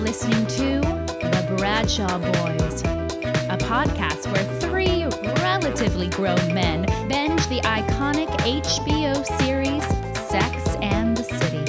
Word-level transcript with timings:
Listening 0.00 0.46
to 0.46 0.80
The 1.20 1.54
Bradshaw 1.58 2.18
Boys, 2.18 2.80
a 3.50 3.58
podcast 3.58 4.32
where 4.32 4.44
three 4.58 5.04
relatively 5.42 6.08
grown 6.08 6.54
men 6.54 6.86
binge 7.06 7.46
the 7.48 7.60
iconic 7.64 8.28
HBO 8.38 9.22
series 9.38 9.84
Sex 10.26 10.74
and 10.80 11.14
the 11.14 11.22
City. 11.22 11.66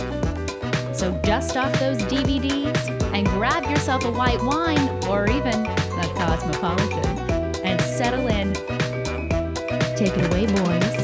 So 0.93 1.11
dust 1.23 1.57
off 1.57 1.77
those 1.77 1.97
DVDs 2.03 2.89
and 3.13 3.27
grab 3.27 3.69
yourself 3.69 4.05
a 4.05 4.11
white 4.11 4.41
wine 4.43 4.87
or 5.09 5.29
even 5.29 5.65
a 5.65 6.13
cosmopolitan 6.15 7.05
and 7.65 7.81
settle 7.81 8.27
in. 8.27 8.53
Take 9.97 10.17
it 10.17 10.25
away, 10.31 10.45
boys. 10.45 11.01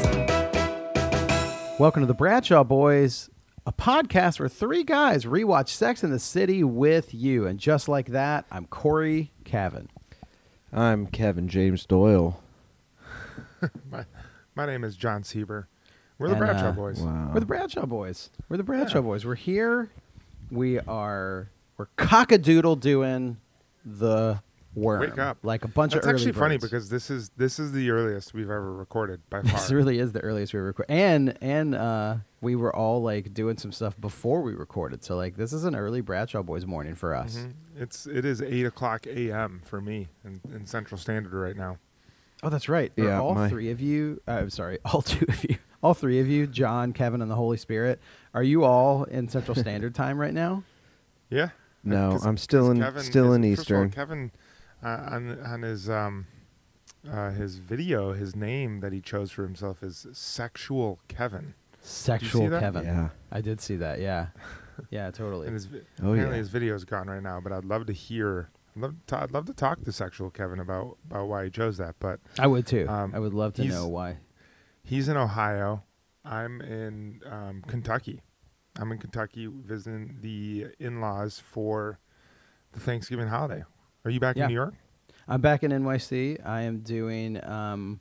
Welcome 1.78 2.02
to 2.02 2.06
the 2.06 2.14
Bradshaw 2.14 2.64
Boys, 2.64 3.28
a 3.68 3.72
podcast 3.72 4.40
where 4.40 4.48
three 4.48 4.82
guys 4.82 5.26
rewatch 5.26 5.68
Sex 5.68 6.02
in 6.02 6.10
the 6.10 6.18
City 6.18 6.64
with 6.64 7.12
you. 7.12 7.46
And 7.46 7.58
just 7.60 7.86
like 7.86 8.06
that, 8.06 8.46
I'm 8.50 8.64
Cory 8.64 9.30
Cavin. 9.44 9.88
I'm 10.72 11.06
Kevin 11.06 11.48
James 11.48 11.84
Doyle. 11.84 12.42
my, 13.90 14.06
my 14.54 14.64
name 14.64 14.84
is 14.84 14.96
Jon 14.96 15.22
Sieber. 15.22 15.66
We're 16.18 16.28
the 16.28 16.36
And, 16.36 16.40
Bradshaw 16.40 16.68
uh, 16.68 16.72
Boys. 16.72 17.00
Wow. 17.00 17.30
We're 17.34 17.40
the 17.40 17.46
Bradshaw 17.46 17.84
Boys. 17.84 18.30
We're 18.48 18.56
the 18.56 18.62
Bradshaw 18.62 19.02
Boys. 19.02 19.26
We're 19.26 19.34
here. 19.34 19.90
We 20.50 20.80
are 20.80 21.50
we're 21.76 21.88
cockadoodle 21.98 22.80
doing 22.80 23.36
the 23.84 24.40
worm. 24.74 25.02
Wake 25.02 25.18
up. 25.18 25.38
like 25.42 25.64
a 25.64 25.68
bunch 25.68 25.92
That's 25.92 26.06
of 26.06 26.10
early 26.10 26.20
actually 26.22 26.32
funny 26.32 26.54
birds. 26.56 26.70
because 26.70 26.88
this 26.88 27.10
is 27.10 27.28
this 27.36 27.58
is 27.58 27.72
the 27.72 27.90
earliest 27.90 28.32
we've 28.32 28.48
ever 28.48 28.72
recorded 28.72 29.20
by 29.28 29.42
far. 29.42 29.52
this 29.52 29.70
really 29.70 29.98
is 29.98 30.12
the 30.12 30.20
earliest 30.20 30.54
we 30.54 30.60
record, 30.60 30.86
and 30.88 31.36
and 31.42 31.74
uh, 31.74 32.16
we 32.40 32.54
were 32.54 32.74
all 32.74 33.02
like 33.02 33.34
doing 33.34 33.56
some 33.58 33.72
stuff 33.72 34.00
before 34.00 34.42
we 34.42 34.54
recorded. 34.54 35.02
So 35.04 35.16
like 35.16 35.36
this 35.36 35.52
is 35.52 35.64
an 35.64 35.74
early 35.74 36.00
Bradshaw 36.00 36.42
Boys 36.42 36.66
morning 36.66 36.94
for 36.94 37.14
us. 37.14 37.36
Mhm. 37.38 37.52
It's 37.76 38.06
it 38.06 38.24
is 38.24 38.40
eight 38.42 38.64
o'clock 38.66 39.06
a.m. 39.06 39.60
for 39.64 39.80
me 39.80 40.08
in, 40.24 40.40
in 40.54 40.66
Central 40.66 40.98
Standard 40.98 41.32
right 41.32 41.56
now. 41.56 41.78
Oh, 42.42 42.48
that's 42.50 42.68
right. 42.68 42.92
Are 42.98 43.04
Yeah, 43.04 43.20
all 43.20 43.34
my- 43.34 43.48
three 43.48 43.70
of 43.70 43.80
you. 43.80 44.20
Uh, 44.28 44.32
I'm 44.32 44.50
sorry, 44.50 44.78
all 44.84 45.02
two 45.02 45.26
of 45.28 45.44
you. 45.44 45.56
All 45.82 45.94
three 45.94 46.18
of 46.20 46.26
you, 46.28 46.46
Jon, 46.48 46.92
Kevin, 46.92 47.22
and 47.22 47.30
the 47.30 47.36
Holy 47.36 47.56
Spirit. 47.56 48.00
Are 48.34 48.42
you 48.42 48.64
all 48.64 49.04
in 49.04 49.28
Central 49.28 49.54
Standard 49.56 49.94
Time 49.94 50.18
right 50.18 50.34
now? 50.34 50.64
Yeah. 51.30 51.50
No, 51.84 52.18
I'm 52.24 52.36
still 52.36 52.70
in 52.72 52.80
Kevin 52.80 53.02
still 53.02 53.32
in 53.32 53.42
first 53.56 53.70
of 53.70 53.76
all, 53.76 53.84
Eastern. 53.84 53.90
Kevin 53.90 54.32
uh, 54.82 55.08
on 55.10 55.38
on 55.44 55.62
his 55.62 55.88
um 55.88 56.26
uh, 57.10 57.30
his 57.30 57.58
video, 57.58 58.12
his 58.12 58.34
name 58.36 58.80
that 58.80 58.92
he 58.92 59.00
chose 59.00 59.30
for 59.30 59.42
himself 59.44 59.82
is 59.82 60.06
Sexual 60.12 60.98
Kevin. 61.08 61.54
Sexual? 61.88 62.50
Kevin. 62.50 62.84
Yeah. 62.84 63.08
I 63.32 63.40
did 63.40 63.60
see 63.60 63.76
that. 63.76 64.00
Yeah, 64.00 64.28
yeah, 64.90 65.10
totally. 65.10 65.46
And 65.46 65.54
his 65.54 65.66
vi- 65.66 65.78
Oh, 66.02 66.12
apparently 66.12 66.36
yeah. 66.36 66.38
his 66.38 66.48
video 66.48 66.74
is 66.74 66.84
gone 66.84 67.08
right 67.08 67.22
now, 67.22 67.40
but 67.40 67.52
I'd 67.52 67.64
love 67.64 67.86
to 67.86 67.92
hear. 67.92 68.50
I'd 68.76 68.82
love 68.82 68.94
to, 69.08 69.22
I'd 69.22 69.32
love 69.32 69.46
to 69.46 69.52
talk 69.54 69.82
to 69.84 69.92
Sexual 69.92 70.30
Kevin 70.30 70.60
about 70.60 70.96
about 71.10 71.28
why 71.28 71.44
he 71.44 71.50
chose 71.50 71.76
that. 71.78 71.96
But 71.98 72.20
I 72.38 72.46
would 72.46 72.66
too. 72.66 72.86
Um, 72.88 73.12
I 73.14 73.18
would 73.18 73.34
love 73.34 73.54
to 73.54 73.62
he's- 73.62 73.74
know 73.74 73.88
why. 73.88 74.18
He's 74.82 75.08
in 75.08 75.16
Ohio. 75.16 75.82
I'm 76.24 76.60
in 76.60 77.20
um, 77.30 77.62
Kentucky. 77.66 78.20
I'm 78.78 78.92
in 78.92 78.98
Kentucky 78.98 79.46
visiting 79.46 80.18
the 80.20 80.66
in-laws 80.78 81.40
for 81.40 81.98
the 82.72 82.80
Thanksgiving 82.80 83.28
holiday. 83.28 83.64
Are 84.04 84.10
you 84.10 84.20
back 84.20 84.36
Yeah. 84.36 84.44
in 84.44 84.48
New 84.50 84.54
York? 84.54 84.74
I'm 85.26 85.40
back 85.40 85.62
in 85.62 85.72
NYC. 85.72 86.44
I 86.46 86.62
am 86.62 86.78
doing 86.80 87.42
um, 87.44 88.00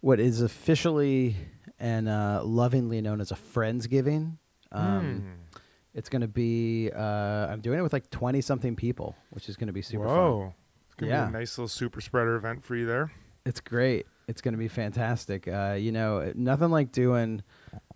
what 0.00 0.18
is 0.20 0.40
officially 0.42 1.36
and 1.78 2.08
uh, 2.08 2.42
lovingly 2.44 3.00
known 3.00 3.20
as 3.20 3.30
a 3.30 3.36
Friendsgiving. 3.36 4.38
Um, 4.72 5.20
Hmm. 5.20 5.58
It's 5.94 6.08
going 6.10 6.22
to 6.22 6.28
be. 6.28 6.90
Uh, 6.94 7.00
I'm 7.48 7.60
doing 7.60 7.78
it 7.78 7.82
with 7.82 7.92
like 7.92 8.08
20 8.10 8.40
something 8.40 8.76
people, 8.76 9.16
which 9.30 9.48
is 9.48 9.56
going 9.56 9.66
to 9.68 9.72
be 9.72 9.82
super 9.82 10.04
fun. 10.06 10.16
Whoa. 10.16 10.54
It's 10.86 10.94
gonna 10.94 11.10
Yeah. 11.10 11.24
be 11.24 11.28
a 11.30 11.38
nice 11.40 11.58
little 11.58 11.68
super 11.68 12.00
spreader 12.00 12.36
event 12.36 12.62
for 12.64 12.76
you 12.76 12.86
there. 12.86 13.10
It's 13.44 13.60
great. 13.60 14.06
It's 14.28 14.40
going 14.40 14.52
to 14.52 14.58
be 14.58 14.68
fantastic. 14.68 15.48
Uh, 15.48 15.76
you 15.78 15.90
know, 15.90 16.30
nothing 16.36 16.70
like 16.70 16.92
doing 16.92 17.42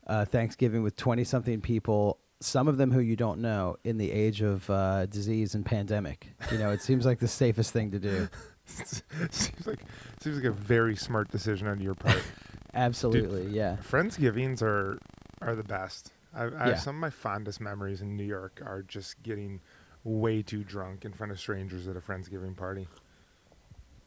uh, 0.07 0.25
Thanksgiving 0.25 0.83
with 0.83 0.97
20 0.97 1.23
something 1.25 1.61
people, 1.61 2.19
some 2.41 2.67
of 2.67 2.77
them 2.77 2.91
who 2.91 3.01
you 3.01 3.15
don't 3.15 3.41
know, 3.41 3.77
in 3.85 3.99
the 3.99 4.11
age 4.11 4.41
of 4.41 4.69
uh, 4.71 5.07
disease 5.07 5.55
and 5.55 5.65
pandemic. 5.65 6.29
You 6.51 6.59
know, 6.59 6.71
it 6.71 6.81
seems 6.83 7.05
like 7.07 7.21
the 7.21 7.29
safest 7.29 7.73
thing 7.73 7.91
to 7.93 7.99
do. 8.01 8.29
seems 8.67 9.67
like 9.67 9.81
seems 10.21 10.37
like 10.37 10.47
a 10.47 10.51
very 10.51 10.97
smart 10.97 11.29
decision 11.31 11.69
on 11.69 11.81
your 11.81 11.95
part. 11.95 12.21
Absolutely. 12.75 13.47
Yeah. 13.49 13.77
Friendsgivings 13.77 14.63
are 14.63 14.99
are 15.41 15.55
the 15.55 15.65
best. 15.65 16.13
I, 16.35 16.45
I 16.45 16.49
Yeah. 16.49 16.65
have 16.71 16.81
some 16.81 16.97
of 16.97 17.01
my 17.01 17.11
fondest 17.11 17.61
memories 17.61 18.01
in 18.01 18.17
New 18.17 18.25
York 18.25 18.63
are 18.65 18.83
just 18.83 19.23
getting 19.23 19.61
way 20.05 20.43
too 20.43 20.65
drunk 20.65 21.05
in 21.05 21.13
front 21.13 21.33
of 21.33 21.39
strangers 21.39 21.87
at 21.89 21.97
a 21.97 22.01
friendsgiving 22.01 22.57
party. 22.57 22.89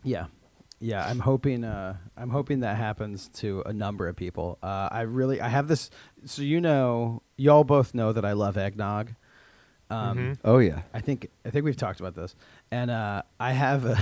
Yeah. 0.04 0.26
Yeah, 0.80 1.06
I'm 1.08 1.20
hoping. 1.20 1.64
Uh, 1.64 1.96
I'm 2.18 2.30
hoping 2.30 2.60
that 2.60 2.76
happens 2.76 3.30
to 3.36 3.64
a 3.66 3.72
number 3.72 4.08
of 4.10 4.16
people. 4.18 4.58
Uh, 4.62 4.90
I 4.92 5.02
really, 5.02 5.40
I 5.40 5.48
have 5.48 5.68
this. 5.70 5.90
So 6.26 6.42
you 6.42 6.60
know, 6.60 7.22
y'all 7.38 7.64
both 7.64 7.94
know 7.94 8.12
that 8.12 8.26
I 8.26 8.34
love 8.34 8.58
eggnog. 8.58 9.14
Um, 9.90 10.18
Mhm. 10.18 10.38
Oh 10.44 10.58
yeah. 10.58 10.82
I 10.94 11.00
think 11.00 11.30
I 11.46 11.50
think 11.50 11.64
we've 11.64 11.78
talked 11.78 12.00
about 12.02 12.14
this, 12.16 12.36
and 12.72 12.92
uh, 12.92 13.24
I 13.40 13.52
have 13.52 13.86
a 13.86 13.98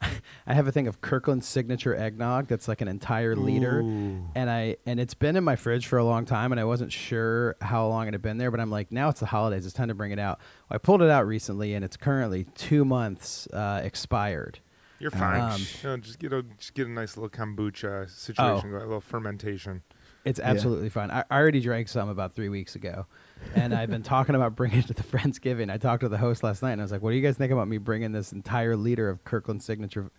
I 0.46 0.54
have 0.54 0.66
a 0.66 0.72
thing 0.72 0.88
of 0.88 1.00
Kirkland 1.00 1.44
signature 1.44 1.94
eggnog 1.94 2.48
that's 2.48 2.68
like 2.68 2.80
an 2.80 2.88
entire 2.88 3.36
liter, 3.36 3.80
Ooh. 3.80 4.24
and 4.34 4.50
I 4.50 4.76
and 4.86 4.98
it's 4.98 5.14
been 5.14 5.36
in 5.36 5.44
my 5.44 5.56
fridge 5.56 5.86
for 5.86 5.98
a 5.98 6.04
long 6.04 6.24
time, 6.24 6.52
and 6.52 6.60
I 6.60 6.64
wasn't 6.64 6.92
sure 6.92 7.56
how 7.60 7.86
long 7.86 8.08
it 8.08 8.14
had 8.14 8.22
been 8.22 8.38
there, 8.38 8.50
but 8.50 8.60
I'm 8.60 8.70
like, 8.70 8.90
now 8.90 9.08
it's 9.08 9.20
the 9.20 9.26
holidays, 9.26 9.64
it's 9.66 9.74
time 9.74 9.88
to 9.88 9.94
bring 9.94 10.12
it 10.12 10.18
out. 10.18 10.38
Well, 10.68 10.76
I 10.76 10.78
pulled 10.78 11.02
it 11.02 11.10
out 11.10 11.26
recently, 11.26 11.74
and 11.74 11.84
it's 11.84 11.96
currently 11.96 12.44
two 12.54 12.84
months 12.84 13.46
uh, 13.48 13.80
expired. 13.84 14.58
You're 14.98 15.10
fine. 15.10 15.40
Um, 15.40 15.60
you 15.60 15.88
know, 15.88 15.96
just 15.96 16.18
get 16.20 16.32
a 16.32 16.42
just 16.58 16.74
get 16.74 16.86
a 16.86 16.90
nice 16.90 17.16
little 17.16 17.30
kombucha 17.30 18.08
situation, 18.08 18.70
going, 18.70 18.82
a 18.82 18.86
little 18.86 19.00
fermentation. 19.00 19.82
It's 20.24 20.38
absolutely 20.38 20.88
fine. 20.88 21.10
I, 21.10 21.24
I 21.28 21.38
already 21.38 21.60
drank 21.60 21.88
some 21.88 22.08
about 22.08 22.34
three 22.34 22.48
weeks 22.48 22.76
ago, 22.76 23.06
and 23.54 23.74
I've 23.74 23.90
been 23.90 24.02
talking 24.02 24.34
about 24.34 24.54
bringing 24.56 24.78
it 24.80 24.86
to 24.88 24.94
the 24.94 25.02
Friendsgiving. 25.12 25.70
I 25.70 25.76
talked 25.78 26.00
to 26.02 26.08
the 26.08 26.18
host 26.18 26.42
last 26.42 26.62
night, 26.62 26.72
and 26.72 26.80
I 26.80 26.84
was 26.84 26.92
like, 26.92 27.02
"What 27.02 27.10
do 27.10 27.16
you 27.16 27.22
guys 27.22 27.36
think 27.36 27.52
about 27.52 27.68
me 27.68 27.78
bringing 27.78 28.12
this 28.12 28.32
entire 28.32 28.76
liter 28.76 29.08
of 29.08 29.24
Kirkland 29.24 29.62
signature 29.62 30.10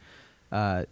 uh, 0.51 0.85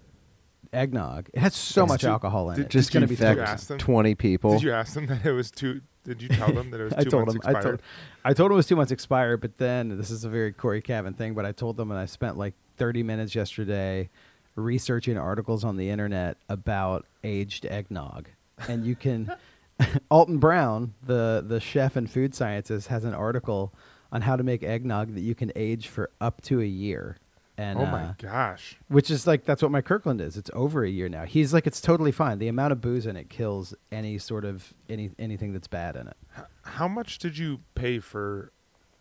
eggnog? 0.74 1.30
It 1.34 1.40
has 1.40 1.56
so 1.56 1.84
Did 1.84 1.90
much 1.90 2.04
you- 2.04 2.10
alcohol 2.10 2.50
in 2.52 2.58
did- 2.58 2.66
it. 2.66 2.70
Just 2.70 2.92
going 2.94 3.02
to 3.08 3.12
you 3.14 3.18
be 3.18 3.24
infect- 3.24 3.36
delicious. 3.38 3.54
ask 3.54 3.68
them? 3.68 3.78
Twenty 3.78 4.16
people. 4.16 4.52
Did 4.54 4.64
you 4.64 4.72
ask 4.74 4.94
them 4.94 5.08
that 5.08 5.26
it 5.26 5.32
was 5.32 5.52
too? 5.52 5.82
Did 6.04 6.22
you 6.22 6.30
tell 6.30 6.52
them 6.52 6.72
that 6.72 6.82
it 6.82 6.86
was 6.86 6.94
two 6.96 7.00
I 7.00 7.04
told 7.04 7.26
months 7.28 7.36
him. 7.36 7.42
I 7.44 7.52
expired? 7.60 7.64
told, 7.64 7.82
I 8.26 8.34
told 8.34 8.52
him 8.52 8.54
it 8.54 8.58
was 8.58 8.68
two 8.68 8.76
months 8.76 8.92
expired, 8.92 9.42
but 9.42 9.58
then 9.58 9.98
this 9.98 10.10
is 10.10 10.24
a 10.24 10.30
very 10.30 10.52
Cory 10.52 10.82
Cavin 10.82 11.16
thing. 11.16 11.34
But 11.36 11.46
I 11.46 11.52
told 11.52 11.78
them, 11.78 11.92
and 11.92 12.00
I 12.00 12.06
spent 12.06 12.38
like 12.38 12.56
30 12.78 13.04
minutes 13.04 13.36
yesterday 13.36 14.10
researching 14.56 15.18
articles 15.18 15.64
on 15.64 15.78
the 15.78 15.90
internet 15.90 16.38
about 16.50 17.06
aged 17.24 17.66
eggnog, 17.66 18.30
and 18.68 18.86
you 18.86 18.96
can. 18.96 19.32
Alton 20.12 20.38
Brown, 20.38 20.94
the 21.04 21.44
the 21.46 21.60
chef 21.60 21.96
and 21.96 22.10
food 22.10 22.34
scientist, 22.36 22.88
has 22.88 23.04
an 23.04 23.14
article 23.14 23.74
on 24.12 24.22
how 24.22 24.36
to 24.36 24.44
make 24.44 24.64
eggnog 24.64 25.14
that 25.16 25.22
you 25.22 25.36
can 25.36 25.52
age 25.56 25.88
for 25.88 26.10
up 26.20 26.42
to 26.42 26.62
a 26.62 26.66
year. 26.66 27.18
And 27.58 27.80
oh 27.80 27.84
uh, 27.84 27.92
my 27.92 28.16
gosh! 28.18 28.78
which 28.88 29.12
is 29.12 29.28
like 29.28 29.46
that's 29.46 29.62
what 29.62 29.72
my 29.72 29.82
Kirkland 29.82 30.22
is. 30.22 30.38
It's 30.38 30.50
over 30.54 30.84
a 30.84 30.90
year 30.90 31.10
now. 31.10 31.26
He's 31.26 31.54
like 31.54 31.68
it's 31.68 31.82
totally 31.82 32.12
fine. 32.12 32.40
The 32.40 32.48
amount 32.48 32.72
of 32.72 32.82
booze 32.82 33.06
in 33.06 33.16
it 33.16 33.30
kills 33.30 33.76
any 33.92 34.18
sort 34.18 34.46
of 34.46 34.74
any 34.90 35.12
anything 35.20 35.54
that's 35.54 35.68
bad 35.68 35.96
in 35.96 36.08
it. 36.08 36.18
H- 36.38 36.46
how 36.64 36.88
much 36.88 37.20
did 37.20 37.38
you 37.38 37.60
pay 37.76 38.00
for 38.00 38.52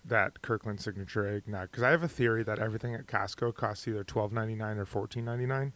that 0.04 0.42
Kirkland 0.42 0.80
signature 0.80 1.26
eggnog? 1.26 1.70
Because 1.70 1.84
I 1.84 1.90
have 1.90 2.02
a 2.02 2.08
theory 2.08 2.42
that 2.42 2.58
everything 2.58 2.94
at 2.94 3.06
Costco 3.06 3.54
costs 3.54 3.86
either 3.88 4.04
twelve 4.04 4.32
ninety 4.32 4.56
nine 4.56 4.78
or 4.78 4.84
fourteen 4.84 5.24
ninety 5.24 5.46
nine. 5.46 5.72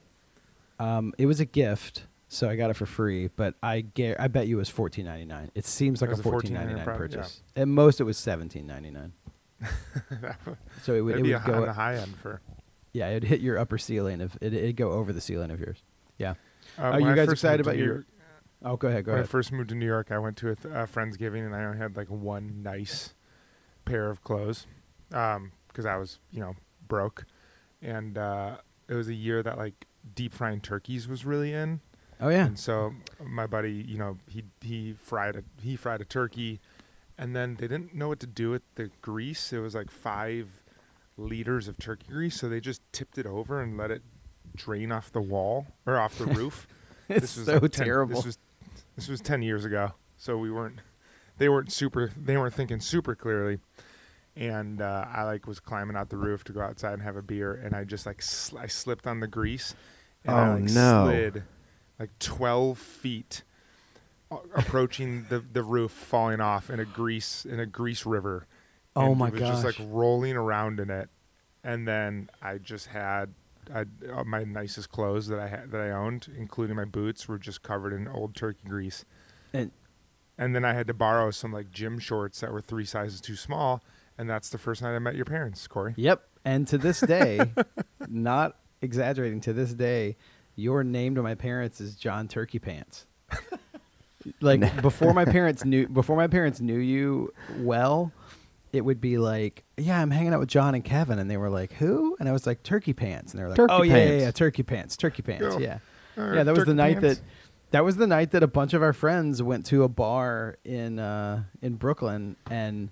Um, 0.79 1.15
it 1.17 1.27
was 1.27 1.39
a 1.39 1.45
gift, 1.45 2.07
so 2.35 2.49
I 2.49 2.57
got 2.57 2.71
it 2.71 2.75
for 2.75 2.87
free. 2.87 3.29
But 3.35 3.55
I 3.63 3.81
ga- 3.83 4.17
I 4.19 4.29
bet 4.29 4.47
you 4.47 4.57
it 4.57 4.59
was 4.59 4.69
fourteen 4.69 5.05
ninety 5.07 5.25
nine. 5.25 5.51
It 5.55 5.65
seems 5.67 6.01
like 6.01 6.11
It 6.11 6.17
a 6.17 6.21
a 6.21 6.23
fourteen 6.23 6.55
ninety 6.55 6.75
$14.99 6.75 6.85
purchase. 6.97 7.43
At 7.57 7.69
most, 7.69 8.01
it 8.01 8.05
was 8.05 8.17
seventeen 8.19 8.67
ninety 8.67 8.91
nine. 8.91 9.13
So 10.83 10.95
it 10.95 11.01
would, 11.01 11.27
it 11.27 11.33
a, 11.33 11.43
go. 11.47 11.55
on 11.55 11.67
the 11.67 11.73
high 11.73 11.97
end 11.97 12.15
for. 12.17 12.41
yeah, 12.93 13.09
it'd 13.11 13.25
hit 13.25 13.41
your 13.41 13.59
upper 13.59 13.79
ceiling 13.79 14.21
of 14.21 14.37
it. 14.41 14.53
It'd 14.53 14.77
go 14.77 14.91
over 14.93 15.13
the 15.13 15.21
ceiling 15.21 15.51
of 15.51 15.59
yours. 15.61 15.83
Yeah. 16.19 16.35
Uh, 16.79 16.83
Are 16.83 17.01
you 17.01 17.09
I 17.11 17.15
guys 17.15 17.31
excited 17.31 17.61
about 17.61 17.77
your- 17.77 17.87
York- 17.87 18.07
Oh, 18.67 18.77
go 18.77 18.89
ahead. 18.89 19.05
Go 19.05 19.13
when 19.13 19.21
I 19.21 19.25
first 19.25 19.53
moved 19.53 19.69
to 19.71 19.75
New 19.75 19.85
York, 19.87 20.11
I 20.11 20.19
went 20.19 20.39
to 20.39 20.49
a 20.51 20.57
th- 20.57 20.75
uh, 20.75 20.87
friendsgiving 20.87 21.45
and 21.45 21.55
I 21.55 21.65
only 21.65 21.77
had 21.77 21.97
like 21.99 22.09
one 22.09 22.63
nice 22.63 23.13
pair 23.85 24.09
of 24.09 24.23
clothes 24.25 24.67
because 25.11 25.85
I 25.87 25.97
was, 25.97 26.19
you 26.31 26.41
know, 26.41 26.57
broke, 26.89 27.27
and 27.83 28.17
uh, 28.17 28.57
it 28.89 28.95
was 28.95 29.09
a 29.09 29.15
year 29.15 29.43
that 29.43 29.59
like 29.59 29.87
deep 30.15 30.33
frying 30.33 30.61
turkeys 30.63 31.07
was 31.07 31.27
really 31.27 31.53
in. 31.53 31.81
Oh 32.25 32.31
yeah. 32.31 32.47
And 32.47 32.59
so 32.59 32.95
my 33.23 33.47
buddy, 33.47 33.73
you 33.87 33.99
know, 33.99 34.17
he 34.29 34.45
he 34.63 34.95
fried 34.99 35.37
a 35.37 35.45
he 35.63 35.77
fried 35.77 36.01
a 36.01 36.05
turkey, 36.07 36.59
and 37.19 37.37
then 37.37 37.57
they 37.57 37.69
didn't 37.69 37.95
know 37.95 38.09
what 38.09 38.19
to 38.21 38.27
do 38.27 38.51
with 38.51 38.63
the 38.77 38.91
grease. 39.03 39.53
It 39.53 39.59
was 39.59 39.75
like 39.75 39.91
five 39.91 40.63
liters 41.19 41.69
of 41.69 41.77
turkey 41.79 42.07
grease, 42.09 42.37
so 42.41 42.49
they 42.49 42.61
just 42.61 42.81
tipped 42.93 43.19
it 43.19 43.27
over 43.27 43.61
and 43.61 43.77
let 43.77 43.91
it 43.91 44.01
drain 44.57 44.91
off 44.91 45.13
the 45.13 45.21
wall 45.21 45.67
or 45.87 45.99
off 45.99 46.17
the 46.17 46.25
roof. 46.41 46.67
It's 47.11 47.31
so 47.31 47.61
10 47.61 47.69
terrible. 47.71 48.17
This 48.17 48.25
was 48.25 48.39
this 48.97 49.09
was 49.09 49.21
ten 49.21 49.43
years 49.43 49.67
ago, 49.67 49.93
so 50.17 50.39
we 50.39 50.51
weren't 50.51 50.79
they 51.37 51.51
weren't 51.51 51.71
super 51.73 52.11
they 52.17 52.39
weren't 52.39 52.55
thinking 52.55 52.81
super 52.81 53.15
clearly. 53.15 53.59
And 54.37 54.81
uh, 54.81 55.05
I 55.13 55.25
like 55.25 55.47
was 55.47 55.61
climbing 55.61 55.95
out 55.95 56.09
the 56.09 56.17
roof 56.17 56.43
to 56.45 56.53
go 56.53 56.63
outside 56.63 56.95
and 56.95 57.03
have 57.03 57.17
a 57.17 57.23
beer, 57.23 57.53
and 57.53 57.75
I 57.75 57.85
just 57.85 58.07
like 58.07 58.23
sl- 58.23 58.59
I 58.59 58.67
slipped 58.67 59.07
on 59.07 59.21
the 59.21 59.29
grease, 59.29 59.75
and 60.25 60.35
I 60.35 60.49
Oh, 60.49 60.55
like 60.55 60.63
no. 60.65 61.05
slid 61.05 61.43
like 62.05 62.19
twelve 62.19 62.79
feet, 62.79 63.43
approaching 64.55 65.25
the 65.31 65.41
the 65.41 65.63
roof, 65.63 65.91
falling 65.91 66.41
off 66.41 66.69
in 66.69 66.81
a 66.81 66.85
grease 66.85 67.47
in 67.47 67.61
a 67.61 67.67
grease 67.67 68.05
river. 68.05 68.47
Oh 68.95 69.11
and 69.11 69.19
my 69.19 69.29
it 69.29 69.33
was 69.33 69.41
just 69.41 69.65
like 69.65 69.77
rolling 69.81 70.37
around 70.37 70.81
in 70.81 70.91
it, 70.91 71.09
and 71.63 71.89
then 71.89 72.29
I 72.43 72.59
just 72.59 72.89
had 72.89 73.33
I, 73.73 73.85
uh, 74.13 74.25
my 74.25 74.45
nicest 74.45 74.91
clothes 74.91 75.29
that 75.29 75.39
I 75.39 75.49
had 75.49 75.71
that 75.71 75.81
I 75.81 75.91
owned, 75.91 76.29
including 76.37 76.77
my 76.77 76.85
boots, 76.85 77.27
were 77.27 77.39
just 77.39 77.63
covered 77.63 77.93
in 77.93 78.07
old 78.07 78.35
turkey 78.35 78.69
grease. 78.69 79.05
And 79.53 79.71
And 80.37 80.55
then 80.55 80.65
I 80.65 80.75
had 80.75 80.87
to 80.89 80.95
borrow 80.95 81.31
some 81.31 81.53
like 81.53 81.71
gym 81.71 81.99
shorts 81.99 82.41
that 82.41 82.53
were 82.53 82.61
three 82.61 82.85
sizes 82.85 83.21
too 83.21 83.37
small, 83.37 83.83
and 84.19 84.29
that's 84.29 84.51
the 84.51 84.59
first 84.59 84.83
night 84.83 84.95
I 84.95 84.99
met 84.99 85.15
your 85.15 85.25
parents, 85.25 85.67
Cory. 85.67 85.95
Yep. 85.97 86.23
And 86.45 86.69
to 86.69 86.77
this 86.77 87.01
day, 87.01 87.41
not 88.09 88.57
exaggerating, 88.83 89.41
to 89.41 89.53
this 89.53 89.73
day, 89.73 90.17
your 90.57 90.85
name 90.85 91.15
to 91.17 91.23
my 91.23 91.35
parents 91.35 91.81
is 91.81 91.95
Jon 91.97 92.29
Turkey 92.29 92.59
Pants. 92.59 93.07
like 94.41 94.61
before 94.83 95.13
my 95.13 95.25
parents 95.25 95.65
knew 95.65 95.89
before 95.89 96.17
my 96.17 96.27
parents 96.27 96.61
knew 96.61 96.79
you 96.79 97.33
well, 97.59 98.13
it 98.73 98.85
would 98.85 99.01
be 99.01 99.19
like, 99.19 99.65
yeah, 99.77 100.01
I'm 100.01 100.11
hanging 100.11 100.33
out 100.33 100.41
with 100.41 100.49
Jon 100.49 100.75
and 100.75 100.85
Kevin, 100.85 101.19
and 101.19 101.31
they 101.31 101.37
were 101.37 101.51
like, 101.51 101.73
who? 101.75 102.17
And 102.19 102.29
I 102.29 102.33
was 102.33 102.47
like, 102.47 102.63
Turkey 102.63 102.93
Pants, 102.93 103.33
and 103.33 103.41
they 103.41 103.45
were 103.45 103.51
like, 103.51 103.57
Turkey 103.57 103.73
oh 103.73 103.83
yeah, 103.83 103.97
yeah, 103.97 104.19
yeah, 104.21 104.31
Turkey 104.31 104.63
Pants, 104.63 104.97
Turkey 104.97 105.23
Pants, 105.23 105.57
Yeah. 105.59 105.59
yeah. 105.59 105.79
All 106.17 106.29
right, 106.29 106.37
yeah, 106.37 106.43
that 106.45 106.55
was 106.55 106.65
the 106.65 106.75
night 106.75 107.01
pants. 107.01 107.19
that 107.19 107.27
that 107.73 107.85
was 107.85 107.97
the 107.97 108.07
night 108.07 108.31
that 108.31 108.43
a 108.45 108.47
bunch 108.47 108.73
of 108.73 108.83
our 108.83 108.93
friends 108.93 109.43
went 109.43 109.67
to 109.67 109.83
a 109.83 109.89
bar 109.89 110.59
in 110.65 110.99
uh, 111.01 111.43
in 111.61 111.75
Brooklyn, 111.75 112.37
and 112.49 112.89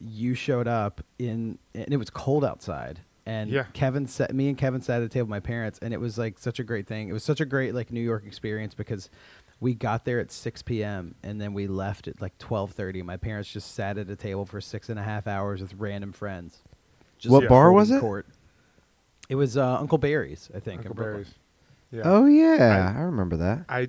you 0.00 0.34
showed 0.34 0.66
up 0.66 1.00
in, 1.18 1.58
and 1.74 1.92
it 1.92 1.96
was 1.96 2.10
cold 2.10 2.44
outside. 2.44 3.00
And 3.28 3.50
Yeah. 3.50 3.64
Kevin 3.74 4.06
sat, 4.06 4.34
me 4.34 4.48
and 4.48 4.56
Kevin 4.56 4.80
sat 4.80 5.02
at 5.02 5.06
a 5.06 5.08
table 5.08 5.26
with 5.26 5.30
my 5.30 5.40
parents, 5.40 5.78
and 5.82 5.92
it 5.92 6.00
was 6.00 6.16
like 6.16 6.38
such 6.38 6.58
a 6.58 6.64
great 6.64 6.86
thing. 6.86 7.10
It 7.10 7.12
was 7.12 7.22
such 7.22 7.40
a 7.40 7.44
great 7.44 7.74
like 7.74 7.92
New 7.92 8.00
York 8.00 8.24
experience 8.26 8.72
because 8.72 9.10
we 9.60 9.74
got 9.74 10.06
there 10.06 10.18
at 10.18 10.32
6 10.32 10.62
p.m. 10.62 11.14
and 11.22 11.38
then 11.38 11.52
we 11.52 11.66
left 11.66 12.08
at 12.08 12.22
like 12.22 12.38
12:30. 12.38 13.04
My 13.04 13.18
parents 13.18 13.52
just 13.52 13.74
sat 13.74 13.98
at 13.98 14.08
a 14.08 14.16
table 14.16 14.46
for 14.46 14.62
six 14.62 14.88
and 14.88 14.98
a 14.98 15.02
half 15.02 15.26
hours 15.26 15.60
with 15.60 15.74
random 15.74 16.12
friends. 16.12 16.62
Just 17.18 17.30
What 17.30 17.48
bar 17.48 17.70
was 17.70 17.90
it? 17.90 18.00
Court. 18.00 18.26
It 19.28 19.34
was 19.34 19.58
uh, 19.58 19.78
Uncle 19.78 19.98
Barry's, 19.98 20.48
I 20.54 20.60
think. 20.60 20.80
Uncle 20.80 20.94
Barry's. 20.94 21.34
Yeah. 21.90 22.02
Oh 22.04 22.24
yeah, 22.24 22.94
I, 22.96 23.00
remember 23.00 23.36
that. 23.36 23.64
I, 23.68 23.88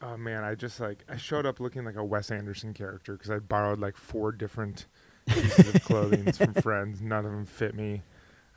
oh 0.00 0.16
man, 0.16 0.44
I 0.44 0.54
just 0.54 0.78
like 0.78 1.04
I 1.08 1.16
showed 1.16 1.44
up 1.46 1.58
looking 1.58 1.84
like 1.84 1.96
a 1.96 2.04
Wes 2.04 2.30
Anderson 2.30 2.72
character 2.72 3.14
because 3.14 3.30
I 3.30 3.38
borrowed 3.40 3.80
like 3.80 3.96
four 3.96 4.30
different 4.30 4.86
pieces 5.26 5.74
of 5.74 5.82
clothing 5.84 6.30
from 6.32 6.54
friends. 6.54 7.00
None 7.00 7.24
of 7.24 7.32
them 7.32 7.46
fit 7.46 7.74
me. 7.74 8.02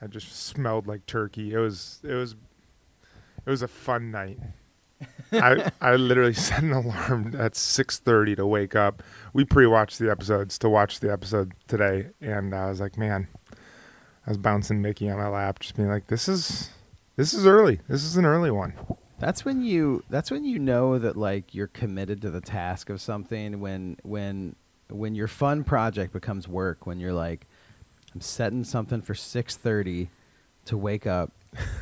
I 0.01 0.07
just 0.07 0.45
smelled 0.45 0.87
like 0.87 1.05
turkey. 1.05 1.53
It 1.53 1.57
was 1.57 1.99
it 2.03 2.13
was 2.13 2.35
it 3.45 3.49
was 3.49 3.61
a 3.61 3.67
fun 3.67 4.11
night. 4.11 4.39
I 5.31 5.71
I 5.81 5.95
literally 5.95 6.33
set 6.47 6.63
an 6.63 6.73
alarm 6.73 7.35
at 7.37 7.55
six 7.55 7.99
thirty 7.99 8.35
to 8.35 8.45
wake 8.45 8.75
up. 8.75 9.03
We 9.33 9.45
pre-watched 9.45 9.99
the 9.99 10.09
episodes 10.09 10.57
to 10.59 10.69
watch 10.69 10.99
the 10.99 11.11
episode 11.11 11.53
today, 11.67 12.07
and 12.21 12.53
I 12.53 12.69
was 12.69 12.79
like, 12.79 12.97
man, 12.97 13.27
I 14.25 14.31
was 14.31 14.37
bouncing 14.37 14.81
Mickey 14.81 15.09
on 15.09 15.17
my 15.17 15.27
lap, 15.27 15.59
just 15.59 15.75
being 15.75 15.89
like, 15.89 16.07
this 16.07 16.27
is 16.27 16.69
this 17.15 17.33
is 17.33 17.45
early. 17.45 17.81
This 17.87 18.03
is 18.03 18.15
an 18.15 18.25
early 18.25 18.51
one. 18.51 18.73
That's 19.19 19.43
when 19.43 19.61
you 19.61 20.03
that's 20.09 20.31
when 20.31 20.45
you 20.45 20.59
know 20.59 20.97
that 20.97 21.17
like 21.17 21.53
you're 21.53 21.67
committed 21.67 22.21
to 22.21 22.29
the 22.29 22.39
task 22.39 22.89
of 22.89 23.01
something 23.01 23.59
when 23.59 23.97
when 24.03 24.55
when 24.89 25.15
your 25.15 25.27
fun 25.27 25.63
project 25.63 26.13
becomes 26.13 26.47
work 26.47 26.87
when 26.87 26.99
you're 26.99 27.13
like 27.13 27.45
I'm 28.13 28.21
setting 28.21 28.63
something 28.63 29.01
for 29.01 29.13
6:30 29.13 30.09
to 30.65 30.77
wake 30.77 31.07
up 31.07 31.31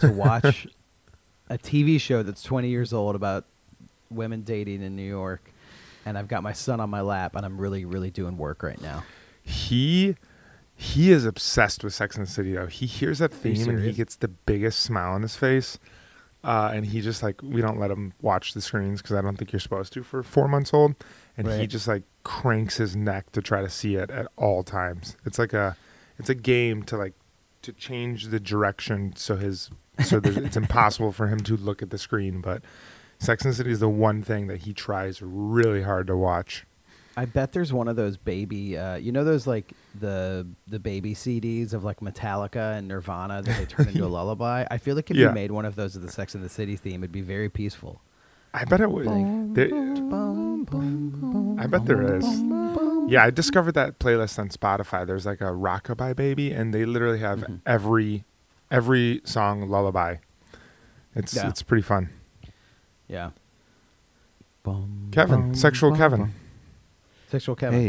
to 0.02 0.12
watch 0.12 0.68
a 1.50 1.58
TV 1.58 2.00
show 2.00 2.24
that's 2.24 2.44
20 2.44 2.70
years 2.70 2.94
old 2.94 3.16
about 3.16 3.46
women 4.10 4.42
dating 4.42 4.82
in 4.82 4.96
New 4.96 5.08
York 5.08 5.52
and 6.06 6.18
I've 6.18 6.28
got 6.28 6.44
my 6.44 6.54
son 6.54 6.80
on 6.80 6.90
my 6.90 7.02
lap 7.02 7.36
and 7.36 7.46
I'm 7.46 7.60
really 7.60 7.86
really 7.86 8.10
doing 8.12 8.38
work 8.38 8.64
right 8.64 8.82
now. 8.82 9.04
He 9.44 10.16
he 10.76 11.12
is 11.12 11.26
obsessed 11.26 11.84
with 11.84 11.94
Sex 11.94 12.16
and 12.18 12.28
the 12.28 12.32
City 12.32 12.54
though. 12.54 12.68
He 12.68 12.86
hears 12.86 13.20
that 13.20 13.34
theme 13.34 13.70
and 13.70 13.84
he 13.84 13.92
gets 13.92 14.16
the 14.16 14.28
biggest 14.28 14.80
smile 14.80 15.14
on 15.14 15.22
his 15.22 15.36
face. 15.36 15.80
Uh, 16.44 16.72
and 16.74 16.86
he 16.86 17.02
just 17.02 17.24
like 17.24 17.42
we 17.42 17.62
don't 17.62 17.80
let 17.80 17.92
him 17.92 18.14
watch 18.22 18.54
the 18.54 18.62
screens 18.62 19.02
because 19.02 19.18
I 19.18 19.22
don't 19.22 19.38
think 19.38 19.52
you're 19.52 19.60
supposed 19.60 19.92
to 19.94 20.04
for 20.04 20.24
four 20.24 20.48
months 20.48 20.74
old. 20.74 20.96
And 21.36 21.48
he 21.52 21.68
just 21.68 21.88
like 21.88 22.04
cranks 22.24 22.78
his 22.78 22.96
neck 22.96 23.32
to 23.32 23.42
try 23.42 23.62
to 23.62 23.70
see 23.70 23.96
it 23.96 24.10
at 24.12 24.28
all 24.38 24.64
times. 24.64 25.18
It's 25.26 25.40
like 25.40 25.54
a 25.54 25.76
it's 26.20 26.30
a 26.30 26.36
game 26.36 26.84
to 26.84 26.98
like 26.98 27.14
to 27.64 27.74
change 27.74 28.26
the 28.28 28.40
direction 28.40 29.14
so 29.16 29.36
his 29.36 29.70
so 30.06 30.22
it's 30.24 30.56
impossible 30.64 31.12
for 31.12 31.28
him 31.28 31.40
to 31.42 31.58
look 31.58 31.82
at 31.82 31.90
the 31.90 31.98
screen. 31.98 32.40
But 32.42 32.62
Sex 33.20 33.44
and 33.46 33.54
City 33.56 33.72
is 33.72 33.80
the 33.80 33.90
one 33.90 34.22
thing 34.22 34.48
that 34.48 34.58
he 34.62 34.74
tries 34.74 35.22
really 35.22 35.82
hard 35.82 36.08
to 36.08 36.16
watch. 36.16 36.66
I 37.20 37.26
bet 37.26 37.52
there's 37.52 37.74
one 37.74 37.88
of 37.88 37.96
those 37.96 38.16
baby, 38.16 38.78
uh, 38.78 38.96
you 38.98 39.12
know, 39.12 39.24
those 39.24 39.48
like 39.48 39.74
the 40.00 40.46
the 40.68 40.78
baby 40.78 41.16
CDs 41.16 41.74
of 41.74 41.84
like 41.84 42.00
Metallica 42.00 42.78
and 42.78 42.88
Nirvana 42.88 43.42
that 43.42 43.58
they 43.58 43.66
turn 43.66 43.88
into 43.88 44.06
a 44.06 44.08
lullaby. 44.18 44.68
I 44.70 44.78
feel 44.78 44.96
like 44.96 45.10
if 45.10 45.18
Yeah. 45.18 45.30
you 45.30 45.34
made 45.34 45.50
one 45.52 45.66
of 45.66 45.76
those 45.76 45.96
of 45.96 46.04
the 46.04 46.12
Sex 46.12 46.36
and 46.36 46.44
the 46.44 46.50
City 46.50 46.76
theme, 46.76 47.02
it'd 47.04 47.12
be 47.12 47.22
very 47.22 47.50
peaceful. 47.50 48.02
I 48.54 48.66
bet 48.66 48.82
it 48.82 48.92
would. 48.92 49.08
There- 49.56 49.70
I 51.60 51.66
bet 51.68 51.86
there 51.86 52.18
is. 52.18 52.26
Yeah, 53.08 53.24
I 53.24 53.30
discovered 53.30 53.74
that 53.74 54.00
playlist 54.00 54.38
on 54.38 54.50
Spotify. 54.50 55.08
There's 55.08 55.26
like 55.26 55.40
a 55.42 55.46
Rockabye 55.46 56.16
Baby, 56.16 56.52
and 56.52 56.74
they 56.74 56.86
literally 56.86 57.20
have 57.20 57.40
Mhm. 57.40 57.62
every 57.66 58.26
every 58.70 59.22
song 59.24 59.70
lullaby. 59.70 60.18
It's 61.16 61.34
Yeah. 61.36 61.48
it's 61.48 61.62
pretty 61.64 61.84
fun. 61.84 62.10
Yeah, 63.08 63.32
Kevin, 65.12 65.56
sexual 65.56 65.96
Kevin. 65.96 66.34
sexual 67.30 67.56
Kevin. 67.56 67.80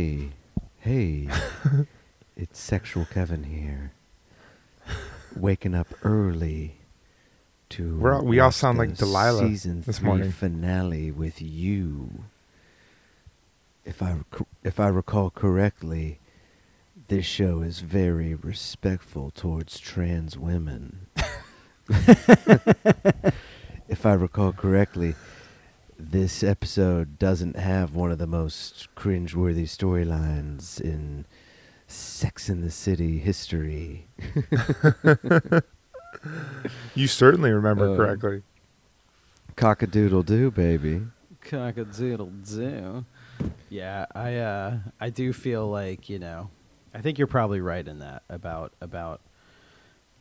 Hey, 0.78 1.28
hey, 1.28 1.28
it's 2.36 2.60
sexual 2.60 3.04
Kevin 3.04 3.42
here. 3.44 3.90
Waking 5.36 5.74
up 5.74 5.88
early 6.04 6.76
to 7.70 7.98
We're 7.98 8.14
all- 8.14 8.24
we 8.24 8.38
all 8.38 8.52
sound 8.52 8.78
like 8.78 8.94
Delilah 8.96 9.40
season 9.48 9.82
this 9.82 9.98
three 9.98 10.06
morning. 10.06 10.30
finale 10.30 11.10
with 11.10 11.42
you. 11.42 12.24
If 13.88 14.02
I 14.02 14.18
if 14.62 14.78
I 14.78 14.88
recall 14.88 15.30
correctly, 15.30 16.20
this 17.08 17.24
show 17.24 17.62
is 17.62 17.80
very 17.80 18.34
respectful 18.34 19.30
towards 19.30 19.80
trans 19.80 20.36
women. 20.36 21.06
if 23.88 24.04
I 24.04 24.12
recall 24.12 24.52
correctly, 24.52 25.14
this 25.98 26.42
episode 26.44 27.18
doesn't 27.18 27.56
have 27.56 27.94
one 27.94 28.12
of 28.12 28.18
the 28.18 28.26
most 28.26 28.88
cringeworthy 28.94 29.64
storylines 29.64 30.78
in 30.78 31.24
Sex 31.86 32.50
in 32.50 32.60
the 32.60 32.70
City 32.70 33.18
history. 33.18 34.06
You 36.94 37.06
certainly 37.06 37.52
remember 37.52 37.92
Uh, 37.92 37.96
correctly. 37.96 38.42
Cockadoodle 39.56 40.24
doo, 40.26 40.50
baby. 40.50 41.02
Cock-a-doodle 41.42 42.32
doo. 42.44 43.04
Yeah, 43.70 44.06
I 44.14 44.36
uh, 44.36 44.78
I 45.00 45.10
do 45.10 45.32
feel 45.32 45.68
like 45.68 46.08
you 46.08 46.18
know, 46.18 46.50
I 46.94 47.00
think 47.00 47.18
you're 47.18 47.26
probably 47.26 47.60
right 47.60 47.86
in 47.86 47.98
that 47.98 48.22
about 48.28 48.72
about 48.80 49.20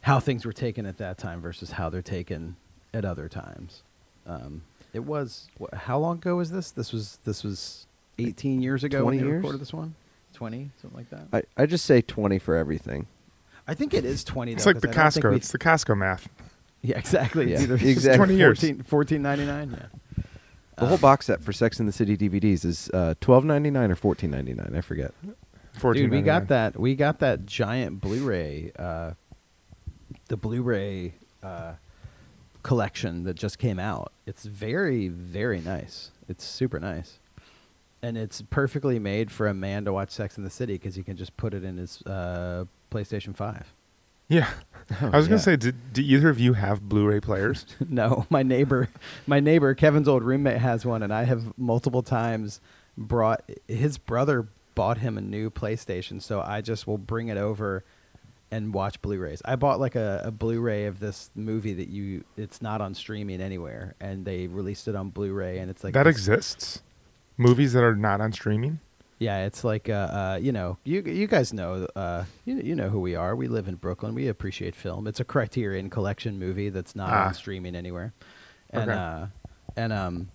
how 0.01 0.19
things 0.19 0.45
were 0.45 0.53
taken 0.53 0.86
at 0.86 0.97
that 0.97 1.17
time 1.17 1.41
versus 1.41 1.71
how 1.71 1.89
they're 1.89 2.01
taken 2.01 2.55
at 2.93 3.05
other 3.05 3.27
times. 3.29 3.83
Um, 4.25 4.63
it 4.93 5.00
was 5.05 5.47
wh- 5.59 5.75
how 5.75 5.97
long 6.00 6.17
ago 6.17 6.36
was 6.38 6.51
this? 6.51 6.71
This 6.71 6.91
was 6.93 7.19
this 7.24 7.43
was 7.43 7.88
18 8.19 8.62
years 8.62 8.83
ago 8.83 9.01
20 9.01 9.05
when 9.17 9.17
they 9.25 9.29
years? 9.31 9.38
recorded 9.38 9.62
this 9.62 9.74
one. 9.74 9.95
20, 10.33 10.69
something 10.81 10.97
like 10.97 11.09
that. 11.09 11.27
I, 11.57 11.63
I 11.63 11.65
just 11.65 11.86
say 11.86 12.01
20 12.01 12.38
for 12.38 12.55
everything. 12.55 13.07
I 13.67 13.74
think 13.74 13.93
it 13.93 14.05
is 14.05 14.24
20. 14.24 14.51
It's 14.53 14.65
though, 14.65 14.71
like 14.71 14.81
the 14.81 14.89
I 14.89 14.93
Costco. 14.93 15.36
It's 15.36 15.51
the 15.51 15.57
Costco 15.57 15.97
math. 15.97 16.29
yeah, 16.83 16.97
exactly. 16.97 17.51
Yeah, 17.51 17.62
exactly. 17.62 18.17
20 18.17 18.36
years. 18.36 18.59
14, 18.59 18.83
14.99. 19.21 19.71
Yeah. 19.71 19.86
The 20.77 20.86
whole 20.86 20.98
box 20.98 21.25
set 21.25 21.41
for 21.41 21.51
Sex 21.51 21.79
in 21.79 21.88
the 21.88 21.91
City 21.91 22.15
DVDs 22.15 22.63
is 22.63 22.89
uh, 22.93 23.15
twelve 23.19 23.43
ninety 23.43 23.72
nine 23.72 23.91
or 23.91 23.96
fourteen 23.96 24.31
ninety 24.31 24.53
nine. 24.53 24.74
I 24.75 24.81
forget. 24.81 25.12
Dude, 25.24 26.12
we 26.12 26.22
got 26.22 26.43
$14.99. 26.43 26.48
that. 26.48 26.79
We 26.79 26.96
got 26.96 27.19
that 27.19 27.46
giant 27.46 28.01
Blu-ray, 28.01 28.72
uh, 28.79 29.12
the 30.27 30.36
Blu-ray 30.38 31.13
uh, 31.43 31.74
collection 32.63 33.24
that 33.25 33.36
just 33.36 33.60
came 33.60 33.77
out. 33.77 34.12
It's 34.25 34.46
very, 34.46 35.07
very 35.07 35.62
nice. 35.62 36.10
It's 36.27 36.43
super 36.43 36.79
nice, 36.79 37.19
and 38.01 38.17
it's 38.17 38.41
perfectly 38.41 38.98
made 39.00 39.31
for 39.31 39.48
a 39.48 39.53
man 39.53 39.86
to 39.86 39.93
watch 39.93 40.10
Sex 40.12 40.38
in 40.38 40.43
the 40.43 40.50
City 40.50 40.74
because 40.74 40.96
he 40.96 41.03
can 41.03 41.15
just 41.15 41.38
put 41.38 41.53
it 41.53 41.63
in 41.63 41.77
his 41.77 42.01
uh, 42.03 42.65
PlayStation 42.91 43.36
Five. 43.36 43.74
Yeah. 44.27 44.50
Oh, 45.01 45.10
I 45.12 45.17
was 45.17 45.27
gonna 45.27 45.38
yeah. 45.38 45.43
say, 45.43 45.55
did, 45.57 45.93
do 45.93 46.01
either 46.01 46.29
of 46.29 46.39
you 46.39 46.53
have 46.53 46.88
Blu-ray 46.88 47.19
players? 47.19 47.65
no, 47.89 48.25
my 48.29 48.41
neighbor, 48.43 48.88
my 49.25 49.39
neighbor 49.39 49.74
Kevin's 49.74 50.07
old 50.07 50.24
roommate 50.24 50.60
has 50.60 50.86
one, 50.86 51.03
and 51.03 51.13
I 51.13 51.25
have 51.25 51.57
multiple 51.57 52.01
times 52.01 52.62
brought 52.98 53.43
his 53.67 53.98
brother 53.98 54.48
bought 54.75 55.00
him 55.00 55.17
a 55.17 55.22
new 55.22 55.50
PlayStation, 55.50 56.22
so 56.22 56.39
I 56.41 56.62
just 56.62 56.88
will 56.88 56.98
bring 56.98 57.27
it 57.29 57.38
over 57.38 57.84
and 58.50 58.74
watch 58.74 59.01
Blu-rays. 59.01 59.41
I 59.43 59.55
bought 59.55 59.79
like 59.79 59.96
a, 59.96 60.22
a 60.25 60.31
Blu-ray 60.31 60.86
of 60.86 61.00
this 61.00 61.31
movie 61.36 61.74
that 61.74 61.89
you 61.89 62.24
it's 62.38 62.62
not 62.62 62.79
on 62.79 62.93
streaming 62.93 63.41
anywhere, 63.41 63.96
and 64.00 64.24
they 64.24 64.48
released 64.48 64.88
it 64.88 64.96
on 64.96 65.10
Blu-ray, 65.10 65.57
and 65.60 65.69
it's 65.69 65.84
like 65.84 65.93
that 65.93 66.03
this- 66.03 66.15
exists. 66.15 66.81
Movies 67.39 67.74
that 67.74 67.84
are 67.84 67.96
not 67.96 68.19
on 68.19 68.31
streaming. 68.31 68.79
Yeah, 69.19 69.45
it's 69.45 69.63
like 69.63 69.89
uh, 69.89 69.93
uh, 69.93 70.39
you 70.41 70.51
know, 70.51 70.77
you 70.83 71.01
you 71.01 71.25
guys 71.27 71.51
know, 71.51 71.88
uh, 71.95 72.25
you 72.45 72.57
you 72.57 72.75
know 72.75 72.89
who 72.89 73.00
we 73.00 73.15
are. 73.15 73.36
We 73.36 73.47
live 73.47 73.67
in 73.67 73.75
Brooklyn. 73.75 74.13
We 74.13 74.27
appreciate 74.27 74.75
film. 74.75 75.07
It's 75.07 75.19
a 75.19 75.24
Criterion 75.25 75.89
Collection 75.89 76.38
movie 76.38 76.69
that's 76.69 76.95
not 76.95 77.12
Ah. 77.12 77.27
on 77.27 77.33
streaming 77.33 77.75
anywhere, 77.75 78.13
and 78.69 78.91
Okay. 78.91 79.00
uh, 79.00 79.25
and 79.75 79.91
um, 79.91 80.29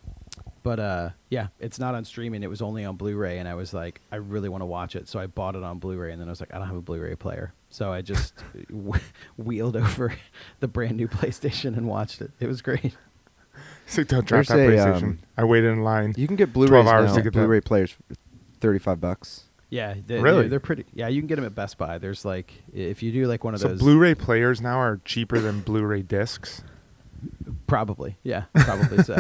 but 0.64 0.80
uh, 0.80 1.10
yeah, 1.30 1.48
it's 1.60 1.78
not 1.78 1.94
on 1.94 2.04
streaming. 2.04 2.42
It 2.42 2.50
was 2.50 2.60
only 2.60 2.84
on 2.84 2.96
Blu-ray, 2.96 3.38
and 3.38 3.48
I 3.48 3.54
was 3.54 3.72
like, 3.72 4.00
I 4.10 4.16
really 4.16 4.48
want 4.48 4.62
to 4.62 4.66
watch 4.66 4.96
it, 4.96 5.08
so 5.08 5.20
I 5.20 5.26
bought 5.26 5.54
it 5.54 5.62
on 5.62 5.78
Blu-ray, 5.78 6.10
and 6.10 6.20
then 6.20 6.26
I 6.28 6.30
was 6.32 6.40
like, 6.40 6.52
I 6.52 6.58
don't 6.58 6.66
have 6.66 6.76
a 6.76 6.80
Blu-ray 6.82 7.14
player, 7.16 7.52
so 7.70 7.92
I 7.92 8.00
just 8.02 8.34
wheeled 9.36 9.76
over 9.76 10.14
the 10.60 10.68
brand 10.68 10.96
new 10.96 11.06
PlayStation 11.18 11.76
and 11.76 11.86
watched 11.86 12.20
it. 12.20 12.32
It 12.40 12.46
was 12.48 12.62
great. 12.62 12.96
It's 13.86 13.98
like, 13.98 14.08
don't 14.08 14.26
drop 14.26 14.46
There's 14.46 14.48
that 14.48 14.58
a, 14.58 14.92
PlayStation. 14.92 15.02
um, 15.02 15.18
I 15.36 15.44
waited 15.44 15.72
in 15.72 15.82
line. 15.82 16.14
You 16.16 16.26
can 16.26 16.36
get 16.36 16.52
Blu-rays 16.52 16.70
12 16.70 16.86
hours 16.86 17.10
now. 17.10 17.14
to 17.16 17.22
get 17.22 17.32
that. 17.32 17.38
Blu-ray 17.40 17.60
players 17.60 17.94
for 18.62 18.68
thirty-five 18.68 19.00
bucks. 19.00 19.44
Yeah, 19.70 19.94
they, 20.06 20.20
Really? 20.20 20.42
they're, 20.42 20.48
they're 20.50 20.60
pretty. 20.60 20.84
Yeah, 20.94 21.08
you 21.08 21.20
can 21.22 21.28
get 21.28 21.36
them 21.36 21.44
at 21.46 21.54
Best 21.54 21.78
Buy. 21.78 21.96
There's 21.98 22.24
like 22.24 22.52
if 22.74 23.02
you 23.02 23.10
do 23.10 23.26
like 23.26 23.42
one 23.44 23.54
of 23.54 23.60
So 23.60 23.68
those. 23.68 23.78
Blu-ray 23.78 24.14
players 24.14 24.60
now 24.60 24.78
are 24.78 25.00
cheaper 25.04 25.38
than 25.38 25.60
Blu-ray 25.60 26.02
discs. 26.02 26.62
Probably, 27.66 28.16
yeah, 28.22 28.44
probably 28.54 29.02
so. 29.02 29.16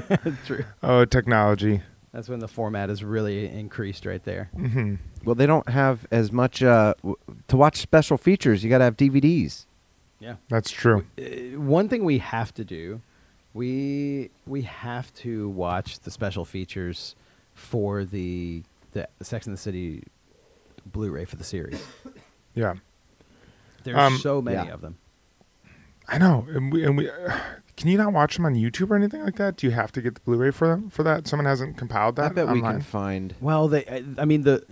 True. 0.46 0.64
Oh, 0.82 1.04
technology. 1.04 1.80
That's 2.12 2.28
when 2.28 2.40
the 2.40 2.48
format 2.48 2.90
is 2.90 3.02
really 3.02 3.46
increased 3.48 4.04
right 4.06 4.22
there. 4.24 4.50
hmm 4.54 4.96
Well, 5.24 5.34
they 5.34 5.46
don't 5.46 5.68
have 5.68 6.06
as 6.10 6.30
much 6.30 6.62
uh, 6.62 6.94
w- 6.98 7.16
to 7.48 7.56
watch 7.56 7.78
special 7.78 8.16
features. 8.18 8.62
You 8.62 8.70
got 8.70 8.78
to 8.78 8.84
have 8.84 8.96
DVDs. 8.96 9.64
Yeah. 10.20 10.36
That's 10.48 10.70
true. 10.70 11.06
Uh, 11.18 11.58
one 11.60 11.88
thing 11.88 12.04
we 12.04 12.18
have 12.18 12.52
to 12.54 12.64
do, 12.64 13.00
we 13.54 14.30
we 14.46 14.62
have 14.62 15.12
to 15.14 15.48
watch 15.48 16.00
the 16.00 16.10
special 16.10 16.44
features 16.44 17.14
for 17.54 18.04
the 18.04 18.62
the 18.94 19.24
Sex 19.24 19.46
and 19.46 19.54
the 19.54 19.60
City 19.60 20.04
Blu-ray 20.86 21.24
for 21.26 21.36
the 21.36 21.44
series. 21.44 21.80
Yeah, 22.54 22.74
There's 23.84 23.96
Um, 23.98 24.16
so 24.18 24.40
many 24.42 24.66
yeah. 24.68 24.72
of 24.74 24.80
them. 24.80 24.96
I 26.08 26.18
know. 26.18 26.46
And 26.50 26.72
we, 26.72 26.84
and 26.84 26.96
we 26.96 27.10
can 27.76 27.88
you 27.88 27.98
not 27.98 28.12
watch 28.12 28.36
them 28.36 28.46
on 28.46 28.54
YouTube 28.54 28.90
or 28.90 28.96
anything 28.96 29.22
like 29.24 29.36
that? 29.36 29.56
Do 29.56 29.66
you 29.66 29.72
have 29.72 29.90
to 29.92 30.00
get 30.02 30.14
the 30.14 30.20
Blu-ray 30.22 30.50
for 30.52 30.68
them 30.68 30.90
for 30.90 31.02
that? 31.02 31.26
Someone 31.26 31.46
hasn't 31.46 31.76
compiled 31.76 32.16
that 32.16 32.32
I 32.32 32.34
bet 32.34 32.48
we 32.48 32.60
can 32.60 32.80
find. 32.80 33.34
Well, 33.40 33.68
they. 33.68 33.84
I, 33.86 34.04
I 34.18 34.24
mean 34.24 34.42
the. 34.42 34.64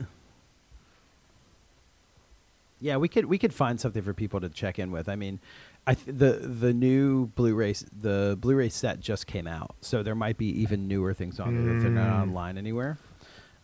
Yeah, 2.80 2.96
we 2.96 3.08
could 3.08 3.26
we 3.26 3.38
could 3.38 3.54
find 3.54 3.80
something 3.80 4.02
for 4.02 4.12
people 4.12 4.40
to 4.40 4.48
check 4.48 4.78
in 4.78 4.90
with. 4.90 5.08
I 5.08 5.14
mean, 5.14 5.38
I 5.86 5.94
th- 5.94 6.16
the 6.18 6.32
the 6.46 6.72
new 6.74 7.26
Blu-ray 7.28 7.74
the 8.00 8.36
Blu-ray 8.40 8.68
set 8.70 8.98
just 9.00 9.26
came 9.28 9.46
out, 9.46 9.76
so 9.80 10.02
there 10.02 10.16
might 10.16 10.36
be 10.36 10.46
even 10.60 10.88
newer 10.88 11.14
things 11.14 11.38
on 11.38 11.54
there 11.64 11.76
if 11.76 11.82
they're 11.82 11.90
not 11.92 12.08
Mm. 12.18 12.22
online 12.22 12.58
anywhere. 12.58 12.98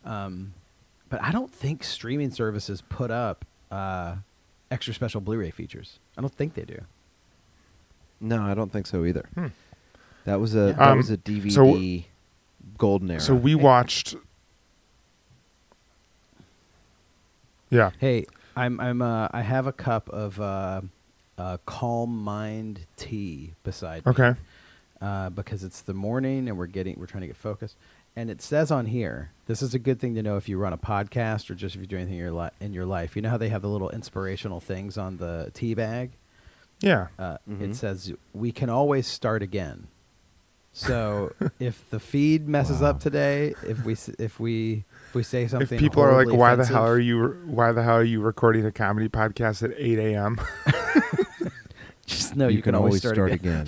Um, 0.05 0.53
but 1.09 1.21
I 1.23 1.31
don't 1.31 1.51
think 1.53 1.83
streaming 1.83 2.31
services 2.31 2.81
put 2.89 3.11
up 3.11 3.45
uh, 3.71 4.15
extra 4.71 4.93
special 4.93 5.21
Blu-ray 5.21 5.51
features. 5.51 5.99
I 6.17 6.21
don't 6.21 6.33
think 6.33 6.53
they 6.53 6.63
do. 6.65 6.81
No, 8.21 8.41
I 8.43 8.53
don't 8.53 8.71
think 8.71 8.85
so 8.87 9.05
either. 9.05 9.25
Hmm. 9.33 9.47
That 10.25 10.39
was 10.39 10.55
a 10.55 10.67
Yeah. 10.67 10.71
that 10.73 10.87
Um, 10.89 10.97
was 10.97 11.09
a 11.09 11.17
DVD 11.17 11.51
so- 12.03 12.07
golden 12.77 13.09
era. 13.11 13.19
So 13.21 13.33
we 13.35 13.55
watched. 13.55 14.15
Yeah. 17.69 17.91
Hey, 17.99 18.25
I'm 18.55 18.79
I'm 18.79 19.01
uh, 19.01 19.27
I 19.31 19.41
have 19.41 19.67
a 19.67 19.71
cup 19.71 20.09
of 20.09 20.39
uh, 20.41 20.81
uh, 21.37 21.57
Calm 21.65 22.17
Mind 22.23 22.81
tea 22.97 23.53
beside 23.63 24.05
me. 24.05 24.09
Okay. 24.11 24.33
uh, 25.01 25.29
because 25.29 25.63
it's 25.63 25.81
the 25.81 25.93
morning 25.93 26.49
and 26.49 26.57
we're 26.57 26.65
getting 26.67 26.99
we're 26.99 27.05
trying 27.05 27.21
to 27.21 27.27
get 27.27 27.37
focused. 27.37 27.75
And 28.15 28.29
it 28.29 28.41
says 28.41 28.71
on 28.71 28.87
here, 28.87 29.31
this 29.49 29.63
is 29.63 29.73
a 29.73 29.79
good 29.79 29.99
thing 29.99 30.13
to 30.13 30.21
know 30.21 30.37
if 30.37 30.47
you 30.47 30.59
run 30.59 30.73
a 30.73 30.77
podcast 30.77 31.49
or 31.49 31.55
just 31.55 31.73
if 31.73 31.81
you 31.81 31.87
do 31.87 31.95
anything 31.97 32.13
in 32.13 32.19
your, 32.19 32.31
li- 32.31 32.49
in 32.61 32.71
your 32.71 32.85
life. 32.85 33.15
You 33.15 33.23
know 33.23 33.31
how 33.31 33.37
they 33.37 33.49
have 33.49 33.63
the 33.63 33.67
little 33.67 33.89
inspirational 33.89 34.59
things 34.59 34.95
on 34.95 35.17
the 35.17 35.49
tea 35.55 35.73
bag? 35.73 36.11
Yeah. 36.81 37.07
Uh, 37.17 37.37
Mhm. 37.49 37.61
It 37.71 37.75
says, 37.75 38.13
we 38.31 38.51
can 38.51 38.69
always 38.69 39.07
start 39.07 39.41
again. 39.41 39.87
So 40.71 41.33
if 41.59 41.89
the 41.89 41.99
feed 41.99 42.47
messes 42.47 42.81
Wow. 42.81 42.91
up 42.91 42.99
today, 42.99 43.55
if 43.67 43.83
we 43.83 43.93
if 44.19 44.39
we 44.39 44.83
if 45.07 45.15
we 45.15 45.23
say 45.23 45.47
something, 45.47 45.75
If 45.77 45.79
people 45.81 46.03
are 46.03 46.09
like, 46.13 46.27
horribly 46.27 46.37
"Why 46.37 46.55
the 46.55 46.65
hell 46.67 46.85
are 46.85 46.99
you? 46.99 47.29
Why 47.47 47.71
the 47.71 47.81
hell 47.81 47.95
are 47.95 48.03
you 48.03 48.21
recording 48.21 48.63
a 48.67 48.71
comedy 48.71 49.09
podcast 49.09 49.63
at 49.63 49.71
8 49.75 49.97
a.m.?" 49.97 50.39
Just 52.05 52.35
know 52.35 52.47
you, 52.47 52.61
can, 52.61 52.75
always 52.75 52.99
start, 52.99 53.31
again. 53.31 53.65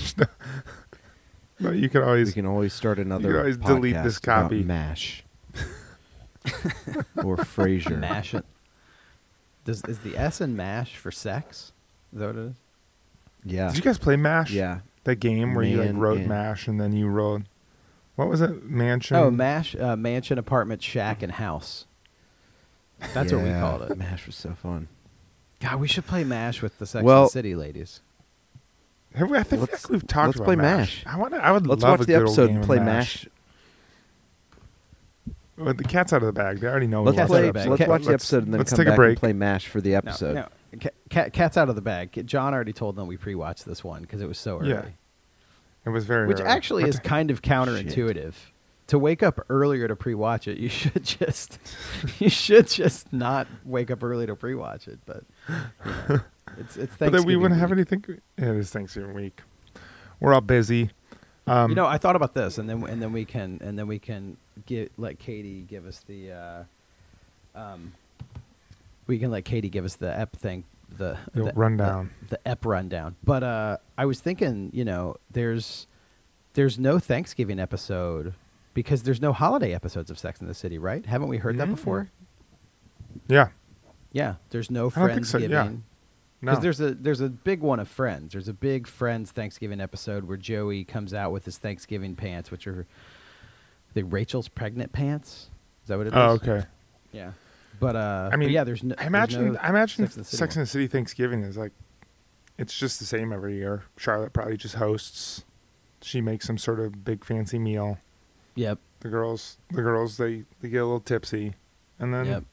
but 1.60 1.76
you 1.76 1.90
can 1.90 2.04
always 2.04 2.28
we 2.30 2.34
can 2.34 2.46
always 2.46 2.72
start 2.74 3.00
another. 3.00 3.32
You 3.32 3.38
always 3.40 3.58
delete 3.58 3.96
this 4.04 4.20
copy. 4.20 4.62
Mash 4.64 5.24
or 7.24 7.38
Frasier. 7.38 8.00
Mash 8.00 8.34
it. 8.34 8.46
Does 9.66 9.84
is 9.86 10.00
the 10.00 10.18
S 10.18 10.42
in 10.42 10.56
mash 10.56 10.96
for 10.98 11.12
sex? 11.12 11.72
Is 12.14 12.20
that 12.20 12.28
what 12.28 12.36
it 12.36 12.48
is? 12.50 12.56
Yeah. 13.46 13.68
Did 13.68 13.78
you 13.78 13.84
guys 13.84 13.98
play 13.98 14.16
Mash? 14.16 14.52
Yeah. 14.52 14.80
That 15.04 15.16
game 15.18 15.54
where 15.56 15.64
you 15.66 15.78
like 15.78 15.88
Man 15.88 15.98
wrote 16.00 16.18
and- 16.20 16.28
Mash 16.28 16.68
and 16.68 16.80
then 16.80 16.94
you 16.94 17.08
wrote 17.08 17.44
what 18.16 18.28
was 18.28 18.42
it? 18.42 18.64
Mansion. 18.66 19.16
Oh, 19.18 19.32
mash, 19.32 19.76
uh, 19.76 19.96
mansion, 19.96 20.38
apartment, 20.38 20.84
shack, 20.84 21.24
and 21.24 21.32
house. 21.32 21.86
That's 23.14 23.32
what 23.32 23.42
we 23.42 23.50
Yeah, 23.50 23.62
called 23.62 23.90
it. 23.90 23.98
Mash 23.98 24.28
was 24.28 24.36
so 24.36 24.54
fun. 24.54 24.90
God, 25.60 25.80
we 25.80 25.88
should 25.88 26.06
play 26.06 26.24
mash 26.24 26.62
with 26.62 26.78
the 26.78 26.86
Sex 26.86 27.04
Well- 27.04 27.22
and 27.22 27.28
the 27.28 27.32
City 27.32 27.56
ladies. 27.56 28.02
Have 29.16 29.30
we, 29.32 29.38
I 29.38 29.44
think 29.44 29.62
Let's- 29.62 29.86
like 29.86 29.92
we've 29.92 30.06
talked 30.08 30.28
let's 30.28 30.38
about 30.38 30.46
play 30.46 30.56
Mash. 30.56 31.06
Mash. 31.06 31.14
I 31.16 31.18
want. 31.18 31.34
I 31.34 31.52
would 31.52 31.66
Let's 31.68 31.82
love 31.82 32.00
watch 32.00 32.02
a 32.02 32.06
the 32.06 32.14
good 32.14 32.20
old 32.22 32.28
episode 32.30 32.48
game 32.48 32.56
and 32.58 32.64
of 32.64 32.68
play 32.68 32.80
Mash. 32.80 33.28
Mash. 35.62 35.66
Well, 35.66 35.74
the 35.76 35.84
cat's 35.84 36.14
out 36.14 36.22
of 36.22 36.28
the 36.28 36.34
bag. 36.34 36.60
They 36.60 36.68
already 36.68 36.88
know. 36.88 37.02
we 37.02 37.08
Let's 37.08 37.18
Cat's 37.18 37.30
watched 37.30 37.38
out 37.38 37.42
play. 37.42 37.48
the 37.48 37.54
bag. 37.54 37.70
Let's 37.70 37.80
Cat- 37.80 37.90
watch 37.90 38.02
the 38.04 38.12
let's- 38.12 38.24
episode 38.24 38.44
and 38.46 38.54
then 38.54 38.58
let's 38.60 38.72
come 38.72 38.78
take 38.78 38.88
back 38.88 38.94
a 38.94 38.98
break. 38.98 39.10
and 39.10 39.20
play 39.20 39.34
Mash 39.34 39.68
for 39.68 39.82
the 39.82 39.92
No, 39.92 39.98
episode. 39.98 40.34
no, 40.36 40.48
ca- 40.80 40.90
cat, 41.10 41.34
cat's 41.34 41.58
out 41.58 41.70
of 41.70 41.76
the 41.76 41.82
bag. 41.82 42.26
Jon 42.26 42.54
already 42.54 42.74
told 42.74 42.96
them 42.96 43.08
we 43.08 43.18
pre-watched 43.18 43.66
this 43.66 43.84
one 43.84 44.02
because 44.02 44.22
it 44.22 44.28
was 44.28 44.38
so 44.38 44.60
early. 44.60 44.70
Yeah. 44.70 44.86
It 45.86 45.90
was 45.90 46.06
very. 46.06 46.28
Which 46.28 46.40
early. 46.40 46.50
actually 46.50 46.84
What 46.84 46.90
is 46.90 46.96
the- 46.98 47.02
kind 47.08 47.32
of 47.32 47.42
counterintuitive. 47.42 48.34
To 48.88 49.00
wake 49.00 49.24
up 49.24 49.40
earlier 49.50 49.88
to 49.88 49.96
pre-watch 49.96 50.50
it, 50.50 50.58
you 50.58 50.68
should 50.68 51.04
just 51.20 51.60
you 52.20 52.30
should 52.30 52.68
just 52.68 53.14
not 53.14 53.48
wake 53.64 53.90
up 53.90 54.04
early 54.04 54.26
to 54.26 54.36
pre-watch 54.36 54.88
it. 54.90 55.00
But 55.06 55.24
you 55.48 55.56
know, 56.10 56.20
it's 56.58 56.76
it's 56.76 56.98
But 56.98 57.14
then 57.14 57.24
we 57.24 57.38
wouldn't 57.38 57.60
have 57.60 57.70
week. 57.70 57.78
anything. 57.92 58.20
Yeah, 58.38 58.50
it 58.52 58.58
is 58.58 58.70
Thanksgiving 58.70 59.14
week. 59.14 59.42
We're 60.20 60.34
all 60.34 60.42
busy. 60.42 60.92
Um, 61.48 61.72
you 61.72 61.76
know, 61.76 61.86
I 61.88 61.98
thought 61.98 62.16
about 62.18 62.34
this, 62.34 62.58
and 62.58 62.70
then 62.70 62.84
and 62.84 63.02
then 63.02 63.14
we 63.14 63.24
can 63.24 63.60
and 63.64 63.80
then 63.80 63.88
we 63.88 63.98
can 63.98 64.36
get 64.66 64.92
let 64.98 65.20
Katie 65.20 65.62
give 65.68 65.86
us 65.86 66.00
the, 66.08 66.32
uh, 66.32 66.64
um, 67.56 67.94
we 69.08 69.20
can 69.20 69.32
let 69.32 69.46
Katie 69.46 69.70
give 69.70 69.86
us 69.86 69.96
the 69.96 70.18
ep 70.18 70.36
thing, 70.36 70.64
the, 70.98 71.18
The 71.34 71.44
the 71.46 71.54
rundown. 71.54 72.12
the, 72.24 72.38
the 72.38 72.48
ep 72.48 72.66
rundown. 72.66 73.16
But 73.24 73.44
uh, 73.44 73.78
I 73.98 74.06
was 74.06 74.20
thinking, 74.20 74.70
you 74.74 74.86
know, 74.86 75.16
there's 75.32 75.88
there's 76.54 76.78
no 76.80 77.00
Thanksgiving 77.00 77.60
episode 77.60 78.34
because 78.74 79.04
there's 79.04 79.22
no 79.22 79.34
holiday 79.34 79.74
episodes 79.74 80.10
of 80.12 80.18
Sex 80.20 80.42
in 80.42 80.48
the 80.48 80.54
City, 80.54 80.78
right? 80.78 81.06
Haven't 81.06 81.28
we 81.30 81.38
heard 81.38 81.58
that 81.58 81.68
Mhm. 81.68 81.72
before? 81.72 82.10
yeah. 83.28 83.50
Yeah, 84.14 84.36
there's 84.50 84.70
no 84.70 84.90
think 84.90 85.24
so, 85.26 85.40
Friendsgiving. 85.40 85.50
yeah. 85.50 85.64
No. 86.44 86.52
Because 86.54 86.60
there's 86.64 86.82
a 86.82 86.94
there's 86.96 87.22
a 87.22 87.30
big 87.30 87.62
one 87.62 87.80
of 87.80 87.88
Friends. 87.88 88.34
There's 88.34 88.48
a 88.50 88.54
big 88.54 88.88
Friends 88.88 89.32
Thanksgiving 89.32 89.80
episode 89.80 90.26
where 90.26 90.38
Joey 90.38 90.84
comes 90.84 91.14
out 91.14 91.32
with 91.32 91.46
his 91.46 91.58
Thanksgiving 91.58 92.16
pants, 92.16 92.50
which 92.52 92.66
are 92.68 92.86
the 93.94 94.04
Rachel's 94.04 94.48
pregnant 94.48 94.94
pants. 94.94 95.50
Is 95.84 95.88
that 95.88 95.98
what 95.98 96.08
it 96.08 96.10
is? 96.10 96.16
oh, 96.16 96.30
okay. 96.32 96.64
Yeah. 97.12 97.32
But 97.80 97.96
uh, 97.96 98.30
I 98.32 98.36
mean, 98.36 98.50
yeah. 98.50 98.64
There's 98.64 98.84
no. 98.84 98.96
I 98.98 99.08
imagine. 99.08 99.54
no 99.54 99.60
I 99.60 99.70
imagine 99.70 100.06
Sex 100.06 100.16
and 100.16 100.26
the 100.26 100.30
City 100.30 100.38
Sex 100.38 100.56
and 100.56 100.64
the 100.64 100.70
City 100.70 100.88
Thanksgiving 100.88 101.42
is 101.44 101.58
like, 101.58 101.72
it's 102.58 102.78
just 102.78 103.00
the 103.00 103.06
same 103.06 103.34
every 103.34 103.56
year. 103.56 103.84
Charlotte 103.98 104.34
probably 104.34 104.58
just 104.58 104.76
hosts. 104.76 105.44
She 106.02 106.22
makes 106.22 106.46
some 106.46 106.58
sort 106.58 106.80
of 106.80 107.04
big 107.04 107.26
fancy 107.26 107.58
meal. 107.60 107.98
Yep. 108.56 108.80
The 109.00 109.10
girls, 109.10 109.58
the 109.72 109.82
girls, 109.82 110.18
they 110.18 110.44
they 110.62 110.70
get 110.70 110.78
a 110.78 110.86
little 110.86 111.00
tipsy, 111.00 111.56
and 111.98 112.14
then 112.14 112.26
Yep. 112.26 112.44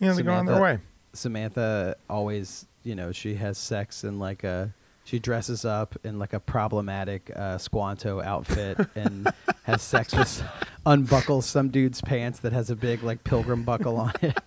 Yeah, 0.00 0.12
they 0.14 0.22
go 0.22 0.32
on 0.32 0.46
their 0.46 0.60
way. 0.60 0.78
Samantha 1.12 1.96
always, 2.08 2.66
you 2.82 2.94
know, 2.94 3.12
she 3.12 3.34
has 3.34 3.58
sex 3.58 4.02
in 4.02 4.18
like 4.18 4.44
a 4.44 4.74
she 5.04 5.18
dresses 5.18 5.64
up 5.64 5.96
in 6.02 6.18
like 6.18 6.32
a 6.32 6.40
problematic 6.40 7.30
uh, 7.36 7.58
Squanto 7.58 8.22
outfit 8.22 8.78
and 8.94 9.30
has 9.64 9.82
sex 9.82 10.14
with 10.14 10.42
unbuckles 10.86 11.46
some 11.46 11.68
dude's 11.68 12.00
pants 12.00 12.40
that 12.40 12.52
has 12.52 12.70
a 12.70 12.76
big 12.76 13.02
like 13.02 13.22
pilgrim 13.22 13.62
buckle 13.62 13.96
on 13.98 14.12
it. 14.22 14.38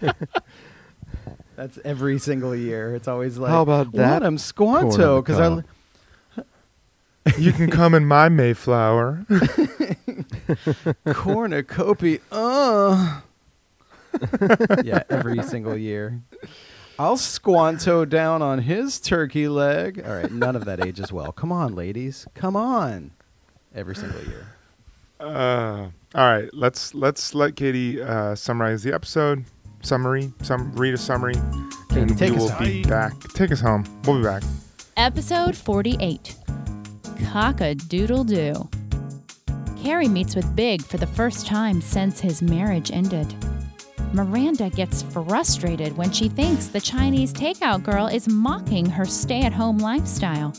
That's 1.56 1.78
every 1.84 2.18
single 2.18 2.54
year. 2.54 2.94
It's 2.94 3.08
always 3.08 3.38
like 3.38 3.50
How 3.50 3.62
about 3.62 3.92
that 3.92 4.22
I'm 4.22 4.36
Squanto 4.36 5.22
because 5.22 5.40
I. 5.40 5.62
You 7.38 7.52
can 7.52 7.70
come 7.70 7.94
in 7.94 8.04
my 8.04 8.28
Mayflower. 8.28 9.26
cornucopia. 11.06 12.20
Uh. 12.30 13.20
yeah, 14.84 15.02
every 15.10 15.42
single 15.42 15.76
year. 15.76 16.20
I'll 16.98 17.16
squanto 17.16 18.04
down 18.04 18.40
on 18.42 18.60
his 18.60 18.98
turkey 19.00 19.48
leg. 19.48 20.02
All 20.06 20.14
right, 20.14 20.32
none 20.32 20.56
of 20.56 20.64
that 20.64 20.84
ages 20.84 21.12
well. 21.12 21.30
Come 21.32 21.52
on, 21.52 21.74
ladies. 21.74 22.26
Come 22.34 22.56
on. 22.56 23.10
Every 23.74 23.94
single 23.94 24.22
year. 24.22 24.46
Uh, 25.20 25.88
all 26.14 26.30
right, 26.32 26.48
let's 26.52 26.94
let's 26.94 27.34
let 27.34 27.56
Katie 27.56 28.00
uh, 28.00 28.34
summarize 28.34 28.82
the 28.82 28.94
episode. 28.94 29.44
Summary, 29.82 30.32
some 30.42 30.72
read 30.74 30.94
a 30.94 30.98
summary, 30.98 31.34
Katie, 31.90 32.00
and 32.02 32.18
take 32.18 32.30
we 32.32 32.36
us 32.36 32.42
will 32.42 32.48
home. 32.50 32.64
be 32.64 32.82
back. 32.84 33.18
Take 33.34 33.52
us 33.52 33.60
home. 33.60 33.84
We'll 34.04 34.18
be 34.18 34.24
back. 34.24 34.42
Episode 34.96 35.54
48 35.54 36.34
Cock 37.30 37.60
a 37.60 37.74
Doodle 37.74 38.24
Doo. 38.24 38.68
Carrie 39.82 40.08
meets 40.08 40.34
with 40.34 40.56
Big 40.56 40.82
for 40.82 40.96
the 40.96 41.06
first 41.06 41.46
time 41.46 41.80
since 41.80 42.18
his 42.20 42.42
marriage 42.42 42.90
ended. 42.90 43.34
Miranda 44.16 44.70
gets 44.70 45.02
frustrated 45.02 45.94
when 45.94 46.10
she 46.10 46.30
thinks 46.30 46.68
the 46.68 46.80
Chinese 46.80 47.34
takeout 47.34 47.82
girl 47.82 48.06
is 48.06 48.26
mocking 48.26 48.86
her 48.86 49.04
stay 49.04 49.42
at 49.42 49.52
home 49.52 49.76
lifestyle. 49.76 50.54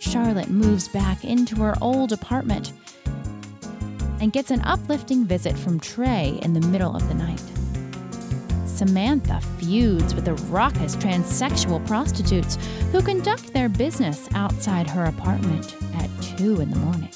Charlotte 0.00 0.50
moves 0.50 0.88
back 0.88 1.24
into 1.24 1.54
her 1.62 1.76
old 1.80 2.12
apartment 2.12 2.72
and 4.20 4.32
gets 4.32 4.50
an 4.50 4.60
uplifting 4.62 5.24
visit 5.24 5.56
from 5.56 5.78
Trey 5.78 6.36
in 6.42 6.52
the 6.52 6.66
middle 6.66 6.96
of 6.96 7.06
the 7.06 7.14
night. 7.14 7.40
Samantha 8.66 9.40
feuds 9.58 10.12
with 10.12 10.24
the 10.24 10.34
raucous 10.50 10.96
transsexual 10.96 11.86
prostitutes 11.86 12.56
who 12.90 13.00
conduct 13.02 13.52
their 13.52 13.68
business 13.68 14.28
outside 14.34 14.90
her 14.90 15.04
apartment 15.04 15.76
at 15.94 16.10
2 16.38 16.60
in 16.60 16.70
the 16.70 16.76
morning. 16.78 17.10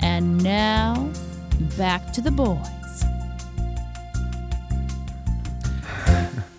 And 0.00 0.42
now, 0.42 1.12
back 1.76 2.14
to 2.14 2.22
the 2.22 2.30
boys. 2.30 2.75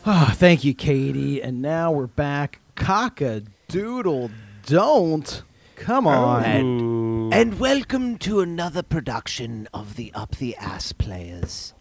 Oh, 0.09 0.31
thank 0.35 0.63
you, 0.63 0.73
Katie. 0.73 1.41
And 1.43 1.61
now 1.61 1.91
we're 1.91 2.07
back. 2.07 2.61
Cock 2.75 3.19
a 3.19 3.43
doodle 3.67 4.31
don't. 4.65 5.43
Come 5.75 6.07
oh. 6.07 6.11
on. 6.11 6.61
Ooh. 6.61 7.29
And 7.33 7.59
welcome 7.59 8.17
to 8.19 8.39
another 8.39 8.83
production 8.83 9.67
of 9.73 9.97
the 9.97 10.13
Up 10.13 10.37
the 10.37 10.55
Ass 10.55 10.93
Players. 10.93 11.73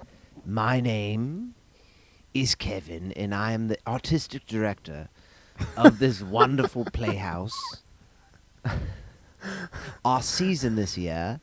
My 0.44 0.80
name 0.80 1.54
is 2.34 2.56
Kevin, 2.56 3.12
and 3.12 3.32
I 3.32 3.52
am 3.52 3.68
the 3.68 3.78
artistic 3.86 4.44
director 4.44 5.08
of 5.76 6.00
this 6.00 6.20
wonderful 6.36 6.84
playhouse. 6.86 7.76
Our 10.04 10.20
season 10.20 10.74
this 10.74 10.98
year 10.98 11.40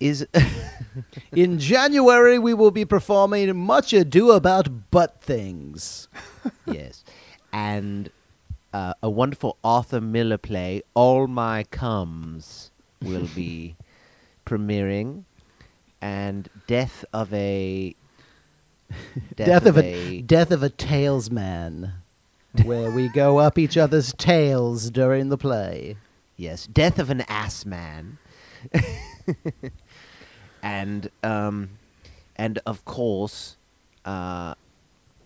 is 0.00 0.26
In 1.32 1.58
January, 1.58 2.38
we 2.38 2.54
will 2.54 2.70
be 2.70 2.84
performing 2.84 3.56
Much 3.56 3.92
Ado 3.92 4.30
About 4.32 4.90
Butt 4.90 5.20
Things. 5.20 6.08
yes, 6.66 7.04
and 7.52 8.10
uh, 8.72 8.94
a 9.02 9.10
wonderful 9.10 9.56
Arthur 9.64 10.00
Miller 10.00 10.38
play, 10.38 10.82
All 10.94 11.26
My 11.26 11.64
Comes, 11.64 12.70
will 13.02 13.28
be 13.34 13.76
premiering, 14.46 15.24
and 16.00 16.48
Death 16.66 17.04
of 17.12 17.32
a 17.32 17.94
Death, 19.34 19.66
of 19.66 19.78
a, 19.78 20.20
Death 20.22 20.50
of 20.50 20.62
a 20.62 20.70
Talesman, 20.70 21.92
where 22.64 22.90
we 22.90 23.08
go 23.08 23.38
up 23.38 23.58
each 23.58 23.76
other's 23.76 24.12
tails 24.12 24.90
during 24.90 25.28
the 25.28 25.38
play. 25.38 25.96
yes, 26.36 26.66
Death 26.66 26.98
of 26.98 27.10
an 27.10 27.22
Ass 27.22 27.66
Man, 27.66 28.18
and 30.64 31.10
um, 31.22 31.68
and 32.34 32.58
of 32.66 32.84
course, 32.86 33.56
uh, 34.04 34.54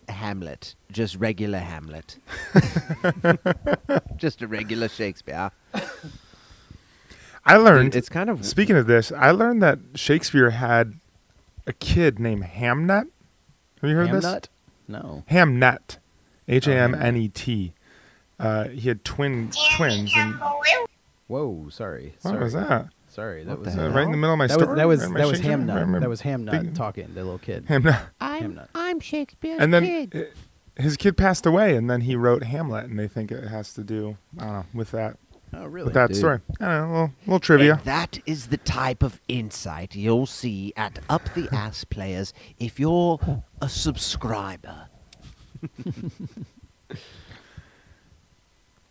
Hamlet, 0.09 0.75
just 0.91 1.15
regular 1.15 1.59
Hamlet, 1.59 2.17
just 4.17 4.41
a 4.41 4.47
regular 4.47 4.89
Shakespeare. 4.89 5.49
I 7.45 7.55
learned. 7.55 7.95
It's 7.95 8.09
kind 8.09 8.29
of 8.29 8.45
Speaking 8.45 8.75
of 8.75 8.85
this, 8.85 9.11
I 9.13 9.31
learned 9.31 9.63
that 9.63 9.79
Shakespeare 9.95 10.51
had 10.51 10.99
a 11.65 11.73
kid 11.73 12.19
named 12.19 12.43
Hamnet. 12.43 13.07
Have 13.81 13.89
you 13.89 13.95
heard 13.95 14.11
this? 14.11 14.25
Hamnut? 14.25 14.47
No. 14.89 15.23
Hamnet, 15.31 15.97
H 16.49 16.67
A 16.67 16.75
M 16.75 16.93
N 16.93 17.15
E 17.15 17.29
T. 17.29 17.73
Uh, 18.37 18.65
he 18.67 18.89
had 18.89 19.05
twin 19.05 19.51
twins, 19.77 20.11
and 20.15 20.35
Whoa, 21.27 21.67
sorry. 21.69 22.15
what 22.21 22.31
sorry. 22.31 22.43
was 22.43 22.53
that? 22.53 22.89
Sorry, 23.09 23.43
that 23.43 23.57
What 23.57 23.65
was 23.65 23.75
the 23.75 23.81
Uh, 23.81 23.85
hell? 23.85 23.93
right 23.95 24.05
in 24.05 24.11
the 24.11 24.17
middle 24.17 24.33
of 24.33 24.37
my 24.37 24.47
that 24.47 24.57
was 24.57 24.63
story. 24.65 24.77
that 24.77 24.87
was 24.87 24.99
Right 24.99 25.07
in 25.07 25.13
my 25.13 25.19
that 25.19 25.27
was 25.27 25.37
Shakespeare- 25.37 25.51
right 25.57 25.61
in 25.61 25.67
Hamnut. 25.67 25.87
my 25.89 25.99
That 25.99 26.09
was 26.09 26.21
Hamnut 26.21 26.51
big- 26.51 26.75
talking, 26.75 27.07
the 27.13 27.23
little 27.23 27.37
kid. 27.39 27.65
Hamnet. 27.67 27.99
Hamnut. 28.21 28.67
I'm 28.75 28.99
Shakespeare's 28.99 29.59
And 29.61 29.73
then 29.73 30.09
uh, 30.13 30.19
his 30.81 30.95
kid 30.95 31.17
passed 31.17 31.45
away, 31.45 31.75
and 31.75 31.89
then 31.89 32.01
he 32.01 32.15
wrote 32.15 32.43
Hamlet, 32.43 32.85
and 32.85 32.97
they 32.99 33.07
think 33.07 33.31
it 33.31 33.47
has 33.49 33.73
to 33.73 33.83
do, 33.83 34.17
I 34.37 34.43
don't 34.43 34.53
know, 34.53 34.65
with 34.73 34.91
that 34.91 35.17
Oh, 35.51 35.65
really? 35.65 35.85
with 35.85 35.95
that 35.95 36.09
Dude. 36.09 36.17
story. 36.17 36.39
I 36.59 36.65
don't 36.65 36.77
know, 36.77 36.85
a 36.85 36.91
little, 36.93 37.11
little 37.25 37.39
trivia. 37.39 37.73
And 37.77 37.83
that 37.85 38.19
is 38.27 38.47
the 38.47 38.57
type 38.57 39.01
of 39.01 39.19
insight 39.27 39.95
you'll 39.95 40.27
see 40.27 40.71
at 40.77 40.99
Up 41.09 41.33
the 41.33 41.49
Ass 41.51 41.83
Players 41.85 42.33
if 42.59 42.79
you're 42.79 43.19
a 43.61 43.67
subscriber. 43.67 44.87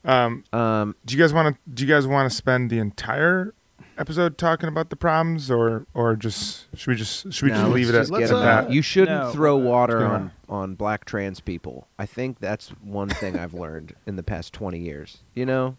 Um, 0.04 0.44
Um, 0.52 0.94
do 1.04 1.14
you 1.16 1.22
guys 1.22 1.32
want 1.34 1.54
to? 1.54 1.70
Do 1.70 1.84
you 1.84 1.92
guys 1.92 2.06
want 2.06 2.30
to 2.30 2.34
spend 2.34 2.70
the 2.70 2.78
entire 2.78 3.52
episode 3.98 4.38
talking 4.38 4.68
about 4.68 4.90
the 4.90 4.96
problems, 4.96 5.50
or 5.50 5.86
or 5.94 6.16
just 6.16 6.66
should 6.76 6.90
we 6.90 6.96
just 6.96 7.32
should 7.32 7.46
we 7.46 7.50
no, 7.50 7.62
just 7.62 7.70
leave 7.72 7.88
it 7.90 8.10
let's 8.10 8.10
at, 8.10 8.22
at 8.22 8.32
uh, 8.32 8.40
that? 8.40 8.72
You 8.72 8.82
shouldn't 8.82 9.24
no, 9.24 9.30
throw 9.32 9.56
water 9.56 10.00
yeah. 10.00 10.10
on, 10.10 10.32
on 10.48 10.74
black 10.74 11.04
trans 11.04 11.40
people. 11.40 11.88
I 11.98 12.06
think 12.06 12.38
that's 12.38 12.68
one 12.82 13.08
thing 13.08 13.38
I've 13.38 13.54
learned 13.54 13.94
in 14.06 14.16
the 14.16 14.22
past 14.22 14.52
20 14.52 14.78
years. 14.78 15.18
You 15.34 15.46
know? 15.46 15.76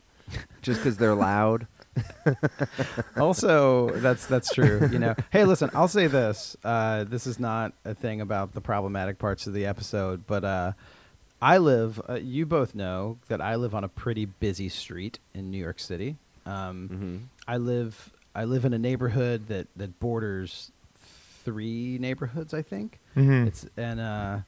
Just 0.62 0.80
because 0.80 0.98
they're 0.98 1.16
loud. 1.16 1.68
also 3.18 3.90
that's 3.98 4.26
that's 4.28 4.54
true 4.54 4.88
you 4.90 5.00
know 5.00 5.14
hey 5.32 5.44
listen 5.44 5.70
i'll 5.74 5.88
say 5.88 6.08
this 6.08 6.56
uh, 6.64 7.04
this 7.04 7.28
is 7.28 7.40
not 7.40 7.74
a 7.84 7.94
thing 7.94 8.22
about 8.22 8.54
the 8.54 8.62
problematic 8.62 9.20
parts 9.20 9.48
of 9.48 9.54
the 9.54 9.66
episode 9.66 10.26
but 10.26 10.46
uh, 10.46 10.72
i 11.42 11.58
live 11.58 12.00
uh, 12.08 12.14
you 12.14 12.46
both 12.46 12.74
know 12.74 13.18
that 13.28 13.42
i 13.42 13.56
live 13.56 13.76
on 13.76 13.84
a 13.84 13.90
pretty 13.90 14.24
busy 14.24 14.70
street 14.70 15.20
in 15.34 15.52
new 15.52 15.58
york 15.58 15.80
city 15.80 16.16
um, 16.50 16.90
Mm-hmm. 16.92 17.18
i 17.48 17.58
live 17.58 18.12
i 18.36 18.44
live 18.44 18.66
in 18.66 18.74
a 18.74 18.80
neighborhood 18.80 19.48
that 19.48 19.68
that 19.76 20.00
borders 20.00 20.72
three 21.44 21.98
neighborhoods 22.00 22.54
i 22.54 22.62
think 22.62 23.00
Mhm. 23.16 23.48
it's 23.48 23.66
and 23.78 24.00
uh 24.00 24.40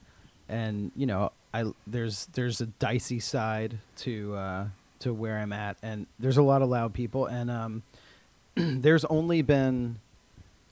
and 0.50 0.92
you 0.96 1.06
know 1.06 1.32
i 1.54 1.64
there's 1.88 2.26
there's 2.34 2.62
a 2.62 2.66
dicey 2.66 3.20
side 3.20 3.78
to 3.98 4.36
uh 4.36 4.66
to 5.00 5.14
where 5.14 5.38
i'm 5.40 5.54
at 5.54 5.78
and 5.82 6.06
there's 6.20 6.38
a 6.38 6.44
lot 6.44 6.62
of 6.62 6.70
loud 6.70 6.94
people 6.94 7.26
and 7.26 7.50
um 7.50 7.84
there's 8.56 9.06
only 9.06 9.42
been 9.42 10.00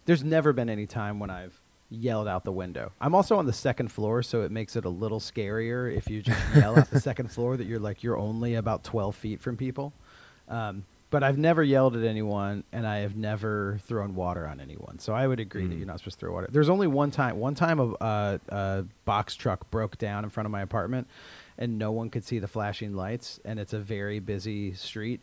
there's 0.05 0.23
never 0.23 0.51
been 0.53 0.69
any 0.69 0.85
time 0.85 1.19
when 1.19 1.29
i've 1.29 1.59
yelled 1.89 2.27
out 2.27 2.43
the 2.43 2.51
window 2.51 2.91
i'm 3.01 3.15
also 3.15 3.37
on 3.37 3.45
the 3.47 3.53
second 3.53 3.87
floor 3.91 4.21
so 4.21 4.41
it 4.43 4.51
makes 4.51 4.75
it 4.75 4.85
a 4.85 4.89
little 4.89 5.19
scarier 5.19 5.91
if 5.95 6.07
you 6.07 6.21
just 6.21 6.39
yell 6.55 6.77
out 6.77 6.89
the 6.91 6.99
second 7.09 7.31
floor 7.31 7.57
that 7.57 7.65
you're 7.65 7.79
like 7.79 8.03
you're 8.03 8.17
only 8.17 8.53
about 8.53 8.83
12 8.83 9.15
feet 9.15 9.41
from 9.41 9.57
people 9.57 9.91
um, 10.49 10.83
but 11.11 11.23
I've 11.23 11.37
never 11.37 11.63
yelled 11.63 11.95
at 11.95 12.03
anyone, 12.03 12.63
and 12.71 12.85
I 12.85 12.99
have 12.99 13.15
never 13.15 13.79
thrown 13.87 14.13
water 14.15 14.45
on 14.47 14.59
anyone. 14.59 14.99
So 14.99 15.13
I 15.13 15.25
would 15.27 15.39
agree 15.39 15.65
that 15.67 15.73
Mm. 15.73 15.77
you're 15.79 15.87
not 15.87 15.99
supposed 15.99 16.19
to 16.19 16.25
throw 16.25 16.33
water. 16.33 16.47
There's 16.51 16.69
only 16.69 16.87
one 16.87 17.09
time. 17.11 17.37
One 17.39 17.55
time 17.55 17.79
a, 17.79 17.93
uh, 17.93 18.37
a 18.49 18.85
box 19.05 19.35
truck 19.35 19.69
broke 19.71 19.97
down 19.97 20.23
in 20.23 20.29
front 20.29 20.45
of 20.45 20.51
my 20.51 20.61
apartment, 20.61 21.07
and 21.57 21.77
no 21.79 21.91
one 21.91 22.09
could 22.09 22.23
see 22.23 22.37
the 22.39 22.47
flashing 22.47 22.93
lights, 22.93 23.39
and 23.43 23.59
it's 23.59 23.73
a 23.73 23.79
very 23.79 24.19
busy 24.19 24.73
street. 24.73 25.21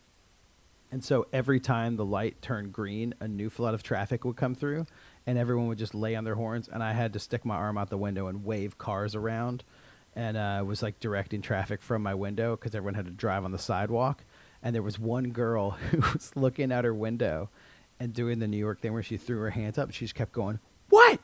And 0.90 1.04
so 1.04 1.26
every 1.32 1.60
time 1.60 1.96
the 1.96 2.04
light 2.04 2.40
turned 2.42 2.72
green, 2.72 3.14
a 3.20 3.26
new 3.28 3.50
flood 3.50 3.74
of 3.74 3.82
traffic 3.82 4.24
would 4.24 4.36
come 4.36 4.54
through, 4.54 4.86
and 5.26 5.36
everyone 5.38 5.66
would 5.68 5.78
just 5.78 5.94
lay 5.94 6.14
on 6.14 6.24
their 6.24 6.36
horns, 6.36 6.68
and 6.68 6.82
I 6.82 6.92
had 6.92 7.12
to 7.14 7.18
stick 7.18 7.44
my 7.44 7.56
arm 7.56 7.76
out 7.78 7.90
the 7.90 7.96
window 7.98 8.26
and 8.28 8.44
wave 8.44 8.78
cars 8.78 9.14
around, 9.14 9.64
and 10.14 10.36
uh, 10.36 10.62
was 10.66 10.82
like 10.82 10.98
directing 11.00 11.42
traffic 11.42 11.82
from 11.82 12.02
my 12.02 12.14
window 12.14 12.56
because 12.56 12.74
everyone 12.74 12.94
had 12.94 13.04
to 13.06 13.10
drive 13.10 13.44
on 13.44 13.52
the 13.52 13.58
sidewalk. 13.58 14.22
And 14.62 14.74
there 14.74 14.82
was 14.82 14.98
one 14.98 15.30
girl 15.30 15.70
who 15.90 15.98
was 15.98 16.32
looking 16.34 16.72
out 16.72 16.84
her 16.84 16.94
window 16.94 17.50
and 18.00 18.12
doing 18.12 18.38
the 18.38 18.48
New 18.48 18.56
York 18.58 18.80
thing 18.80 18.92
where 18.92 19.02
she 19.02 19.16
threw 19.16 19.38
her 19.40 19.50
hands 19.50 19.78
up. 19.78 19.90
She 19.92 20.04
just 20.04 20.14
kept 20.14 20.32
going, 20.32 20.58
"What? 20.90 21.20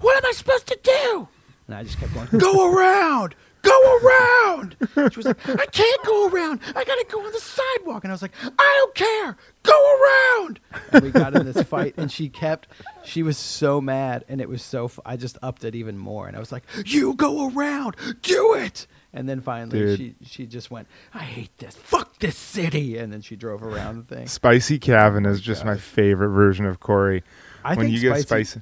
"What 0.00 0.16
am 0.16 0.26
I 0.28 0.32
supposed 0.32 0.66
to 0.68 0.78
do?" 0.82 1.28
And 1.66 1.76
I 1.76 1.82
just 1.82 1.98
kept 1.98 2.14
going, 2.14 2.28
"Go 2.38 2.72
around, 2.74 3.34
go 3.62 3.98
around." 3.98 4.76
She 5.12 5.16
was 5.18 5.26
like, 5.26 5.46
"I 5.48 5.66
can't 5.66 6.04
go 6.04 6.28
around. 6.28 6.60
I 6.74 6.84
gotta 6.84 7.04
go 7.10 7.24
on 7.26 7.30
the 7.32 7.40
sidewalk." 7.40 8.04
And 8.04 8.10
I 8.10 8.14
was 8.14 8.22
like, 8.22 8.32
"I 8.42 8.74
don't 8.78 8.94
care. 8.94 9.36
Go 9.64 9.96
around." 10.38 10.60
And 10.92 11.02
we 11.04 11.10
got 11.10 11.34
in 11.34 11.44
this 11.44 11.62
fight, 11.64 11.94
and 11.98 12.10
she 12.10 12.28
kept. 12.30 12.68
She 13.04 13.22
was 13.22 13.36
so 13.36 13.80
mad, 13.82 14.24
and 14.30 14.40
it 14.40 14.48
was 14.48 14.62
so. 14.62 14.86
F- 14.86 14.98
I 15.04 15.16
just 15.18 15.36
upped 15.42 15.62
it 15.64 15.74
even 15.74 15.98
more, 15.98 16.26
and 16.26 16.36
I 16.36 16.40
was 16.40 16.52
like, 16.52 16.62
"You 16.86 17.14
go 17.14 17.50
around, 17.50 17.96
do 18.22 18.54
it." 18.54 18.86
And 19.12 19.26
then 19.28 19.40
finally, 19.40 19.78
Dude. 19.78 19.98
she 19.98 20.14
she 20.22 20.46
just 20.46 20.70
went, 20.70 20.86
"I 21.14 21.20
hate 21.20 21.56
this. 21.58 21.74
Fuck 21.74 22.18
this 22.18 22.36
city." 22.36 22.98
And 22.98 23.10
then 23.12 23.22
she 23.22 23.36
drove 23.36 23.62
around 23.62 24.06
the 24.06 24.14
thing. 24.14 24.26
Spicy 24.26 24.78
Kevin 24.78 25.24
is 25.24 25.40
just 25.40 25.64
my 25.64 25.76
favorite 25.78 26.28
version 26.30 26.66
of 26.66 26.78
Cory. 26.80 27.22
I 27.64 27.70
when 27.74 27.86
think 27.86 27.94
you 27.94 28.00
get 28.00 28.20
Spicy- 28.20 28.44
spicy, 28.44 28.60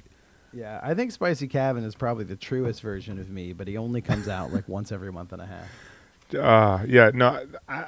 Yeah, 0.53 0.79
I 0.81 0.93
think 0.93 1.11
Spicy 1.11 1.47
Kevin 1.49 1.83
is 1.83 1.95
probably 1.95 2.23
the 2.23 2.37
truest 2.37 2.81
version 2.81 3.19
of 3.19 3.29
me, 3.29 3.51
but 3.53 3.67
he 3.67 3.75
only 3.77 4.01
comes 4.01 4.27
out 4.29 4.53
like 4.53 4.67
once 4.69 4.91
every 4.91 5.11
month 5.11 5.33
and 5.33 5.41
a 5.41 5.45
half. 5.45 5.67
uh, 6.35 6.83
yeah, 6.87 7.11
no, 7.13 7.45
I, 7.67 7.85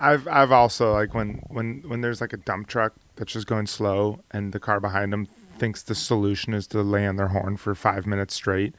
I've 0.00 0.26
I've 0.26 0.52
also 0.52 0.92
like 0.94 1.12
when 1.14 1.42
when 1.48 1.82
when 1.86 2.00
there's 2.00 2.20
like 2.22 2.32
a 2.32 2.38
dump 2.38 2.66
truck 2.66 2.94
that's 3.16 3.32
just 3.32 3.46
going 3.46 3.66
slow 3.66 4.20
and 4.30 4.52
the 4.54 4.60
car 4.60 4.80
behind 4.80 5.12
them 5.12 5.26
thinks 5.58 5.82
the 5.82 5.94
solution 5.94 6.54
is 6.54 6.66
to 6.68 6.80
lay 6.80 7.06
on 7.06 7.16
their 7.16 7.28
horn 7.28 7.58
for 7.58 7.74
five 7.74 8.06
minutes 8.06 8.32
straight. 8.34 8.74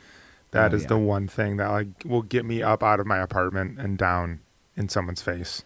That 0.52 0.74
Oh, 0.74 0.76
is 0.76 0.82
yeah. 0.84 0.88
the 0.90 0.98
one 0.98 1.28
thing 1.28 1.58
that 1.58 1.70
like 1.70 1.88
will 2.06 2.22
get 2.24 2.46
me 2.46 2.62
up 2.62 2.84
out 2.84 3.00
of 3.00 3.08
my 3.08 3.18
apartment 3.20 3.80
and 3.80 3.98
down 3.98 4.42
in 4.76 4.90
someone's 4.90 5.22
face, 5.22 5.64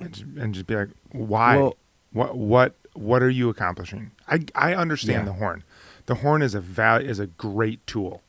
and 0.00 0.12
just, 0.12 0.26
and 0.38 0.54
just 0.54 0.66
be 0.66 0.74
like, 0.76 0.90
why? 1.12 1.56
Well- 1.56 1.76
what 2.10 2.36
what 2.36 2.74
what 2.94 3.22
are 3.22 3.28
you 3.30 3.48
accomplishing? 3.50 4.12
I 4.26 4.40
I 4.54 4.74
understand 4.74 5.26
Yeah. 5.26 5.32
the 5.32 5.38
horn. 5.38 5.62
The 6.06 6.16
horn 6.16 6.40
is 6.42 6.54
a 6.54 6.60
val- 6.60 7.02
is 7.02 7.18
a 7.20 7.26
great 7.26 7.86
tool. 7.86 8.22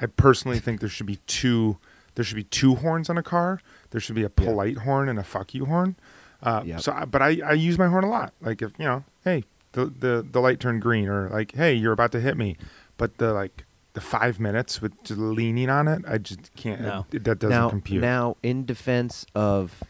I 0.00 0.06
personally 0.06 0.60
think 0.60 0.78
there 0.80 0.88
should 0.88 1.06
be 1.06 1.18
two. 1.26 1.76
There 2.14 2.24
should 2.24 2.36
be 2.36 2.44
two 2.44 2.76
horns 2.76 3.10
on 3.10 3.18
a 3.18 3.22
car. 3.24 3.60
There 3.90 4.00
should 4.00 4.14
be 4.14 4.22
a 4.22 4.30
polite 4.30 4.78
horn 4.78 5.08
and 5.08 5.18
a 5.18 5.24
fuck 5.24 5.52
you 5.54 5.66
horn. 5.66 5.96
Uh, 6.42 6.62
Yep. 6.64 6.80
So, 6.80 6.92
I, 6.92 7.04
but 7.04 7.20
I, 7.20 7.40
I 7.44 7.52
use 7.52 7.76
my 7.78 7.88
horn 7.88 8.04
a 8.04 8.08
lot. 8.08 8.32
Like 8.40 8.62
if 8.62 8.72
you 8.78 8.84
know, 8.86 9.04
hey, 9.24 9.42
the, 9.72 9.86
the 9.86 10.24
the 10.30 10.40
light 10.40 10.60
turned 10.60 10.80
green, 10.82 11.08
or 11.08 11.28
like, 11.28 11.52
hey, 11.56 11.74
you're 11.74 11.92
about 11.92 12.12
to 12.12 12.20
hit 12.20 12.36
me. 12.38 12.56
But 12.96 13.18
the 13.18 13.32
like 13.34 13.64
the 13.96 14.00
five 14.02 14.38
minutes 14.38 14.80
with 14.82 14.92
just 15.04 15.18
leaning 15.18 15.70
on 15.70 15.88
it, 15.88 16.02
I 16.06 16.18
just 16.18 16.54
can't. 16.54 16.82
No. 16.82 17.06
it- 17.10 17.24
that 17.24 17.38
doesn't 17.38 17.48
now, 17.50 17.68
compute. 17.70 18.02
now, 18.02 18.36
in 18.42 18.64
defense 18.66 19.24
of, 19.34 19.82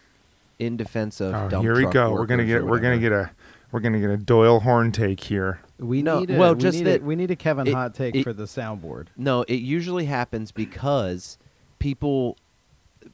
in 0.60 0.76
defense 0.76 1.20
of, 1.20 1.34
oh, 1.34 1.48
dump 1.48 1.62
here 1.64 1.74
we 1.74 1.82
truck 1.82 1.92
go. 1.92 2.12
We're 2.12 2.26
gonna 2.26 2.44
get 2.46 2.64
we're 2.64 2.78
gonna 2.78 2.98
get 3.00 3.10
a 3.12 3.30
we're 3.72 3.80
gonna 3.80 3.98
get 4.00 4.10
a 4.10 4.16
Doyle 4.16 4.60
horn 4.60 4.92
take 4.92 5.20
here. 5.24 5.60
We 5.78 6.02
No, 6.02 6.20
need 6.20 6.30
a, 6.30 6.38
well, 6.38 6.54
we 6.54 6.60
just 6.60 6.78
need 6.78 6.84
that 6.84 7.02
a, 7.02 7.04
we 7.04 7.16
need 7.16 7.30
a 7.32 7.36
Kevin 7.36 7.66
it- 7.66 7.74
hot 7.74 7.94
take 7.94 8.14
it- 8.14 8.22
for 8.22 8.32
the 8.32 8.44
soundboard. 8.44 9.08
No, 9.16 9.42
it 9.42 9.56
usually 9.56 10.04
happens 10.06 10.52
because 10.52 11.36
people 11.80 12.36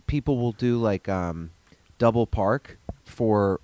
people 0.07 0.38
will 0.38 0.52
do 0.52 0.76
like 0.78 1.09
um 1.09 1.50
double 1.98 2.26
park 2.26 2.78
for 3.05 3.61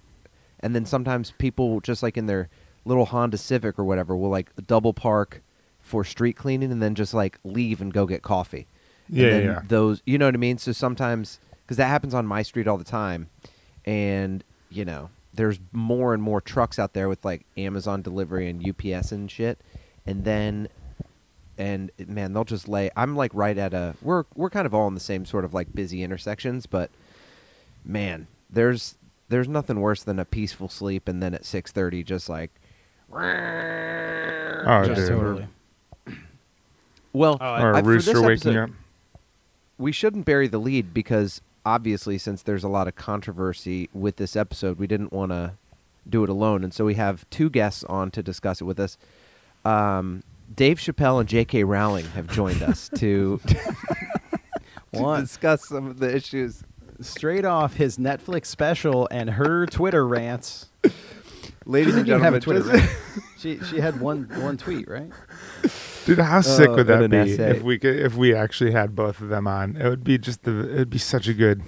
and 0.60 0.74
then 0.74 0.84
sometimes 0.86 1.32
people 1.38 1.80
just 1.80 2.02
like 2.02 2.16
in 2.16 2.24
their 2.26 2.48
little 2.86 3.04
Honda 3.04 3.36
Civic 3.36 3.78
or 3.78 3.84
whatever 3.84 4.16
will 4.16 4.30
like 4.30 4.50
double 4.66 4.94
park 4.94 5.42
for 5.88 6.04
street 6.04 6.36
cleaning 6.36 6.70
and 6.70 6.82
then 6.82 6.94
just 6.94 7.14
like 7.14 7.38
leave 7.44 7.80
and 7.80 7.92
go 7.92 8.06
get 8.06 8.22
coffee. 8.22 8.66
And 9.08 9.16
Yeah, 9.16 9.30
then 9.30 9.44
yeah. 9.44 9.60
Those, 9.66 10.02
you 10.06 10.18
know 10.18 10.26
what 10.26 10.34
I 10.34 10.38
mean? 10.38 10.58
So 10.58 10.72
sometimes 10.72 11.40
cuz 11.66 11.76
that 11.78 11.86
happens 11.88 12.14
on 12.14 12.26
my 12.26 12.42
street 12.42 12.68
all 12.68 12.78
the 12.78 12.84
time 12.84 13.28
and 13.84 14.44
you 14.70 14.84
know, 14.84 15.10
there's 15.32 15.58
more 15.72 16.12
and 16.14 16.22
more 16.22 16.40
trucks 16.40 16.78
out 16.78 16.92
there 16.92 17.08
with 17.08 17.24
like 17.24 17.46
Amazon 17.56 18.02
delivery 18.02 18.48
and 18.48 18.62
UPS 18.66 19.12
and 19.12 19.30
shit. 19.30 19.58
And 20.06 20.24
then 20.24 20.68
and 21.56 21.90
man, 22.06 22.32
they'll 22.32 22.44
just 22.44 22.68
lay. 22.68 22.90
I'm 22.96 23.16
like 23.16 23.32
right 23.34 23.56
at 23.58 23.74
a. 23.74 23.94
We're 24.00 24.24
we're 24.36 24.50
kind 24.50 24.66
of 24.66 24.74
all 24.74 24.86
in 24.88 24.94
the 24.94 25.00
same 25.00 25.24
sort 25.24 25.44
of 25.44 25.52
like 25.54 25.74
busy 25.74 26.02
intersections, 26.04 26.66
but 26.66 26.90
man, 27.84 28.28
there's 28.48 28.94
there's 29.28 29.48
nothing 29.48 29.80
worse 29.80 30.02
than 30.04 30.18
a 30.18 30.24
peaceful 30.24 30.68
sleep 30.68 31.08
and 31.08 31.20
then 31.22 31.34
at 31.34 31.44
six 31.44 31.72
thirty, 31.72 32.04
just 32.04 32.28
like. 32.28 32.50
Oh, 34.66 34.84
just 34.84 35.00
dude. 35.00 35.08
totally. 35.08 35.46
Well, 37.18 37.36
Oh, 37.40 37.44
I- 37.44 37.62
Or 37.62 37.74
I- 37.74 37.80
a 37.80 37.82
for 37.84 37.92
this 37.94 38.06
rooster 38.06 38.20
waking 38.22 38.32
episode, 38.56 38.62
up. 38.64 38.70
We 39.76 39.92
shouldn't 39.92 40.24
bury 40.24 40.48
the 40.48 40.58
lead 40.58 40.92
because 40.94 41.40
obviously, 41.66 42.18
since 42.18 42.42
there's 42.42 42.64
a 42.64 42.68
lot 42.68 42.88
of 42.88 42.96
controversy 42.96 43.88
with 43.92 44.16
this 44.16 44.34
episode, 44.36 44.78
we 44.78 44.86
didn't 44.86 45.12
want 45.12 45.32
to 45.32 45.52
do 46.08 46.24
it 46.24 46.30
alone, 46.30 46.64
and 46.64 46.72
so 46.72 46.84
we 46.84 46.94
have 46.94 47.28
two 47.30 47.50
guests 47.50 47.84
on 47.84 48.10
to 48.12 48.22
discuss 48.22 48.60
it 48.60 48.64
with 48.64 48.80
us. 48.80 48.96
Um, 49.64 50.22
Dave 50.54 50.78
Chappelle 50.78 51.20
and 51.20 51.28
J.K. 51.28 51.64
Rowling 51.64 52.06
have 52.06 52.26
joined 52.28 52.62
us 52.62 52.88
to, 52.96 53.38
to 54.94 55.16
discuss 55.20 55.68
some 55.68 55.86
of 55.86 55.98
the 55.98 56.14
issues. 56.14 56.62
straight 57.00 57.44
off 57.44 57.74
his 57.74 57.98
Netflix 57.98 58.46
special 58.46 59.06
and 59.10 59.30
her 59.30 59.66
Twitter 59.66 60.06
rants. 60.06 60.66
Ladies 61.66 61.94
and 61.96 62.06
didn't 62.06 62.22
have 62.22 62.34
a 62.34 62.40
gentlemen, 62.40 62.62
Twitter. 62.62 62.78
just- 62.78 62.96
rant. 63.12 63.28
she 63.38 63.58
she 63.76 63.80
had 63.80 64.00
one 64.00 64.24
one 64.40 64.56
tweet, 64.56 64.88
right? 64.88 65.10
Dude, 66.08 66.18
how 66.18 66.38
oh, 66.38 66.40
sick 66.40 66.68
Oh, 66.68 66.76
would 66.76 66.90
and 66.90 67.02
that 67.04 67.10
be 67.26 67.32
essay. 67.32 67.50
if 67.56 67.62
we 67.62 67.78
could 67.78 67.96
if 67.96 68.14
we 68.16 68.34
actually 68.34 68.72
had 68.72 68.94
both 68.96 69.20
of 69.20 69.28
them 69.28 69.46
on? 69.46 69.76
It 69.76 69.88
would 69.88 70.04
be 70.04 70.18
just 70.18 70.42
the 70.44 70.52
it 70.70 70.78
would 70.78 70.90
be 70.90 70.98
such 70.98 71.28
a 71.28 71.34
good 71.34 71.62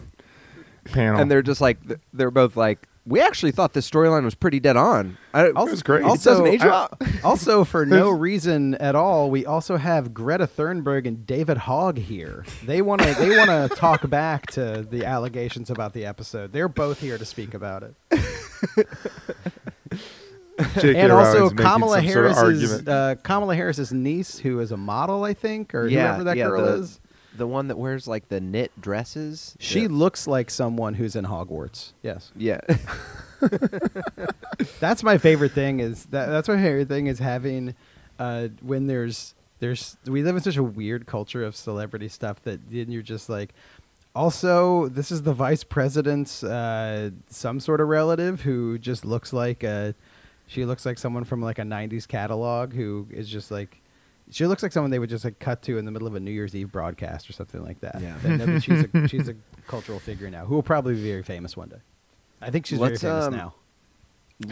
panel. 0.84 1.20
and 1.20 1.30
they're 1.30 1.42
just 1.42 1.60
like 1.60 1.78
they're 2.12 2.30
both 2.30 2.56
like 2.56 2.86
we 3.06 3.18
actually 3.20 3.50
thought 3.50 3.72
this 3.72 3.90
storyline 3.90 4.24
was 4.24 4.34
pretty 4.34 4.60
dead 4.60 4.76
on. 4.76 5.16
I, 5.32 5.46
It 5.46 5.54
was 5.54 5.82
great. 5.82 6.04
Also, 6.04 6.30
doesn't 6.30 6.46
age 6.46 6.60
I- 6.62 6.86
also, 7.24 7.64
for 7.64 7.86
no 7.86 8.10
reason 8.10 8.74
at 8.74 8.94
all, 8.94 9.30
we 9.30 9.46
also 9.46 9.78
have 9.78 10.12
Greta 10.12 10.46
Thunberg 10.46 11.06
and 11.08 11.26
David 11.26 11.56
Hogg 11.56 11.96
here. 11.98 12.44
They 12.64 12.82
want 12.82 13.00
to 13.02 13.14
they 13.14 13.36
want 13.36 13.48
to 13.50 13.74
talk 13.76 14.08
back 14.10 14.50
to 14.52 14.86
the 14.88 15.06
allegations 15.06 15.70
about 15.70 15.94
the 15.94 16.04
episode. 16.04 16.52
They're 16.52 16.68
both 16.68 17.00
here 17.00 17.16
to 17.18 17.24
speak 17.24 17.54
about 17.54 17.82
it. 17.84 18.86
J.K. 20.74 20.94
and 21.00 21.12
also 21.12 21.50
Kamala 21.50 21.98
some 21.98 22.08
sort 22.08 22.26
of 22.26 22.36
Harris's 22.36 22.88
uh, 22.88 23.14
Kamala 23.22 23.54
Harris's 23.54 23.92
niece, 23.92 24.38
who 24.38 24.60
is 24.60 24.72
a 24.72 24.76
model, 24.76 25.24
I 25.24 25.34
think, 25.34 25.74
or 25.74 25.86
yeah, 25.88 26.08
whoever 26.08 26.24
that 26.24 26.36
yeah, 26.36 26.46
girl 26.48 26.64
the, 26.64 26.72
is. 26.74 27.00
the 27.36 27.46
one 27.46 27.68
that 27.68 27.78
wears 27.78 28.06
like 28.08 28.28
the 28.28 28.40
knit 28.40 28.72
dresses. 28.80 29.56
She 29.58 29.82
Yeah. 29.82 29.88
looks 29.90 30.26
like 30.26 30.50
someone 30.50 30.94
who's 30.94 31.16
in 31.16 31.24
Hogwarts. 31.26 31.92
Yes, 32.02 32.32
yeah. 32.36 32.60
that's 34.80 35.02
my 35.02 35.18
favorite 35.18 35.52
thing. 35.52 35.80
Is 35.80 36.06
that 36.06 36.26
that's 36.26 36.48
my 36.48 36.56
favorite 36.56 36.88
thing 36.88 37.06
is 37.06 37.18
having 37.18 37.74
uh, 38.18 38.48
when 38.62 38.86
there's 38.86 39.34
there's 39.60 39.96
we 40.06 40.22
live 40.22 40.36
in 40.36 40.42
such 40.42 40.56
a 40.56 40.62
weird 40.62 41.06
culture 41.06 41.44
of 41.44 41.56
celebrity 41.56 42.08
stuff 42.08 42.42
that 42.42 42.70
then 42.70 42.90
you're 42.90 43.02
just 43.02 43.28
like. 43.28 43.54
Also, 44.12 44.88
this 44.88 45.12
is 45.12 45.22
the 45.22 45.32
vice 45.32 45.62
president's 45.62 46.42
uh, 46.42 47.10
some 47.28 47.60
sort 47.60 47.80
of 47.80 47.86
relative 47.86 48.40
who 48.40 48.76
just 48.76 49.04
looks 49.04 49.32
like 49.32 49.62
a. 49.62 49.94
She 50.50 50.64
looks 50.64 50.84
like 50.84 50.98
someone 50.98 51.22
from 51.22 51.40
like 51.40 51.60
a 51.60 51.62
'90s 51.62 52.08
catalog 52.08 52.72
who 52.72 53.06
is 53.10 53.28
just 53.28 53.50
like. 53.52 53.80
She 54.32 54.46
looks 54.46 54.62
like 54.62 54.72
someone 54.72 54.90
they 54.90 54.98
would 54.98 55.08
just 55.10 55.24
like 55.24 55.38
cut 55.38 55.62
to 55.62 55.78
in 55.78 55.84
the 55.84 55.90
middle 55.90 56.06
of 56.08 56.14
a 56.16 56.20
New 56.20 56.30
Year's 56.30 56.54
Eve 56.54 56.70
broadcast 56.72 57.28
or 57.30 57.32
something 57.32 57.62
like 57.64 57.80
that. 57.80 58.00
Yeah. 58.00 58.16
And 58.24 58.40
then 58.40 58.60
she's 58.60 58.84
a 58.92 59.08
she's 59.08 59.28
a 59.28 59.34
cultural 59.68 59.98
figure 60.00 60.28
now 60.28 60.44
who 60.44 60.54
will 60.56 60.62
probably 60.62 60.94
be 60.94 61.02
very 61.02 61.22
famous 61.22 61.56
one 61.56 61.68
day. 61.68 61.78
I 62.42 62.50
think 62.50 62.66
she's 62.66 62.78
Let's, 62.80 63.00
very 63.00 63.12
famous 63.12 63.26
um, 63.26 63.36
now. 63.36 63.54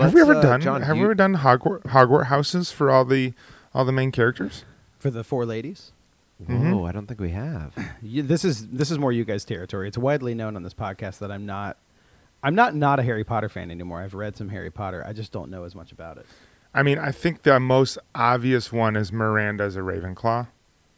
have 0.05 0.15
we 0.15 0.21
ever 0.21 0.35
uh, 0.37 0.43
done 0.43 0.61
Jon, 0.61 0.83
have 0.83 0.95
do 0.95 1.01
we 1.01 1.05
ever 1.05 1.15
done 1.15 1.37
Hogwarts, 1.37 1.83
Hogwarts 1.85 2.27
houses 2.27 2.71
for 2.71 2.91
all 2.91 3.05
the 3.05 3.35
all 3.75 3.85
the 3.85 3.93
main 3.93 4.13
characters? 4.13 4.65
For 4.99 5.11
the 5.11 5.25
four 5.25 5.47
ladies, 5.47 5.93
Whoa, 6.39 6.55
Mhm. 6.55 6.89
I 6.89 6.93
don't 6.93 7.07
think 7.07 7.21
we 7.21 7.31
have. 7.31 7.73
you, 8.03 8.23
this 8.23 8.45
is 8.45 8.69
this 8.69 8.91
is 8.91 8.99
more 8.99 9.11
you 9.13 9.25
guys' 9.25 9.45
territory. 9.45 9.89
It's 9.89 9.99
widely 9.99 10.35
known 10.35 10.55
on 10.55 10.63
this 10.63 10.75
podcast 10.75 11.19
that 11.19 11.31
I'm 11.33 11.47
not, 11.47 11.77
I'm 12.43 12.55
not 12.55 12.75
not 12.75 12.99
a 13.01 13.03
Harry 13.03 13.25
Potter 13.25 13.49
fan 13.49 13.71
anymore. 13.71 14.01
I've 14.01 14.15
read 14.15 14.37
some 14.37 14.49
Harry 14.51 14.71
Potter. 14.71 15.05
I 15.07 15.13
just 15.13 15.33
don't 15.33 15.51
know 15.51 15.65
as 15.65 15.75
much 15.75 15.91
about 15.93 16.19
it. 16.19 16.27
I 16.75 16.83
mean, 16.83 16.99
I 16.99 17.11
think 17.11 17.43
the 17.43 17.59
most 17.59 17.99
obvious 18.15 18.73
one 18.73 18.95
is 18.95 19.11
Miranda 19.13 19.65
as 19.65 19.75
a 19.77 19.81
Ravenclaw, 19.81 20.47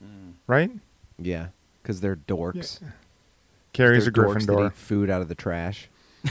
Mm. 0.05 0.33
right? 0.47 0.71
Yeah, 1.19 1.49
because 1.83 2.01
they're 2.01 2.17
dorks. 2.17 2.83
Carrie's 3.73 4.07
a 4.07 4.11
They're 4.11 4.25
dorks 4.25 4.47
that 4.47 4.53
Gryffindor. 4.53 4.67
eat 4.67 4.73
food 4.75 5.09
out 5.11 5.23
of 5.23 5.29
the 5.29 5.35
trash. 5.35 5.89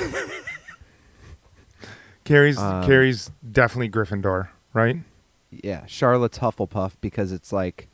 Carrie's 2.25 2.57
Um, 2.57 2.83
Carrie's 2.85 3.31
definitely 3.49 3.89
Gryffindor, 3.89 4.49
right? 4.73 4.97
Yeah, 5.51 5.85
Charlotte's 5.87 6.39
Hufflepuff 6.39 6.93
because 7.01 7.31
it's 7.31 7.51
like 7.51 7.87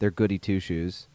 they're 0.00 0.10
goody 0.10 0.38
two 0.38 0.60
shoes, 0.60 1.06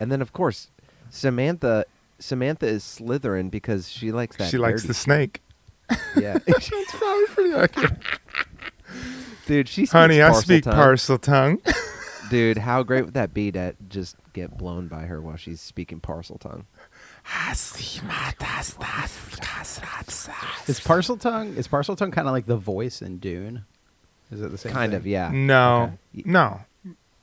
and 0.00 0.10
then 0.10 0.22
of 0.22 0.32
course 0.32 0.70
Samantha. 1.10 1.84
Samantha 2.18 2.66
is 2.66 2.82
Slytherin 2.82 3.50
because 3.50 3.88
she 3.88 4.12
likes 4.12 4.36
that. 4.36 4.50
she 4.50 4.58
likes 4.58 4.82
dirty- 4.82 4.88
the 4.88 4.94
snake. 4.94 5.42
Yeah, 6.16 6.38
That's 6.46 6.68
probably 6.96 7.26
pretty 7.26 7.52
accurate. 7.54 7.92
dude, 9.46 9.68
she. 9.68 9.82
Speaks 9.82 9.92
Honey, 9.92 10.20
I 10.22 10.32
speak 10.32 10.64
tongue. 10.64 10.74
parcel 10.74 11.18
tongue. 11.18 11.60
Dude, 12.30 12.58
how 12.58 12.82
great 12.82 13.04
would 13.04 13.14
that 13.14 13.32
be 13.32 13.52
to 13.52 13.76
just 13.88 14.16
get 14.32 14.58
blown 14.58 14.88
by 14.88 15.02
her 15.02 15.20
while 15.20 15.36
she's 15.36 15.60
speaking 15.60 16.00
Parseltongue? 16.00 16.64
Is 20.68 20.80
Parseltongue 20.80 21.56
is 21.56 21.68
Parseltongue 21.68 22.12
kind 22.12 22.26
of 22.26 22.32
like 22.32 22.46
the 22.46 22.56
voice 22.56 23.00
in 23.02 23.18
Dune? 23.18 23.64
Is 24.32 24.40
it 24.42 24.50
the 24.50 24.58
same? 24.58 24.72
kind 24.72 24.90
thing? 24.90 24.96
of, 24.98 25.06
yeah. 25.06 25.30
No, 25.32 25.82
Okay. 26.14 26.22
no. 26.26 26.60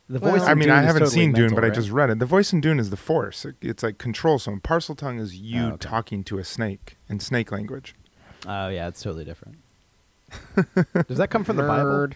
The 0.09 0.19
Well, 0.19 0.33
voice. 0.33 0.41
I 0.41 0.51
I 0.51 0.53
mean, 0.53 0.67
Dune 0.67 0.75
I 0.75 0.79
is 0.81 0.85
haven't 0.87 1.01
totally 1.03 1.15
seen 1.15 1.31
Dune, 1.31 1.43
mental, 1.45 1.61
but 1.61 1.65
I 1.65 1.69
just 1.69 1.89
read 1.89 2.09
it. 2.09 2.19
The 2.19 2.25
voice 2.25 2.51
in 2.51 2.59
Dune 2.61 2.77
is 2.79 2.89
the 2.89 2.97
Force. 2.97 3.45
It- 3.45 3.55
It's 3.61 3.83
like 3.83 3.97
control 3.97 4.37
someone. 4.37 4.59
Parseltongue 4.61 5.19
is 5.19 5.35
you 5.35 5.61
Oh, 5.61 5.67
okay. 5.69 5.77
talking 5.79 6.23
to 6.25 6.37
a 6.39 6.43
snake 6.43 6.97
in 7.07 7.19
snake 7.21 7.51
language. 7.51 7.95
Oh 8.45 8.67
yeah, 8.67 8.87
it's 8.89 9.01
totally 9.01 9.23
different. 9.23 9.57
Does 11.07 11.17
that 11.17 11.29
come 11.29 11.43
from 11.43 11.55
the 11.55 11.63
Bible? 11.63 11.85
Nerd. 11.91 12.13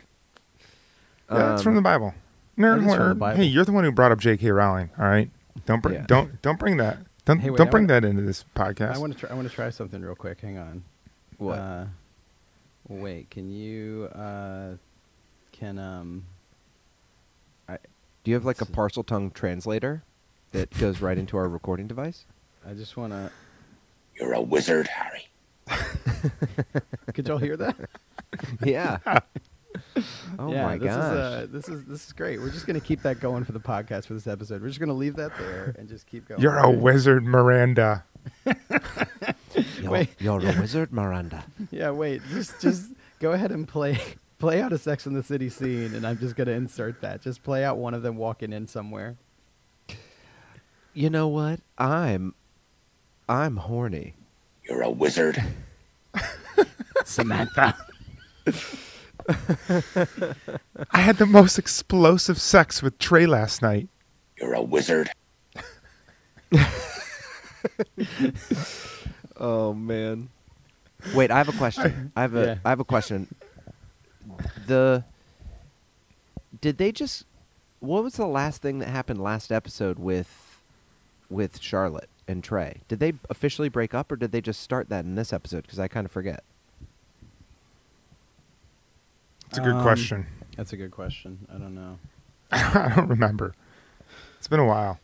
Yeah, 1.32 1.54
it's 1.54 1.62
from 1.64 1.72
Um, 1.72 1.76
the 1.78 1.82
Bible. 1.82 2.14
Nerd 2.58 2.84
it 2.84 2.88
is 2.90 2.98
the. 2.98 3.16
Bible. 3.16 3.38
Hey, 3.38 3.44
you're 3.46 3.64
the 3.66 3.72
one 3.72 3.84
who 3.84 3.92
brought 3.92 4.12
up 4.12 4.20
J.K. 4.20 4.50
Rowling. 4.52 4.90
All 5.00 5.06
right, 5.06 5.30
don't 5.66 5.82
bring 5.82 5.96
Yeah. 5.96 6.06
don't 6.08 6.42
don't 6.42 6.60
bring 6.60 6.78
that. 6.78 6.98
Don't 7.26 7.40
Hey, 7.40 7.50
wait, 7.50 7.58
don't 7.58 7.68
I 7.68 7.70
bring 7.72 7.84
wanna- 7.88 8.02
that 8.02 8.08
into 8.08 8.22
this 8.24 8.44
podcast. 8.56 8.96
I 8.96 8.98
want 8.98 9.14
to 9.14 9.20
try. 9.20 9.30
I 9.30 9.34
want 9.34 9.48
to 9.48 9.54
try 9.54 9.70
something 9.70 10.02
real 10.02 10.16
quick. 10.16 10.42
Hang 10.42 10.58
on. 10.58 10.84
What? 11.38 11.60
Uh, 11.60 11.86
wait. 12.88 13.30
Can 13.30 13.50
you? 13.50 14.06
Uh, 14.14 14.76
can 15.52 15.78
um. 15.78 16.26
Do 18.28 18.32
you 18.32 18.36
have 18.36 18.44
like 18.44 18.60
a 18.60 18.66
Let's 18.66 18.76
Parseltongue 18.76 19.34
translator 19.34 20.04
that 20.52 20.78
goes 20.78 21.00
right 21.00 21.18
into 21.18 21.38
our 21.38 21.48
recording 21.48 21.88
device? 21.88 22.26
I 22.70 22.74
just 22.74 22.98
want 22.98 23.14
to. 23.14 23.32
You're 24.20 24.34
a 24.34 24.42
wizard, 24.42 24.90
Harry. 24.90 25.30
Could 27.14 27.26
y'all 27.30 27.38
hear 27.38 27.56
that? 27.56 27.78
yeah. 28.66 28.98
Oh 30.40 30.52
yeah, 30.52 30.66
my 30.66 30.78
this 30.78 30.88
gosh. 30.88 31.04
Is, 31.04 31.12
uh, 31.12 31.48
this 31.52 31.70
is 31.70 31.86
this 31.86 32.08
is 32.08 32.12
great. 32.14 32.40
We're 32.40 32.50
just 32.50 32.66
gonna 32.66 32.80
keep 32.80 33.02
that 33.04 33.20
going 33.20 33.44
for 33.44 33.52
the 33.52 33.60
podcast 33.60 34.08
for 34.08 34.16
this 34.16 34.26
episode. 34.28 34.62
We're 34.62 34.70
just 34.70 34.80
gonna 34.80 34.94
leave 34.94 35.16
that 35.18 35.38
there 35.38 35.76
and 35.78 35.88
just 35.88 36.08
keep 36.08 36.28
going. 36.28 36.42
You're 36.42 36.58
a 36.58 36.68
Okay? 36.68 36.78
wizard, 36.78 37.26
Miranda. 37.26 38.04
you're, 38.46 39.92
wait. 39.92 40.10
you're 40.20 40.40
a 40.40 40.60
wizard, 40.60 40.92
Miranda. 40.92 41.46
Yeah, 41.70 41.92
wait. 41.92 42.22
Just 42.32 42.60
just 42.60 42.92
go 43.20 43.32
ahead 43.34 43.52
and 43.52 43.68
play 43.68 44.00
play 44.40 44.62
out 44.62 44.72
a 44.74 44.78
Sex 44.78 45.06
in 45.06 45.14
the 45.14 45.24
City 45.24 45.50
scene, 45.50 45.94
and 45.94 46.06
I'm 46.06 46.18
just 46.18 46.36
gonna 46.36 46.52
insert 46.52 47.02
that. 47.02 47.22
Just 47.22 47.44
play 47.44 47.64
out 47.64 47.78
one 47.78 47.94
of 47.94 48.02
them 48.04 48.18
walking 48.18 48.54
in 48.54 48.68
somewhere. 48.68 49.16
You 50.94 51.10
know 51.10 51.28
what? 51.28 51.60
I'm 51.78 52.34
I'm 53.30 53.58
horny. 53.58 54.16
You're 54.68 54.82
a 54.82 54.90
wizard. 54.90 55.44
Samantha. 57.06 57.76
I 60.92 61.00
had 61.00 61.18
the 61.18 61.26
most 61.28 61.58
explosive 61.60 62.40
sex 62.42 62.82
with 62.82 62.98
Trey 63.00 63.26
last 63.26 63.62
night. 63.62 63.88
You're 64.40 64.54
a 64.54 64.62
wizard. 64.62 65.10
Oh 69.40 69.72
man. 69.72 70.30
Wait, 71.14 71.30
I 71.30 71.38
have 71.38 71.48
a 71.48 71.52
question. 71.52 72.12
I 72.16 72.22
have 72.22 72.34
a 72.36 72.42
I 72.42 72.46
Yeah. 72.46 72.56
have 72.66 72.80
a 72.80 72.84
question. 72.84 73.28
The 74.68 75.04
Did 76.62 76.78
they 76.78 76.92
just 76.92 77.26
what 77.80 78.04
was 78.04 78.14
the 78.14 78.26
last 78.26 78.62
thing 78.62 78.80
that 78.80 78.88
happened 78.90 79.22
last 79.22 79.52
episode 79.52 80.00
with 80.00 80.62
with 81.30 81.60
Charlotte 81.62 82.10
and 82.28 82.44
Trey? 82.44 82.82
Did 82.88 83.00
they 83.00 83.14
officially 83.30 83.70
break 83.70 83.94
up 83.94 84.12
or 84.12 84.16
did 84.16 84.32
they 84.32 84.42
just 84.42 84.62
start 84.62 84.90
that 84.90 85.06
in 85.06 85.16
this 85.16 85.32
episode 85.32 85.62
because 85.64 85.80
I 85.80 85.88
kind 85.88 86.06
of 86.06 86.12
forget. 86.12 86.44
That's 89.46 89.60
a 89.60 89.62
good 89.62 89.76
Um, 89.76 89.82
question. 89.82 90.26
That's 90.58 90.74
a 90.74 90.78
good 90.78 90.92
question. 90.92 91.46
I 91.54 91.58
don't 91.58 91.76
know. 91.76 92.00
I 92.52 92.92
don't 92.96 93.08
remember. 93.08 93.54
It's 94.40 94.48
been 94.48 94.60
a 94.60 94.66
while. 94.66 95.00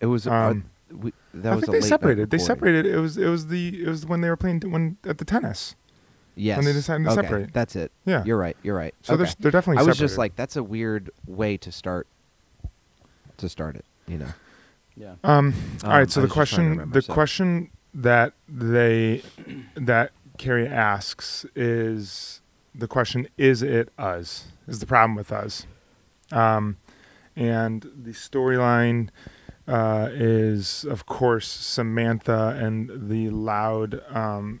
It 0.00 0.06
was 0.06 0.26
uh, 0.26 0.32
Um, 0.32 0.64
we, 0.90 1.12
that 1.32 1.52
I 1.52 1.54
was 1.56 1.64
think 1.64 1.68
a 1.68 1.72
they 1.72 1.80
late 1.80 1.88
separated. 1.88 2.30
They 2.30 2.38
separated. 2.38 2.86
It 2.86 2.98
was 2.98 3.16
it 3.16 3.28
was 3.28 3.46
the 3.46 3.82
it 3.82 3.88
was 3.88 4.04
when 4.06 4.20
they 4.20 4.28
were 4.28 4.36
playing 4.36 4.60
when 4.70 4.96
at 5.04 5.18
the 5.18 5.24
tennis. 5.24 5.76
Yes. 6.36 6.58
And 6.58 6.66
they 6.66 6.72
decided 6.72 7.04
to 7.04 7.10
okay, 7.10 7.22
separate. 7.22 7.52
That's 7.52 7.76
it. 7.76 7.92
Yeah. 8.04 8.24
You're 8.24 8.36
right. 8.36 8.56
You're 8.62 8.76
right. 8.76 8.94
So 9.02 9.16
they're 9.16 9.28
they're 9.38 9.50
definitely. 9.52 9.80
I 9.82 9.86
was 9.86 9.98
just 9.98 10.18
like 10.18 10.36
that's 10.36 10.56
a 10.56 10.62
weird 10.62 11.10
way 11.26 11.56
to 11.58 11.70
start 11.70 12.06
to 13.36 13.48
start 13.48 13.76
it, 13.76 13.84
you 14.06 14.18
know. 14.18 14.28
Yeah. 14.96 15.14
Um, 15.24 15.54
all 15.84 15.90
right. 15.90 16.02
Um, 16.02 16.08
So 16.08 16.20
I 16.20 16.26
the 16.26 16.26
was 16.26 16.26
just 16.26 16.26
trying 16.26 16.26
to 16.26 16.32
question, 16.32 16.70
remember, 16.70 16.94
the 16.94 17.02
so- 17.02 17.12
question 17.12 17.70
that 17.94 18.32
they, 18.48 19.22
that 19.76 20.10
Carrie 20.38 20.68
asks 20.68 21.46
is 21.54 22.40
the 22.74 22.88
question: 22.88 23.28
Is 23.38 23.62
it 23.62 23.90
us? 23.98 24.46
Is 24.66 24.80
the 24.80 24.86
problem 24.86 25.14
with 25.14 25.30
us? 25.32 25.66
Um, 26.32 26.78
and 27.36 27.82
the 27.82 28.12
storyline 28.12 29.10
uh, 29.68 30.08
is, 30.12 30.84
of 30.84 31.06
course, 31.06 31.48
Samantha 31.48 32.56
and 32.60 33.08
the 33.08 33.30
loud 33.30 34.02
um, 34.08 34.60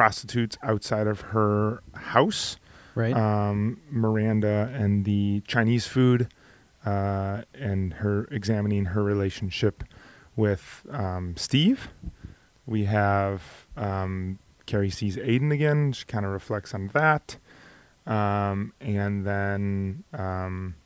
prostitutes 0.00 0.56
outside 0.62 1.06
of 1.06 1.20
her 1.20 1.82
house. 1.94 2.56
Right. 2.94 3.14
Um, 3.14 3.82
Miranda 3.90 4.72
and 4.72 5.04
the 5.04 5.42
Chinese 5.46 5.86
food, 5.86 6.32
uh, 6.86 7.42
and 7.52 7.92
her 7.92 8.26
examining 8.30 8.86
her 8.86 9.02
relationship 9.04 9.84
with 10.36 10.86
um, 10.90 11.34
Steve. 11.36 11.90
We 12.64 12.86
have 12.86 13.42
um, 13.76 14.38
Carrie 14.64 14.88
sees 14.88 15.18
Aidan 15.18 15.52
again. 15.52 15.92
She 15.92 16.06
kind 16.06 16.24
of 16.24 16.32
reflects 16.32 16.72
on 16.72 16.88
that. 16.94 17.36
Um, 18.06 18.72
and 18.80 19.26
then, 19.26 20.04
um, 20.14 20.76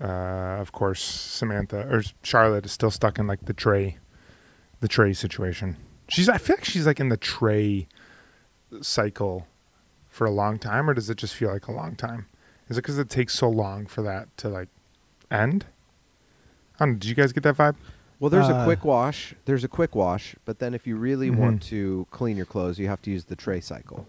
uh, 0.00 0.56
of 0.64 0.72
course, 0.72 1.02
Samantha 1.02 1.86
or 1.86 2.02
Charlotte 2.22 2.64
is 2.64 2.72
still 2.72 2.90
stuck 2.90 3.18
in 3.18 3.26
like 3.26 3.44
the 3.44 3.52
Trey, 3.52 3.98
the 4.80 4.88
Trey 4.88 5.12
situation. 5.12 5.76
She's, 6.08 6.30
I 6.30 6.38
feel 6.38 6.56
like 6.56 6.64
she's 6.64 6.86
like 6.86 6.98
in 6.98 7.10
the 7.10 7.18
Trey 7.18 7.88
cycle 8.80 9.46
for 10.08 10.26
a 10.26 10.30
long 10.30 10.58
time, 10.58 10.88
or 10.88 10.94
does 10.94 11.10
it 11.10 11.16
just 11.18 11.34
feel 11.34 11.50
like 11.52 11.66
a 11.68 11.72
long 11.72 11.94
time? 11.96 12.26
Is 12.68 12.76
it 12.78 12.82
because 12.82 12.98
it 12.98 13.08
takes 13.08 13.34
so 13.34 13.48
long 13.48 13.86
for 13.86 14.02
that 14.02 14.34
to 14.38 14.48
like 14.48 14.68
end? 15.30 15.66
I 16.78 16.84
don't 16.86 16.94
know. 16.94 16.98
Did 16.98 17.08
you 17.08 17.14
guys 17.14 17.32
get 17.32 17.42
that 17.44 17.56
vibe? 17.56 17.76
Well, 18.18 18.30
there's 18.30 18.48
a 18.48 18.54
Uh, 18.56 18.64
quick 18.64 18.84
wash. 18.84 19.34
There's 19.44 19.62
a 19.62 19.68
quick 19.68 19.94
wash, 19.94 20.34
but 20.46 20.58
then 20.58 20.72
if 20.74 20.86
you 20.86 20.96
really 20.96 21.30
Mhm. 21.30 21.36
want 21.36 21.62
to 21.64 22.06
clean 22.10 22.36
your 22.36 22.46
clothes, 22.46 22.78
you 22.78 22.88
have 22.88 23.02
to 23.02 23.10
use 23.10 23.26
the 23.26 23.36
Trey 23.36 23.60
cycle, 23.60 24.06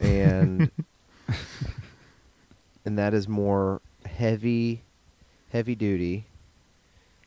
and 0.00 0.70
and 2.84 2.98
that 2.98 3.12
is 3.14 3.28
more 3.28 3.80
heavy, 4.06 4.82
heavy 5.50 5.74
duty. 5.74 6.26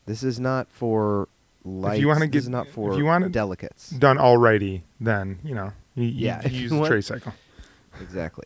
This 0.06 0.24
is 0.24 0.40
not 0.40 0.68
for 0.72 1.28
light. 1.64 2.00
you 2.00 2.08
wanna 2.08 2.22
this 2.22 2.30
get- 2.30 2.38
is 2.40 2.50
not 2.50 2.68
if 2.68 2.74
for 2.74 2.98
you 2.98 3.06
wanna- 3.06 3.30
delicates. 3.30 3.92
Done 3.92 4.18
already, 4.18 4.84
then 5.00 5.40
you 5.44 5.54
know 5.54 5.74
you, 5.96 6.06
Yeah, 6.06 6.48
you 6.48 6.62
use 6.62 6.72
the 6.72 6.88
Trey 6.88 7.02
cycle. 7.02 7.34
Exactly. 8.02 8.46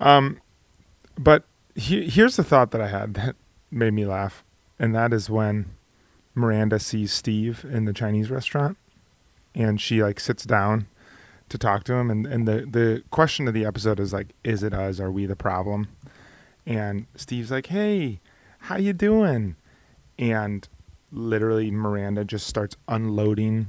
Um, 0.00 0.40
but 1.16 1.44
he, 1.74 2.08
here's 2.08 2.36
the 2.36 2.44
thought 2.44 2.70
that 2.72 2.80
I 2.80 2.88
had 2.88 3.14
that 3.14 3.36
made 3.70 3.94
me 3.94 4.04
laugh, 4.04 4.44
and 4.78 4.94
that 4.94 5.12
is 5.12 5.30
when 5.30 5.66
Miranda 6.34 6.78
sees 6.78 7.12
Steve 7.12 7.64
in 7.68 7.84
the 7.84 7.92
Chinese 7.92 8.30
restaurant, 8.30 8.76
and 9.54 9.80
she 9.80 10.02
like 10.02 10.18
sits 10.18 10.44
down 10.44 10.86
to 11.48 11.58
talk 11.58 11.84
to 11.84 11.94
him, 11.94 12.10
and 12.10 12.26
and 12.26 12.48
the 12.48 12.66
the 12.68 13.02
question 13.10 13.46
of 13.46 13.54
the 13.54 13.64
episode 13.64 14.00
is 14.00 14.12
like, 14.12 14.28
is 14.42 14.62
it 14.62 14.74
us? 14.74 14.98
Are 14.98 15.10
we 15.10 15.26
the 15.26 15.36
problem? 15.36 15.88
And 16.66 17.06
Steve's 17.16 17.50
like, 17.50 17.66
hey, 17.66 18.20
how 18.58 18.76
you 18.76 18.92
doing? 18.92 19.56
And 20.18 20.66
literally, 21.10 21.70
Miranda 21.70 22.24
just 22.24 22.46
starts 22.46 22.76
unloading 22.88 23.68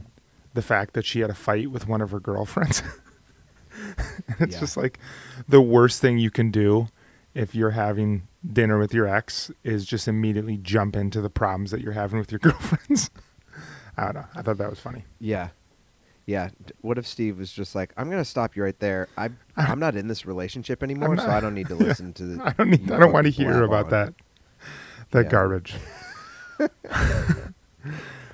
the 0.53 0.61
fact 0.61 0.93
that 0.93 1.05
she 1.05 1.19
had 1.21 1.29
a 1.29 1.33
fight 1.35 1.71
with 1.71 1.87
one 1.87 2.01
of 2.01 2.11
her 2.11 2.19
girlfriends. 2.19 2.83
it's 4.39 4.53
Yeah. 4.53 4.59
just 4.59 4.77
like 4.77 4.99
the 5.47 5.61
worst 5.61 5.99
thing 6.01 6.17
you 6.17 6.29
can 6.31 6.51
do 6.51 6.87
if 7.33 7.55
you're 7.55 7.71
having 7.71 8.27
dinner 8.51 8.77
with 8.77 8.93
your 8.93 9.07
ex 9.07 9.49
is 9.63 9.85
just 9.85 10.07
immediately 10.07 10.57
jump 10.57 10.95
into 10.95 11.21
the 11.21 11.29
problems 11.29 11.71
that 11.71 11.81
you're 11.81 11.93
having 11.93 12.19
with 12.19 12.31
your 12.31 12.39
girlfriends. 12.47 13.09
I 13.97 14.05
don't 14.05 14.15
know. 14.15 14.25
I 14.35 14.41
thought 14.41 14.57
that 14.59 14.69
was 14.69 14.79
funny. 14.79 15.05
Yeah. 15.19 15.49
Yeah. 16.25 16.49
What 16.81 16.97
if 16.97 17.05
Steve 17.07 17.37
was 17.37 17.51
just 17.51 17.75
like, 17.75 17.91
"I'm 17.97 18.09
gonna 18.09 18.23
stop 18.25 18.55
you 18.55 18.63
right 18.63 18.79
there. 18.79 19.07
I 19.17 19.29
I'm 19.57 19.79
not 19.79 19.95
in 19.95 20.07
this 20.07 20.25
relationship 20.25 20.81
anymore, 20.81 21.17
so 21.17 21.27
I 21.29 21.39
don't 21.41 21.53
need 21.53 21.67
to 21.67 21.75
listen 21.75 22.13
to 22.13 22.23
the." 22.37 22.43
I 22.43 22.51
don't 22.53 22.69
need. 22.69 22.89
I 22.91 22.97
don't 22.99 23.11
want 23.11 23.25
to 23.25 23.31
hear 23.31 23.63
about 23.63 23.85
on." 23.85 23.91
that. 23.91 24.13
That 25.11 25.25
Yeah. 25.25 25.29
garbage. 25.31 25.75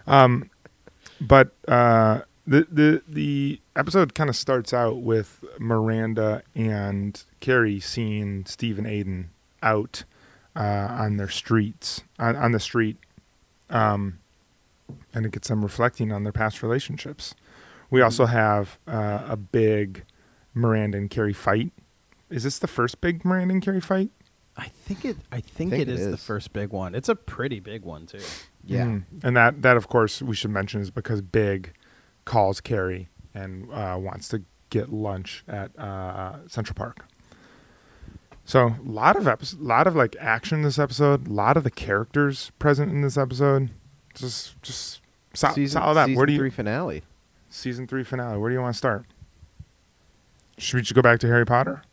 um, 0.07 0.49
but 1.21 1.51
uh, 1.67 2.21
the 2.47 2.67
the 2.71 3.01
the 3.07 3.61
episode 3.75 4.13
kind 4.13 4.29
of 4.29 4.35
starts 4.35 4.73
out 4.73 5.01
with 5.01 5.43
Miranda 5.59 6.43
and 6.55 7.23
Carrie 7.39 7.79
seeing 7.79 8.45
Steve 8.45 8.77
and 8.77 8.87
Aidan 8.87 9.29
out 9.61 10.03
uh, 10.55 10.87
on 10.89 11.17
their 11.17 11.29
streets 11.29 12.01
on, 12.17 12.35
on 12.35 12.51
the 12.51 12.59
street, 12.59 12.97
um, 13.69 14.19
and 15.13 15.25
it 15.25 15.31
gets 15.31 15.47
them 15.47 15.63
reflecting 15.63 16.11
on 16.11 16.23
their 16.23 16.33
past 16.33 16.63
relationships. 16.63 17.35
We 17.89 18.01
also 18.01 18.25
have 18.25 18.77
uh, 18.87 19.25
a 19.27 19.37
big 19.37 20.05
Miranda 20.53 20.97
and 20.97 21.09
Carrie 21.09 21.33
fight. 21.33 21.71
Is 22.29 22.43
this 22.43 22.59
the 22.59 22.67
first 22.67 23.01
big 23.01 23.25
Miranda 23.25 23.53
and 23.53 23.63
Carrie 23.63 23.81
fight? 23.81 24.11
I 24.55 24.67
think 24.67 25.05
it. 25.05 25.17
I 25.31 25.39
think, 25.39 25.71
Think 25.71 25.83
it 25.83 25.89
it 25.89 25.99
is, 25.99 26.11
the 26.11 26.17
first 26.17 26.51
big 26.51 26.71
one. 26.71 26.93
It's 26.93 27.09
a 27.09 27.15
pretty 27.15 27.59
big 27.59 27.83
one 27.83 28.05
too. 28.05 28.19
Yeah. 28.65 28.85
Mhm. 28.85 29.03
And 29.23 29.35
that 29.37 29.61
that 29.61 29.77
of 29.77 29.87
course 29.87 30.21
we 30.21 30.35
should 30.35 30.51
mention 30.51 30.81
is 30.81 30.91
because 30.91 31.21
Big 31.21 31.73
calls 32.25 32.61
Carrie 32.61 33.09
and 33.33 33.71
uh, 33.71 33.97
wants 33.99 34.27
to 34.29 34.43
get 34.69 34.91
lunch 34.91 35.43
at 35.47 35.77
uh, 35.79 36.47
Central 36.47 36.75
Park. 36.75 37.05
So 38.45 38.67
a 38.67 38.89
lot 38.89 39.15
of 39.15 39.27
episode, 39.27 39.59
a 39.59 39.63
lot 39.63 39.87
of 39.87 39.95
like 39.95 40.15
action 40.19 40.59
in 40.59 40.63
this 40.63 40.79
episode. 40.79 41.27
A 41.27 41.31
lot 41.31 41.55
of 41.57 41.63
the 41.63 41.71
characters 41.71 42.51
present 42.59 42.91
in 42.91 43.01
this 43.01 43.17
episode. 43.17 43.69
Just, 44.15 44.59
just 44.63 45.01
so, 45.33 45.49
season, 45.51 45.81
solid 45.81 45.97
up. 45.97 46.05
season 46.07 46.17
Where 46.17 46.25
do 46.25 46.33
you 46.33 46.39
three 46.39 46.49
finale. 46.49 47.03
season 47.49 47.87
three 47.87 48.03
finale? 48.03 48.37
Where 48.39 48.49
do 48.49 48.55
you 48.55 48.61
want 48.61 48.73
to 48.73 48.77
start? 48.77 49.05
Should 50.57 50.75
we 50.77 50.81
just 50.81 50.93
go 50.95 51.01
back 51.01 51.19
to 51.19 51.27
Harry 51.27 51.45
Potter? 51.45 51.83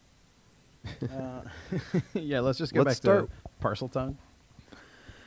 Uh, 1.03 1.43
yeah, 2.15 2.41
let's 2.41 2.59
just 2.59 2.73
go 2.75 2.83
Let's 2.83 2.99
back 3.01 3.03
start- 3.03 3.31
to 3.31 3.67
Parseltongue. 3.67 4.17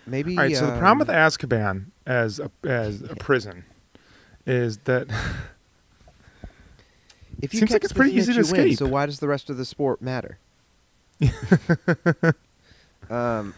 Maybe. 0.10 0.38
All 0.38 0.44
right. 0.44 0.56
So 0.56 0.66
the 0.66 0.80
problem 0.80 1.00
with 1.00 1.10
um, 1.10 1.16
Azkaban 1.16 1.86
as 2.06 2.40
a, 2.40 2.52
as 2.64 3.02
a 3.04 3.16
prison 3.16 3.66
is 4.46 4.80
that 4.80 5.08
if 7.42 7.54
you 7.54 7.60
seems 7.60 7.72
like 7.72 7.84
it's 7.84 7.94
pretty 7.94 8.16
easy 8.16 8.34
to 8.34 8.46
you 8.46 8.52
win. 8.52 8.76
So 8.76 8.88
why 8.88 9.06
does 9.06 9.20
the 9.20 9.28
rest 9.28 9.50
of 9.50 9.58
the 9.58 9.66
sport 9.66 10.02
matter? 10.02 10.38
um, 13.10 13.54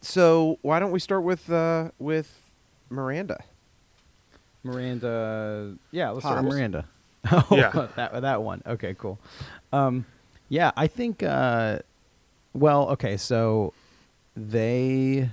so 0.00 0.58
why 0.62 0.78
don't 0.78 0.92
we 0.92 1.00
start 1.00 1.22
with 1.22 1.50
uh, 1.50 1.90
with 1.98 2.40
Miranda? 2.90 3.42
Miranda. 4.62 5.76
Yeah, 5.90 6.10
let's 6.10 6.26
start 6.26 6.44
with 6.44 6.54
Miranda. 6.54 6.86
Oh, 7.32 7.44
Yeah. 7.50 7.88
that 7.96 8.22
that 8.22 8.42
one. 8.42 8.62
Okay, 8.64 8.94
cool. 8.94 9.18
Um, 9.72 10.06
yeah, 10.48 10.70
I 10.76 10.86
think. 10.86 11.24
Uh, 11.24 11.80
well, 12.52 12.90
okay, 12.90 13.16
so 13.16 13.72
they 14.36 15.28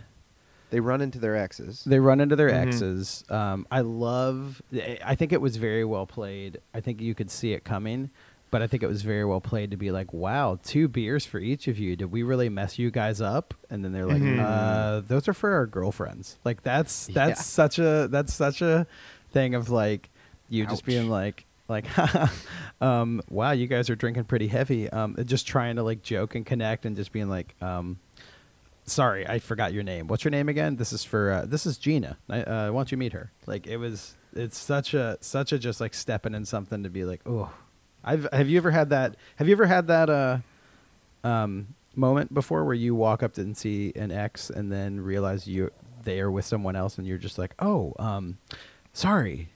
They 0.74 0.80
run 0.80 1.02
into 1.02 1.20
their 1.20 1.36
exes. 1.38 1.84
they 1.86 2.00
run 2.00 2.20
into 2.20 2.36
their 2.36 2.50
Mhm. 2.50 2.68
exes. 2.68 3.24
Um, 3.30 3.68
I 3.70 3.82
love. 3.82 4.60
I 5.06 5.14
think 5.14 5.32
it 5.32 5.40
was 5.40 5.58
very 5.58 5.86
well 5.86 6.08
played. 6.08 6.58
I 6.74 6.80
think 6.82 7.00
you 7.00 7.14
could 7.14 7.30
see 7.30 7.54
it 7.54 7.64
coming, 7.64 8.10
but 8.50 8.64
I 8.64 8.68
think 8.68 8.82
it 8.82 8.88
was 8.88 9.04
very 9.04 9.24
well 9.24 9.40
played 9.40 9.70
to 9.70 9.78
be 9.78 9.92
like, 9.92 10.12
"Wow, 10.14 10.58
two 10.64 10.88
beers 10.88 11.28
for 11.28 11.38
each 11.40 11.68
of 11.68 11.78
you. 11.78 11.96
Did 11.96 12.12
we 12.12 12.24
really 12.24 12.50
mess 12.50 12.80
you 12.80 12.90
guys 12.90 13.22
up?" 13.22 13.54
And 13.70 13.86
then 13.86 13.92
they're 13.94 14.08
like, 14.08 14.22
Mhm. 14.24 14.40
uh, 14.40 15.02
"Those 15.08 15.28
are 15.28 15.34
for 15.34 15.52
our 15.54 15.68
girlfriends." 15.68 16.40
Like 16.44 16.64
that's 16.64 17.06
that's 17.14 17.40
Yeah. 17.40 17.44
such 17.44 17.78
a 17.78 18.08
that's 18.10 18.34
such 18.34 18.62
a 18.64 18.88
thing 19.32 19.54
of 19.54 19.70
like 19.70 20.10
you 20.50 20.66
just 20.66 20.82
Ouch. 20.82 20.86
being 20.88 21.08
like 21.10 21.46
like 21.70 21.86
um 22.82 23.22
wow 23.30 23.52
you 23.52 23.68
guys 23.68 23.90
are 23.90 23.96
drinking 23.96 24.26
pretty 24.26 24.48
heavy 24.48 24.90
um 24.90 25.16
just 25.26 25.48
trying 25.48 25.78
to 25.78 25.84
like 25.84 26.02
joke 26.04 26.36
and 26.36 26.46
connect 26.46 26.86
and 26.86 26.96
just 26.96 27.12
being 27.12 27.30
like 27.30 27.56
um 27.62 27.98
sorry 28.86 29.28
i 29.28 29.40
forgot 29.40 29.74
your 29.74 29.84
name 29.84 30.08
what's 30.08 30.24
your 30.24 30.32
name 30.32 30.50
again 30.50 30.76
this 30.76 30.92
is 30.94 31.04
for 31.04 31.32
uh, 31.32 31.46
this 31.46 31.66
is 31.66 31.78
gina 31.78 32.18
I, 32.30 32.42
uh, 32.42 32.72
why 32.72 32.80
don't 32.80 32.92
you 32.92 32.98
meet 32.98 33.14
her 33.14 33.32
like 33.46 33.66
it 33.68 33.78
was 33.78 34.16
it's 34.36 34.58
such 34.58 34.94
a 34.94 35.18
such 35.22 35.52
a 35.54 35.60
just 35.60 35.80
like 35.80 35.94
stepping 35.94 36.34
in 36.34 36.46
something 36.46 36.84
to 36.84 36.90
be 36.90 37.06
like 37.06 37.22
oh 37.26 37.50
i've 38.04 38.28
have 38.34 38.50
you 38.50 38.58
ever 38.58 38.72
had 38.72 38.90
that 38.90 39.16
have 39.38 39.48
you 39.48 39.54
ever 39.54 39.66
had 39.68 39.88
that 39.88 40.10
uh 40.10 40.38
um 41.24 41.68
moment 41.96 42.34
before 42.34 42.66
where 42.66 42.74
you 42.74 42.94
walk 42.96 43.24
up 43.24 43.38
and 43.38 43.56
see 43.56 43.94
an 43.96 44.12
ex 44.12 44.50
and 44.50 44.72
then 44.72 45.00
realize 45.00 45.48
you 45.48 45.70
they 46.04 46.20
are 46.20 46.30
with 46.32 46.44
someone 46.44 46.76
else 46.76 46.98
and 46.98 47.08
you're 47.08 47.18
just 47.18 47.38
like 47.38 47.54
oh 47.60 47.94
um 48.00 48.38
sorry 48.92 49.50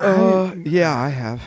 Uh, 0.00 0.54
yeah, 0.64 0.94
I 0.96 1.08
have. 1.08 1.42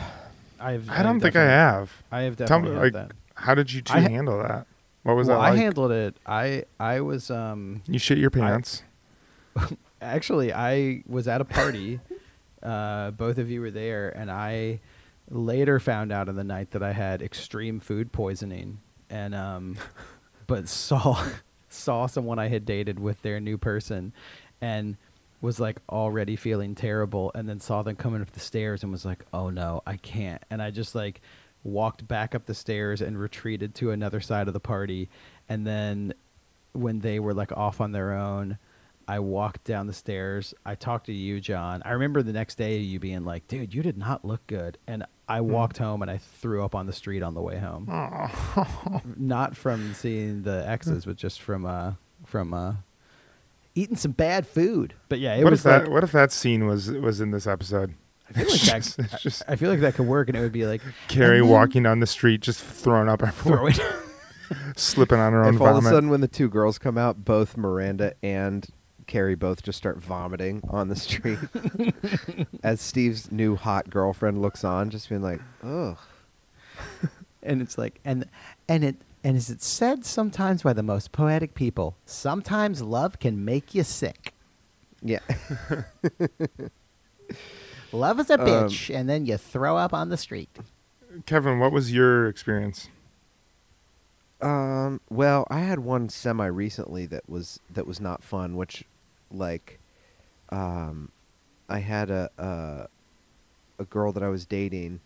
I've 0.60 0.90
I 0.90 1.02
don't 1.02 1.16
I've 1.16 1.22
think 1.22 1.36
I 1.36 1.44
have. 1.44 1.92
I 2.10 2.22
have 2.22 2.36
Tell 2.36 2.46
definitely 2.46 2.70
me, 2.70 2.74
had 2.76 2.82
like, 2.94 3.08
that. 3.08 3.12
how 3.34 3.54
did 3.54 3.72
you 3.72 3.80
two 3.82 3.92
I 3.94 4.00
ha- 4.00 4.08
handle 4.08 4.38
that? 4.42 4.66
What 5.02 5.16
was 5.16 5.28
well, 5.28 5.40
that 5.40 5.50
like? 5.50 5.58
I 5.58 5.62
handled 5.62 5.92
it. 5.92 6.16
I 6.26 6.64
I 6.78 7.00
was 7.00 7.30
um 7.30 7.82
you 7.86 7.98
shit 7.98 8.18
your 8.18 8.30
pants. 8.30 8.82
actually 10.00 10.52
I 10.52 11.02
was 11.06 11.28
at 11.28 11.40
a 11.40 11.44
party. 11.44 12.00
uh, 12.62 13.10
both 13.12 13.38
of 13.38 13.50
you 13.50 13.60
were 13.60 13.70
there, 13.70 14.10
and 14.10 14.30
I 14.30 14.80
later 15.30 15.78
found 15.78 16.12
out 16.12 16.28
in 16.28 16.34
the 16.34 16.44
night 16.44 16.70
that 16.72 16.82
I 16.82 16.92
had 16.92 17.22
extreme 17.22 17.80
food 17.80 18.12
poisoning, 18.12 18.80
and 19.10 19.34
um, 19.34 19.76
but 20.46 20.68
saw 20.68 21.24
saw 21.68 22.06
someone 22.06 22.38
I 22.38 22.48
had 22.48 22.64
dated 22.64 22.98
with 22.98 23.22
their 23.22 23.40
new 23.40 23.58
person, 23.58 24.12
and 24.60 24.96
was 25.40 25.60
like 25.60 25.80
already 25.88 26.36
feeling 26.36 26.74
terrible, 26.74 27.30
and 27.34 27.48
then 27.48 27.60
saw 27.60 27.82
them 27.82 27.96
coming 27.96 28.22
up 28.22 28.32
the 28.32 28.40
stairs 28.40 28.82
and 28.82 28.90
was 28.90 29.04
like, 29.04 29.24
oh 29.32 29.50
no, 29.50 29.82
I 29.86 29.96
can't, 29.96 30.42
and 30.50 30.62
I 30.62 30.70
just 30.70 30.94
like 30.94 31.20
walked 31.64 32.06
back 32.06 32.34
up 32.34 32.46
the 32.46 32.54
stairs 32.54 33.00
and 33.00 33.18
retreated 33.18 33.74
to 33.76 33.90
another 33.90 34.20
side 34.20 34.48
of 34.48 34.54
the 34.54 34.60
party, 34.60 35.08
and 35.48 35.66
then 35.66 36.14
when 36.72 37.00
they 37.00 37.18
were 37.18 37.34
like 37.34 37.52
off 37.52 37.80
on 37.80 37.92
their 37.92 38.12
own. 38.12 38.58
I 39.10 39.20
walked 39.20 39.64
down 39.64 39.86
the 39.86 39.94
stairs. 39.94 40.52
I 40.66 40.74
talked 40.74 41.06
to 41.06 41.14
you, 41.14 41.40
Jon. 41.40 41.80
I 41.86 41.92
remember 41.92 42.22
the 42.22 42.34
next 42.34 42.56
day 42.56 42.76
you 42.76 43.00
being 43.00 43.24
like, 43.24 43.48
"Dude, 43.48 43.72
you 43.72 43.82
did 43.82 43.96
not 43.96 44.22
look 44.22 44.46
good." 44.46 44.76
And 44.86 45.06
I 45.28 45.40
walked 45.40 45.78
home 45.78 46.02
and 46.02 46.10
I 46.10 46.18
threw 46.18 46.64
up 46.64 46.74
on 46.74 46.86
the 46.86 46.92
street 46.92 47.22
on 47.22 47.34
the 47.34 47.40
way 47.40 47.58
home. 47.58 47.86
Not 49.16 49.56
from 49.56 49.94
seeing 49.94 50.42
the 50.42 50.62
exes, 50.66 51.04
but 51.04 51.16
just 51.16 51.40
from 51.40 51.66
uh 51.66 51.92
from 52.24 52.54
uh 52.54 52.74
eating 53.74 53.96
some 53.96 54.12
bad 54.12 54.46
food. 54.46 54.94
But 55.08 55.20
yeah, 55.20 55.34
it 55.34 55.44
what 55.44 55.50
was 55.50 55.60
if 55.60 55.64
that? 55.64 55.88
what 55.90 56.02
if 56.02 56.12
that 56.12 56.32
scene 56.32 56.66
was 56.66 56.90
was 56.90 57.20
in 57.20 57.30
this 57.30 57.46
episode? 57.46 57.94
I 58.30 58.32
feel 58.44 58.50
like 58.50 58.60
that, 58.60 58.82
just- 59.22 59.42
it's 59.42 59.42
I- 59.48 59.52
I 59.52 59.56
feel 59.56 59.70
like 59.70 59.80
that 59.80 59.94
could 59.94 60.06
work, 60.06 60.28
and 60.28 60.36
it 60.36 60.40
would 60.40 60.52
be 60.52 60.66
like 60.66 60.82
Carrie 61.08 61.40
then 61.40 61.48
walking 61.48 61.82
down 61.82 62.00
the 62.00 62.06
street, 62.06 62.40
just 62.40 62.62
throwing 62.62 63.08
up 63.08 63.22
everywhere, 63.22 63.72
throw 63.72 63.84
it. 63.84 63.94
slipping 64.76 65.18
on 65.18 65.32
her 65.32 65.44
own 65.44 65.54
If 65.54 65.60
all 65.60 65.76
of 65.76 65.84
a 65.84 65.88
sudden, 65.88 66.08
when 66.08 66.20
the 66.22 66.28
two 66.28 66.48
girls 66.48 66.78
come 66.78 66.96
out, 66.96 67.24
both 67.24 67.56
Miranda 67.56 68.14
and 68.22 68.66
Carrie 69.06 69.34
both 69.34 69.62
just 69.62 69.76
start 69.78 69.98
vomiting 69.98 70.62
on 70.70 70.88
the 70.88 70.96
street, 70.96 71.38
as 72.62 72.80
Steve's 72.80 73.30
new 73.30 73.56
hot 73.56 73.90
girlfriend 73.90 74.40
looks 74.40 74.64
on, 74.64 74.88
just 74.90 75.08
being 75.08 75.22
like, 75.22 75.40
"Ugh." 75.62 75.98
and 77.42 77.60
it's 77.62 77.76
like 77.78 78.00
and 78.04 78.24
and 78.68 78.84
it 78.84 78.96
and 79.24 79.36
as 79.36 79.50
it's 79.50 79.66
said 79.66 80.04
sometimes 80.04 80.62
by 80.62 80.72
the 80.72 80.82
most 80.82 81.12
poetic 81.12 81.54
people, 81.54 81.96
sometimes 82.06 82.80
love 82.82 83.18
can 83.18 83.44
make 83.44 83.74
you 83.74 83.82
sick. 83.82 84.32
Yeah. 85.02 85.18
Love 87.92 88.20
is 88.20 88.30
a 88.30 88.40
Um, 88.40 88.46
bitch, 88.46 88.94
and 88.94 89.08
then 89.08 89.26
you 89.26 89.36
throw 89.36 89.76
up 89.76 89.92
on 89.94 90.08
the 90.10 90.16
street. 90.16 90.50
Kevin, 91.26 91.58
what 91.58 91.72
was 91.72 91.92
your 91.92 92.28
experience? 92.28 92.88
Um. 94.40 95.00
Well, 95.10 95.46
I 95.50 95.60
had 95.60 95.80
one 95.80 96.08
semi 96.08 96.46
recently 96.46 97.06
that 97.06 97.28
was 97.28 97.60
that 97.70 97.86
was 97.86 98.00
not 98.00 98.22
fun. 98.22 98.56
Which, 98.56 98.84
like, 99.32 99.80
um, 100.50 101.10
I 101.68 101.80
had 101.80 102.10
a 102.10 102.30
a, 102.38 102.88
a 103.80 103.84
girl 103.84 104.12
that 104.12 104.22
I 104.22 104.28
was 104.28 104.46
dating, 104.46 105.00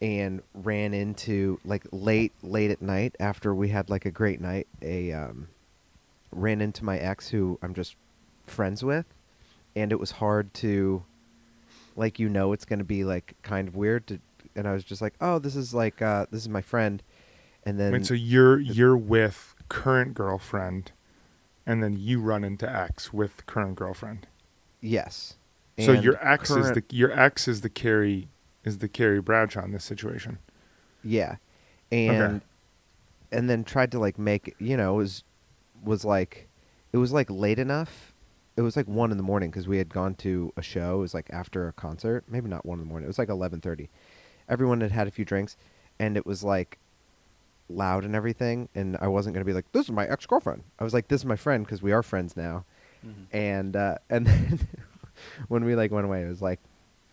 and 0.00 0.42
ran 0.54 0.94
into 0.94 1.60
like 1.66 1.84
late 1.92 2.32
late 2.42 2.70
at 2.70 2.80
night 2.80 3.14
after 3.20 3.54
we 3.54 3.68
had 3.68 3.90
like 3.90 4.06
a 4.06 4.10
great 4.10 4.40
night. 4.40 4.68
A 4.80 5.12
um, 5.12 5.48
ran 6.32 6.62
into 6.62 6.82
my 6.84 6.96
ex 6.98 7.28
who 7.28 7.58
I'm 7.60 7.74
just 7.74 7.94
friends 8.46 8.82
with, 8.82 9.04
and 9.76 9.92
it 9.92 10.00
was 10.00 10.12
hard 10.12 10.54
to, 10.54 11.04
like, 11.96 12.18
you 12.18 12.28
know, 12.28 12.52
it's 12.52 12.64
gonna 12.64 12.84
be 12.84 13.04
like 13.04 13.34
kind 13.42 13.68
of 13.68 13.76
weird 13.76 14.06
to, 14.08 14.20
and 14.54 14.66
I 14.68 14.72
was 14.72 14.84
just 14.84 15.02
like, 15.02 15.14
oh, 15.20 15.38
this 15.38 15.56
is 15.56 15.74
like 15.74 16.02
uh, 16.02 16.26
this 16.30 16.42
is 16.42 16.48
my 16.48 16.62
friend. 16.62 17.02
And 17.64 17.80
then 17.80 17.92
Wait, 17.92 18.06
so 18.06 18.14
you're 18.14 18.60
you're 18.60 18.96
with 18.96 19.54
current 19.68 20.14
girlfriend, 20.14 20.92
and 21.66 21.82
then 21.82 21.96
you 21.96 22.20
run 22.20 22.44
into 22.44 22.70
ex 22.70 23.12
with 23.12 23.46
current 23.46 23.76
girlfriend. 23.76 24.26
Yes. 24.80 25.36
so 25.78 25.92
And 25.92 26.04
your 26.04 26.18
ex 26.26 26.50
is 26.50 26.72
the 26.72 26.82
your 26.90 27.18
ex 27.18 27.48
is 27.48 27.62
the 27.62 27.70
Carrie 27.70 28.28
is 28.64 28.78
the 28.78 28.88
Carrie 28.88 29.20
Bradshaw 29.20 29.64
in 29.64 29.72
this 29.72 29.84
situation. 29.84 30.38
yeah, 31.02 31.36
and 31.90 32.42
and 33.32 33.50
then 33.50 33.64
tried 33.64 33.90
to 33.92 33.98
like 33.98 34.18
make 34.18 34.54
you 34.58 34.76
know 34.76 34.94
it 34.94 34.98
was 34.98 35.24
was 35.82 36.04
like 36.04 36.48
it 36.92 36.98
was 36.98 37.12
like 37.12 37.30
late 37.30 37.58
enough. 37.58 38.13
It 38.56 38.62
was 38.62 38.76
like 38.76 38.86
one 38.86 39.10
in 39.10 39.16
the 39.16 39.22
morning 39.22 39.50
because 39.50 39.66
we 39.66 39.78
had 39.78 39.88
gone 39.92 40.14
to 40.16 40.52
a 40.56 40.62
show. 40.62 40.98
It 40.98 41.00
was 41.00 41.14
like 41.14 41.28
after 41.30 41.66
a 41.66 41.72
concert, 41.72 42.24
maybe 42.28 42.48
not 42.48 42.64
one 42.64 42.78
in 42.78 42.84
the 42.84 42.88
morning. 42.88 43.04
It 43.04 43.08
was 43.08 43.18
like 43.18 43.28
eleven 43.28 43.60
thirty. 43.60 43.90
Everyone 44.48 44.80
had 44.80 44.92
had 44.92 45.08
a 45.08 45.10
few 45.10 45.24
drinks, 45.24 45.56
and 45.98 46.16
it 46.16 46.24
was 46.24 46.44
like 46.44 46.78
loud 47.68 48.04
and 48.04 48.14
everything. 48.14 48.68
And 48.74 48.96
I 49.00 49.08
wasn't 49.08 49.34
gonna 49.34 49.44
be 49.44 49.52
like, 49.52 49.70
"This 49.72 49.86
is 49.86 49.90
my 49.90 50.06
ex 50.06 50.26
girlfriend." 50.26 50.62
I 50.78 50.84
was 50.84 50.94
like, 50.94 51.08
"This 51.08 51.22
is 51.22 51.24
my 51.24 51.36
friend" 51.36 51.64
because 51.64 51.82
we 51.82 51.92
are 51.92 52.02
friends 52.02 52.36
now. 52.36 52.64
And 53.32 53.76
uh, 53.76 53.98
and 54.10 54.26
then 54.26 54.60
when 55.48 55.64
we 55.64 55.74
like 55.74 55.90
went 55.90 56.06
away, 56.06 56.22
it 56.22 56.28
was 56.28 56.42
like, 56.42 56.60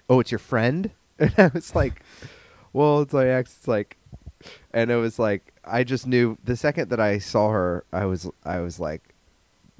"Oh, 0.10 0.20
it's 0.20 0.32
your 0.32 0.40
friend," 0.40 0.92
and 1.20 1.34
I 1.38 1.50
was 1.54 1.74
like, 1.76 2.04
"Well, 2.72 3.02
it's 3.02 3.14
my 3.14 3.28
ex." 3.28 3.56
It's 3.58 3.68
like, 3.68 3.98
and 4.74 4.92
it 4.92 4.98
was 4.98 5.18
like 5.18 5.54
I 5.66 5.84
just 5.84 6.06
knew 6.06 6.38
the 6.44 6.56
second 6.56 6.90
that 6.90 7.00
I 7.00 7.18
saw 7.18 7.50
her, 7.50 7.84
I 7.92 8.06
was 8.06 8.30
I 8.46 8.60
was 8.60 8.80
like, 8.80 9.11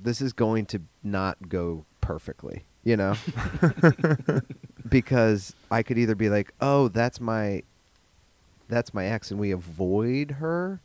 "This 0.04 0.22
is 0.22 0.34
going 0.34 0.66
to 0.68 0.82
not 1.04 1.50
go 1.50 1.86
perfectly," 2.02 2.66
you 2.84 2.98
know, 2.98 3.16
because 4.90 5.56
I 5.70 5.84
could 5.84 5.98
either 5.98 6.16
be 6.16 6.30
like, 6.30 6.54
"Oh, 6.62 6.88
that's 6.88 7.20
my." 7.20 7.64
That's 8.68 8.94
my 8.94 9.06
ex, 9.08 9.32
and 9.32 9.40
we 9.40 9.52
avoid 9.52 10.32
her, 10.40 10.80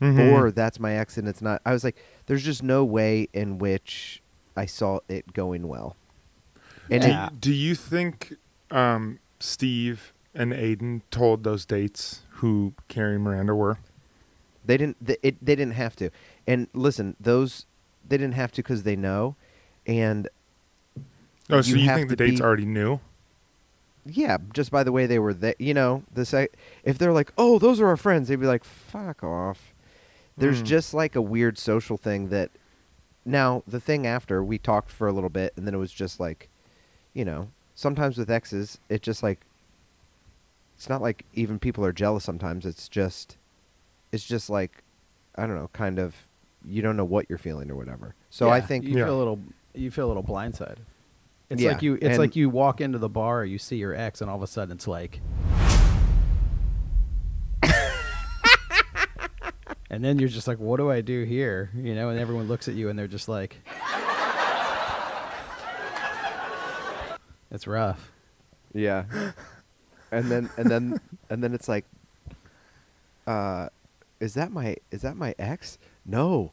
Mhm. 0.00 0.32
or 0.32 0.50
that's 0.50 0.80
my 0.80 0.94
ex 0.96 1.16
and 1.16 1.28
it's 1.28 1.40
not. 1.40 1.62
I 1.64 1.72
was 1.72 1.84
like, 1.84 1.94
there's 2.26 2.42
just 2.42 2.60
no 2.64 2.84
way 2.84 3.28
in 3.32 3.58
which 3.58 4.20
I 4.56 4.66
saw 4.66 4.98
it 5.08 5.32
going 5.32 5.68
well. 5.68 5.94
And 6.90 7.02
do, 7.02 7.08
Yeah. 7.08 7.28
do 7.38 7.54
you 7.54 7.76
think 7.76 8.34
um, 8.72 9.20
Steve 9.38 10.12
and 10.34 10.52
Aidan 10.52 11.02
told 11.12 11.44
those 11.44 11.64
dates 11.64 12.22
who 12.40 12.74
Carrie 12.88 13.14
and 13.14 13.22
Miranda 13.22 13.54
were. 13.54 13.78
They 14.64 14.76
didn't. 14.76 14.96
They, 15.00 15.16
it, 15.22 15.36
they 15.40 15.54
didn't 15.54 15.74
have 15.74 15.94
to. 15.96 16.10
And 16.48 16.66
listen, 16.74 17.14
those 17.20 17.66
they 18.08 18.16
didn't 18.16 18.34
have 18.34 18.52
to 18.52 18.62
because 18.62 18.82
they 18.82 18.96
know. 18.96 19.36
And 19.86 20.28
Oh, 21.50 21.60
so 21.60 21.74
You 21.74 21.82
you, 21.82 21.88
think 21.94 22.08
the 22.08 22.16
dates 22.16 22.40
be- 22.40 22.44
already 22.44 22.64
knew? 22.64 23.00
yeah, 24.06 24.38
just 24.52 24.70
by 24.70 24.82
the 24.82 24.92
way 24.92 25.06
they 25.06 25.18
were 25.18 25.34
there, 25.34 25.54
you 25.58 25.74
know, 25.74 26.02
the 26.12 26.24
sec- 26.24 26.52
if 26.84 26.96
they're 26.98 27.12
like, 27.12 27.32
"Oh, 27.36 27.58
those 27.58 27.80
are 27.80 27.86
our 27.86 27.96
friends," 27.96 28.28
they'd 28.28 28.36
be 28.40 28.46
like, 28.46 28.64
"Fuck 28.64 29.22
off." 29.22 29.72
There's 30.36 30.60
Hmm. 30.60 30.64
just 30.66 30.94
like 30.94 31.14
a 31.16 31.22
weird 31.22 31.58
social 31.58 31.96
thing 31.96 32.28
that. 32.30 32.50
Now 33.26 33.62
the 33.66 33.80
thing 33.80 34.06
after 34.06 34.44
we 34.44 34.58
talked 34.58 34.90
for 34.90 35.06
a 35.08 35.12
little 35.12 35.30
bit, 35.30 35.54
and 35.56 35.66
then 35.66 35.74
it 35.74 35.78
was 35.78 35.92
just 35.92 36.20
like, 36.20 36.48
you 37.14 37.24
know, 37.24 37.48
sometimes 37.74 38.18
with 38.18 38.30
exes, 38.30 38.78
it 38.90 39.00
just 39.02 39.22
like. 39.22 39.40
It's 40.76 40.88
not 40.90 41.00
like 41.00 41.24
even 41.32 41.58
people 41.58 41.84
are 41.86 41.92
jealous. 41.92 42.24
Sometimes 42.24 42.66
it's 42.66 42.88
just, 42.88 43.36
it's 44.12 44.24
just 44.26 44.50
like, 44.50 44.82
I 45.36 45.46
don't 45.46 45.54
know, 45.56 45.70
kind 45.72 45.98
of, 45.98 46.26
you 46.66 46.82
don't 46.82 46.96
know 46.96 47.04
what 47.04 47.26
you're 47.28 47.38
feeling 47.38 47.70
or 47.70 47.76
whatever. 47.76 48.14
So 48.30 48.48
I 48.50 48.60
think 48.60 48.84
you 48.84 48.98
Yeah. 48.98 49.04
feel 49.06 49.16
a 49.16 49.18
little 49.18 49.38
you 49.74 49.90
feel 49.90 50.06
a 50.06 50.08
little 50.08 50.22
blindsided. 50.24 50.78
It's 51.50 51.60
Yeah, 51.62 51.72
like 51.72 51.82
you 51.82 51.98
it's 52.00 52.18
like 52.18 52.36
you 52.36 52.48
walk 52.48 52.80
into 52.80 52.98
the 52.98 53.08
bar, 53.08 53.44
you 53.44 53.58
see 53.58 53.76
your 53.76 53.94
ex, 53.94 54.20
and 54.20 54.30
all 54.30 54.36
of 54.36 54.42
a 54.42 54.46
sudden 54.46 54.76
it's 54.76 54.86
like. 54.88 55.20
and 59.90 60.02
then 60.04 60.18
you're 60.18 60.28
just 60.28 60.48
like, 60.48 60.58
what 60.58 60.78
do 60.78 60.90
I 60.90 61.00
do 61.00 61.24
here? 61.24 61.70
You 61.76 61.94
know, 61.94 62.08
and 62.08 62.18
everyone 62.18 62.48
looks 62.48 62.66
at 62.68 62.74
you 62.74 62.88
and 62.88 62.98
they're 62.98 63.06
just 63.06 63.28
like, 63.28 63.56
it's 67.50 67.66
rough. 67.66 68.10
Yeah. 68.72 69.04
and 70.10 70.30
then 70.30 70.50
and 70.56 70.70
then 70.70 71.00
and 71.30 71.42
then 71.42 71.54
it's 71.54 71.68
like 71.68 71.84
uh 73.26 73.68
is 74.20 74.34
that 74.34 74.50
my 74.52 74.76
is 74.90 75.02
that 75.02 75.16
my 75.16 75.34
ex? 75.38 75.78
No. 76.06 76.52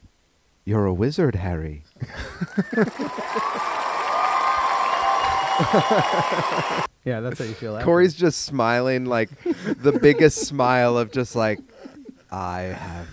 You're 0.66 0.86
a 0.86 0.94
wizard, 0.94 1.36
Harry. 1.36 1.84
Yeah, 7.04 7.20
that's 7.22 7.40
how 7.40 7.46
you 7.46 7.54
feel. 7.56 7.76
after. 7.76 7.86
Cory's 7.86 8.14
just 8.14 8.44
smiling 8.44 9.06
like 9.06 9.30
the 9.44 9.98
biggest 10.00 10.38
smile 10.48 11.00
of 11.00 11.12
just 11.12 11.36
like 11.36 11.60
I 12.32 12.62
have 12.62 13.08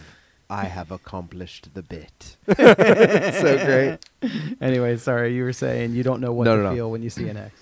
I 0.50 0.64
have 0.64 0.90
accomplished 0.90 1.70
the 1.72 1.82
bit. 1.82 2.36
so 2.54 3.64
great. 3.64 3.98
Anyway, 4.60 4.98
sorry, 4.98 5.34
you 5.34 5.42
were 5.42 5.54
saying 5.54 5.92
you 5.94 6.02
don't 6.02 6.20
know 6.20 6.32
what 6.34 6.44
No, 6.44 6.56
to 6.56 6.62
no, 6.64 6.68
no. 6.68 6.74
feel 6.74 6.90
when 6.90 7.02
you 7.02 7.08
see 7.08 7.28
an 7.30 7.38
ex. 7.38 7.54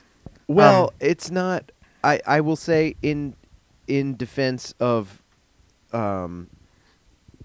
Well, 0.49 0.85
Um, 0.87 0.91
it's 0.99 1.31
not. 1.31 1.71
I 2.03 2.21
I 2.27 2.41
will 2.41 2.57
say 2.57 2.97
in 3.03 3.37
in 3.87 4.17
defense 4.17 4.75
of 4.81 5.23
um 5.93 6.49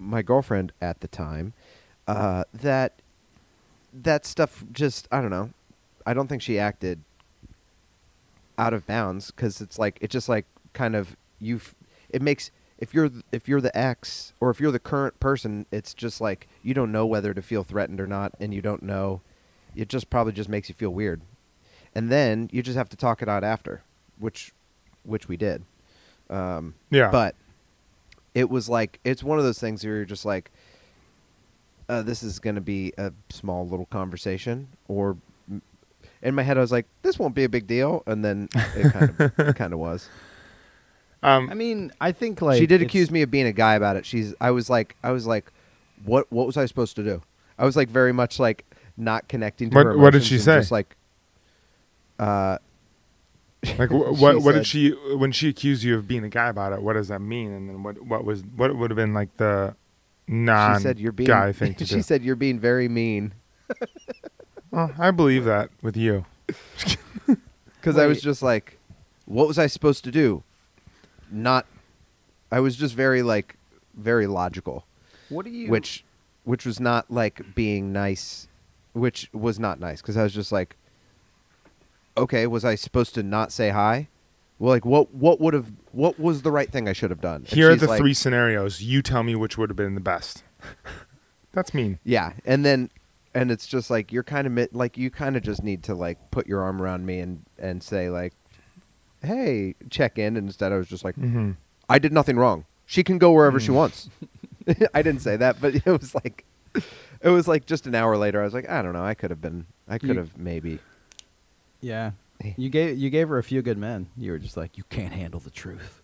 my 0.02 0.22
girlfriend 0.22 0.72
at 0.80 1.00
the 1.00 1.08
time 1.08 1.52
uh 2.08 2.44
that 2.52 3.00
that 3.92 4.24
stuff 4.26 4.64
just 4.72 5.06
I 5.12 5.20
don't 5.20 5.30
know. 5.30 5.50
I 6.06 6.14
don't 6.14 6.26
think 6.28 6.42
she 6.42 6.58
acted 6.58 7.00
out 8.58 8.74
of 8.74 8.86
bounds 8.86 9.30
because 9.30 9.60
it's 9.60 9.78
like 9.78 9.98
it 10.00 10.10
just 10.10 10.28
like 10.28 10.46
kind 10.72 10.96
of 10.96 11.16
you. 11.38 11.60
It 12.08 12.22
makes 12.22 12.50
if 12.78 12.94
you're 12.94 13.10
if 13.30 13.48
you're 13.48 13.60
the 13.60 13.76
ex 13.76 14.32
or 14.40 14.50
if 14.50 14.60
you're 14.60 14.72
the 14.72 14.78
current 14.78 15.20
person, 15.20 15.66
it's 15.70 15.94
just 15.94 16.20
like 16.20 16.48
you 16.62 16.74
don't 16.74 16.90
know 16.92 17.06
whether 17.06 17.32
to 17.34 17.42
feel 17.42 17.64
threatened 17.64 18.00
or 18.00 18.06
not, 18.06 18.32
and 18.40 18.52
you 18.54 18.62
don't 18.62 18.82
know. 18.82 19.20
It 19.76 19.88
just 19.88 20.10
probably 20.10 20.32
just 20.32 20.48
makes 20.48 20.68
you 20.68 20.74
feel 20.74 20.90
weird, 20.90 21.20
and 21.94 22.10
then 22.10 22.48
you 22.52 22.62
just 22.62 22.76
have 22.76 22.88
to 22.90 22.96
talk 22.96 23.22
it 23.22 23.28
out 23.28 23.44
after, 23.44 23.82
which 24.18 24.52
which 25.04 25.28
we 25.28 25.36
did. 25.36 25.64
Um, 26.30 26.74
Yeah. 26.90 27.10
but 27.10 27.34
it 28.34 28.48
was 28.50 28.68
like 28.68 28.98
it's 29.04 29.22
one 29.22 29.38
of 29.38 29.44
those 29.44 29.58
things 29.58 29.84
where 29.84 29.96
you're 29.96 30.04
just 30.04 30.24
like, 30.24 30.50
uh, 31.88 32.02
this 32.02 32.22
is 32.22 32.38
going 32.38 32.54
to 32.54 32.60
be 32.60 32.92
a 32.98 33.12
small 33.30 33.66
little 33.68 33.86
conversation, 33.86 34.68
or 34.88 35.16
in 36.22 36.34
my 36.34 36.42
head 36.42 36.56
I 36.56 36.60
was 36.60 36.72
like, 36.72 36.86
this 37.02 37.18
won't 37.18 37.34
be 37.34 37.44
a 37.44 37.48
big 37.48 37.66
deal, 37.66 38.02
and 38.06 38.24
then 38.24 38.48
it 38.76 38.92
kind 38.92 39.10
of 39.20 39.32
it 39.38 39.56
kind 39.56 39.72
of 39.72 39.78
was. 39.88 40.08
um, 41.22 41.50
I 41.50 41.54
mean, 41.54 41.92
I 42.00 42.12
think 42.12 42.40
like 42.42 42.58
she 42.58 42.66
did 42.66 42.80
accuse 42.82 43.10
me 43.10 43.22
of 43.22 43.30
being 43.30 43.46
a 43.46 43.52
guy 43.52 43.74
about 43.74 43.96
it. 43.96 44.06
She's 44.06 44.34
I 44.40 44.50
was 44.50 44.70
like 44.70 44.96
I 45.02 45.10
was 45.10 45.26
like, 45.26 45.52
what 46.04 46.30
what 46.32 46.46
was 46.46 46.56
I 46.56 46.66
supposed 46.66 46.96
to 46.96 47.02
do? 47.04 47.22
I 47.58 47.64
was 47.64 47.76
like 47.76 47.88
very 47.88 48.12
much 48.12 48.38
like 48.38 48.64
not 48.96 49.28
connecting 49.28 49.70
to 49.70 49.76
What- 49.76 49.86
her 49.86 49.98
what 49.98 50.12
did 50.12 50.24
she 50.24 50.36
and 50.36 50.44
say? 50.44 50.58
Just 50.58 50.70
like, 50.72 50.96
uh, 52.18 52.58
like 53.78 53.90
wh- 53.90 54.12
what 54.20 54.36
what 54.36 54.42
said- 54.42 54.52
did 54.54 54.66
she 54.66 54.90
when 55.16 55.32
she 55.32 55.48
accused 55.48 55.82
you 55.84 55.96
of 55.96 56.08
being 56.08 56.24
a 56.24 56.28
guy 56.28 56.48
about 56.48 56.72
it? 56.72 56.82
What 56.82 56.94
does 56.94 57.08
that 57.08 57.20
mean? 57.20 57.52
And 57.52 57.68
then 57.68 57.82
what 57.82 58.00
what 58.02 58.24
was 58.24 58.42
what 58.56 58.74
would 58.76 58.90
have 58.90 58.96
been 58.96 59.14
like 59.14 59.36
the 59.36 59.74
non 60.28 60.78
she 60.78 60.82
said 60.82 60.98
you're 60.98 61.12
being 61.12 61.26
guy 61.28 61.52
thing 61.52 61.74
to 61.76 61.86
she 61.86 61.96
do? 61.96 62.02
said 62.02 62.22
you're 62.22 62.36
being 62.36 62.58
very 62.58 62.88
mean 62.88 63.34
Well, 64.70 64.90
I 64.98 65.10
believe 65.10 65.44
that 65.44 65.68
with 65.82 65.96
you. 65.98 66.24
because 67.80 67.98
I 67.98 68.06
was 68.06 68.22
just 68.22 68.42
like, 68.42 68.78
what 69.26 69.46
was 69.46 69.58
I 69.58 69.66
supposed 69.66 70.02
to 70.04 70.10
do? 70.10 70.42
Not, 71.30 71.66
I 72.50 72.60
was 72.60 72.76
just 72.76 72.94
very 72.94 73.22
like 73.22 73.56
very 73.94 74.26
logical. 74.26 74.86
What 75.28 75.44
do 75.44 75.50
you? 75.50 75.68
which 75.70 76.04
which 76.44 76.64
was 76.66 76.80
not 76.80 77.10
like 77.10 77.54
being 77.54 77.92
nice 77.92 78.48
which 78.94 79.28
was 79.32 79.58
not 79.58 79.78
nice 79.80 80.02
because 80.02 80.16
i 80.18 80.22
was 80.22 80.34
just 80.34 80.52
like 80.52 80.76
okay 82.16 82.46
was 82.46 82.64
i 82.64 82.74
supposed 82.74 83.14
to 83.14 83.22
not 83.22 83.50
say 83.52 83.70
hi 83.70 84.08
well 84.58 84.70
like 84.72 84.84
what 84.84 85.12
what 85.14 85.40
would 85.40 85.54
have 85.54 85.72
what 85.92 86.18
was 86.20 86.42
the 86.42 86.50
right 86.50 86.70
thing 86.70 86.88
i 86.88 86.92
should 86.92 87.10
have 87.10 87.20
done 87.20 87.36
And 87.42 87.48
Here 87.48 87.70
are 87.70 87.76
the 87.76 87.86
like- 87.86 87.98
three 87.98 88.14
scenarios. 88.14 88.82
You 88.82 89.02
tell 89.02 89.22
me 89.22 89.34
which 89.34 89.56
would 89.58 89.70
have 89.70 89.76
been 89.76 89.94
the 89.94 90.00
best. 90.00 90.42
That's 91.52 91.74
mean. 91.74 91.98
yeah 92.04 92.32
and 92.44 92.64
then 92.64 92.90
and 93.34 93.50
it's 93.50 93.66
just 93.66 93.90
like 93.90 94.12
you're 94.12 94.22
kind 94.22 94.46
of 94.46 94.74
like 94.74 94.96
you 94.96 95.10
kind 95.10 95.36
of 95.36 95.42
just 95.42 95.62
need 95.62 95.82
to 95.84 95.94
like 95.94 96.18
put 96.30 96.46
your 96.46 96.62
arm 96.62 96.80
around 96.80 97.04
me 97.06 97.18
and 97.18 97.42
and 97.58 97.82
say 97.82 98.08
like 98.10 98.32
hey 99.22 99.74
check 99.90 100.18
in 100.18 100.36
and 100.36 100.48
instead 100.48 100.72
i 100.72 100.76
was 100.76 100.88
just 100.88 101.04
like 101.04 101.16
Mm-hmm. 101.16 101.52
i 101.88 101.98
did 101.98 102.12
nothing 102.12 102.36
wrong 102.36 102.64
she 102.86 103.02
can 103.04 103.18
go 103.18 103.32
wherever 103.32 103.60
she 103.60 103.68
Mm. 103.70 103.74
wants 103.74 104.08
i 104.94 105.02
didn't 105.02 105.20
say 105.22 105.36
that 105.36 105.60
but 105.60 105.74
it 105.74 105.86
was 105.86 106.14
like 106.14 106.44
it 107.20 107.28
was 107.28 107.46
like 107.48 107.66
just 107.66 107.86
an 107.86 107.94
hour 107.94 108.16
later 108.16 108.40
i 108.40 108.44
was 108.44 108.54
like 108.54 108.68
i 108.68 108.80
don't 108.82 108.92
know 108.94 109.04
i 109.04 109.14
could 109.14 109.30
have 109.30 109.40
been 109.40 109.66
i 109.88 109.98
could 109.98 110.16
have 110.16 110.36
maybe 110.38 110.78
yeah, 111.82 112.12
you 112.56 112.70
gave 112.70 112.96
you 112.98 113.10
gave 113.10 113.28
her 113.28 113.36
a 113.38 113.42
few 113.44 113.60
good 113.62 113.76
men. 113.78 114.08
You 114.16 114.32
were 114.32 114.38
just 114.38 114.56
like, 114.56 114.78
you 114.78 114.84
can't 114.88 115.12
handle 115.12 115.40
the 115.40 115.50
truth. 115.50 116.00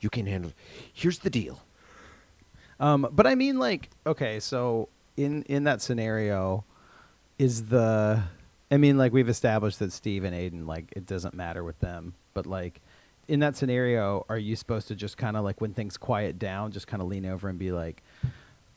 you 0.00 0.08
can't 0.08 0.28
handle 0.28 0.52
here's 0.92 1.18
the 1.20 1.30
deal 1.30 1.60
Um, 2.80 3.08
but 3.10 3.26
I 3.26 3.34
mean, 3.34 3.58
like, 3.58 3.90
okay, 4.06 4.38
so 4.40 4.88
in 5.16 5.42
in 5.44 5.64
that 5.64 5.82
scenario, 5.82 6.64
is 7.38 7.66
the, 7.66 8.22
I 8.70 8.76
mean, 8.76 8.96
like 8.98 9.12
we've 9.12 9.28
established 9.28 9.80
that 9.80 9.92
Steve 9.92 10.24
and 10.24 10.34
Aidan, 10.34 10.66
like, 10.66 10.92
it 10.92 11.06
doesn't 11.06 11.34
matter 11.34 11.64
with 11.64 11.80
them, 11.80 12.14
but 12.34 12.46
like, 12.46 12.80
in 13.26 13.40
that 13.40 13.56
scenario, 13.56 14.24
are 14.28 14.38
you 14.38 14.56
supposed 14.56 14.88
to 14.88 14.94
just 14.94 15.16
kind 15.18 15.36
of 15.36 15.44
like 15.44 15.60
when 15.60 15.74
things 15.74 15.96
quiet 15.96 16.38
down, 16.38 16.70
just 16.72 16.86
kind 16.86 17.02
of 17.02 17.08
lean 17.08 17.26
over 17.26 17.48
and 17.48 17.58
be 17.58 17.72
like, 17.72 18.02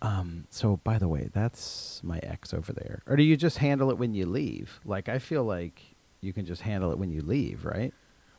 um, 0.01 0.45
so 0.49 0.77
by 0.83 0.97
the 0.97 1.07
way, 1.07 1.29
that's 1.33 2.01
my 2.03 2.17
ex 2.23 2.53
over 2.53 2.73
there, 2.73 3.03
or 3.05 3.15
do 3.15 3.23
you 3.23 3.37
just 3.37 3.59
handle 3.59 3.91
it 3.91 3.97
when 3.99 4.15
you 4.15 4.25
leave? 4.25 4.79
Like, 4.83 5.07
I 5.09 5.19
feel 5.19 5.43
like 5.43 5.90
you 6.21 6.33
can 6.33 6.45
just 6.45 6.61
handle 6.61 6.91
it 6.91 6.97
when 6.97 7.11
you 7.11 7.21
leave, 7.21 7.65
right? 7.65 7.93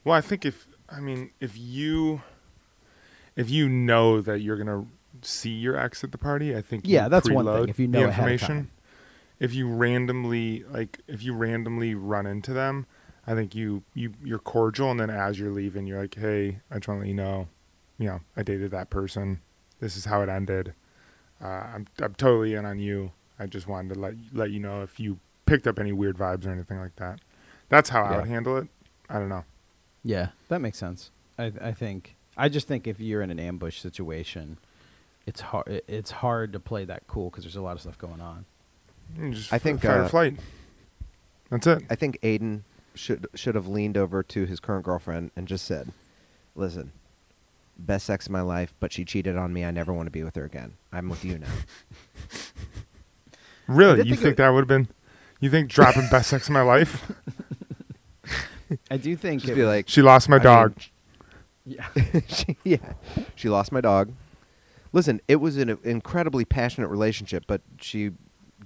Well, 0.05 0.14
I 0.14 0.20
think 0.20 0.45
if 0.45 0.66
I 0.89 1.01
mean 1.01 1.30
if 1.41 1.57
you 1.59 2.22
if 3.37 3.51
you 3.51 3.68
know 3.68 4.20
that 4.20 4.41
you're 4.41 4.57
gonna 4.57 4.87
see 5.22 5.51
your 5.51 5.76
ex 5.76 6.03
at 6.03 6.12
the 6.12 6.18
party, 6.18 6.57
I 6.57 6.62
think 6.62 6.85
Yeah, 6.87 7.09
that's 7.09 7.28
one 7.28 7.45
thing, 7.45 7.68
if 7.68 7.78
you 7.78 7.89
know 7.89 8.07
information. 8.07 8.70
If 9.39 9.53
you 9.53 9.68
randomly 9.68 10.64
like 10.70 11.01
if 11.09 11.22
you 11.22 11.35
randomly 11.35 11.95
run 11.95 12.26
into 12.26 12.53
them, 12.53 12.87
I 13.26 13.35
think 13.35 13.55
you 13.55 13.83
you 13.95 14.12
you're 14.24 14.39
cordial, 14.39 14.91
and 14.91 15.01
then 15.01 15.11
as 15.11 15.39
you're 15.39 15.51
leaving, 15.51 15.87
you're 15.87 16.01
like, 16.01 16.14
hey, 16.14 16.61
I 16.70 16.76
just 16.76 16.89
want 16.89 16.99
to 16.99 17.03
let 17.03 17.09
you 17.09 17.14
know, 17.14 17.49
you 17.99 18.07
know, 18.07 18.20
I 18.37 18.43
dated 18.43 18.70
that 18.70 18.91
person. 18.91 19.41
This 19.80 19.97
is 19.97 20.05
how 20.05 20.22
it 20.22 20.28
ended. 20.28 20.74
Uh, 21.43 21.47
I'm 21.47 21.87
I'm 22.01 22.14
totally 22.14 22.55
in 22.55 22.64
on 22.64 22.78
you. 22.78 23.11
I 23.39 23.47
just 23.47 23.66
wanted 23.66 23.95
to 23.95 24.01
let 24.01 24.14
let 24.33 24.51
you 24.51 24.61
know 24.61 24.83
if 24.83 25.01
you 25.01 25.18
picked 25.47 25.66
up 25.66 25.80
any 25.80 25.93
weird 25.93 26.16
vibes 26.16 26.47
or 26.47 26.51
anything 26.51 26.78
like 26.78 26.95
that. 26.97 27.20
That's 27.72 27.88
how 27.88 28.02
I 28.04 28.16
would 28.18 28.28
handle 28.28 28.56
it. 28.58 28.68
I 29.08 29.18
don't 29.18 29.28
know. 29.28 29.44
Yeah, 30.04 30.28
that 30.48 30.60
makes 30.60 30.78
sense. 30.78 31.10
I 31.38 31.52
I 31.60 31.72
think 31.72 32.14
I 32.36 32.48
just 32.48 32.68
think 32.68 32.86
if 32.86 33.00
you're 33.00 33.22
in 33.22 33.30
an 33.30 33.40
ambush 33.40 33.80
situation, 33.80 34.58
it's 35.26 35.40
hard. 35.40 35.82
It's 35.88 36.10
hard 36.10 36.52
to 36.52 36.60
play 36.60 36.84
that 36.84 37.06
cool 37.06 37.30
because 37.30 37.44
there's 37.44 37.56
a 37.56 37.62
lot 37.62 37.74
of 37.76 37.80
stuff 37.80 37.98
going 37.98 38.20
on. 38.20 38.44
You 39.18 39.32
Just 39.32 39.52
I 39.52 39.56
f- 39.56 39.62
think, 39.62 39.80
fight 39.82 39.96
or 39.96 40.02
uh, 40.04 40.08
flight. 40.08 40.36
That's 41.50 41.66
it. 41.66 41.82
i 41.90 41.94
think 41.94 42.18
aidan 42.22 42.64
should 42.94 43.26
should 43.34 43.54
have 43.54 43.66
leaned 43.68 43.98
over 43.98 44.22
to 44.22 44.46
his 44.46 44.58
current 44.58 44.86
girlfriend 44.86 45.32
and 45.36 45.46
just 45.46 45.66
said 45.66 45.92
listen 46.54 46.92
best 47.76 48.06
sex 48.06 48.24
of 48.26 48.32
my 48.32 48.40
life 48.40 48.72
but 48.80 48.90
she 48.90 49.04
cheated 49.04 49.36
on 49.36 49.52
me 49.52 49.62
i 49.62 49.70
never 49.70 49.92
want 49.92 50.06
to 50.06 50.10
be 50.10 50.22
with 50.22 50.34
her 50.34 50.44
again 50.44 50.72
i'm 50.92 51.10
with 51.10 51.26
you 51.26 51.38
now 51.38 51.46
Really? 53.68 53.98
You 53.98 54.04
think 54.04 54.20
think 54.20 54.32
it- 54.32 54.36
that 54.38 54.48
would 54.50 54.60
have 54.60 54.68
been? 54.68 54.88
You 55.40 55.50
think 55.50 55.70
dropping 55.70 56.08
best 56.10 56.30
sex 56.30 56.48
of 56.48 56.52
my 56.52 56.62
life? 56.62 57.10
I 58.90 58.96
do 58.96 59.16
think 59.16 59.42
just 59.42 59.52
it 59.52 59.54
be 59.56 59.60
was- 59.62 59.68
like 59.68 59.88
She 59.88 60.02
lost 60.02 60.28
my 60.28 60.36
I 60.36 60.40
dog. 60.40 60.76
mean, 61.66 61.78
Yeah. 61.78 62.20
she, 62.28 62.56
yeah, 62.64 62.92
she 63.34 63.48
lost 63.48 63.72
my 63.72 63.80
dog. 63.80 64.12
Listen, 64.92 65.20
it 65.28 65.36
was 65.36 65.56
an 65.56 65.78
incredibly 65.84 66.44
passionate 66.44 66.88
relationship, 66.88 67.44
but 67.46 67.62
she 67.80 68.10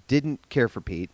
didn't 0.09 0.49
care 0.49 0.69
for 0.69 0.81
Pete. 0.81 1.11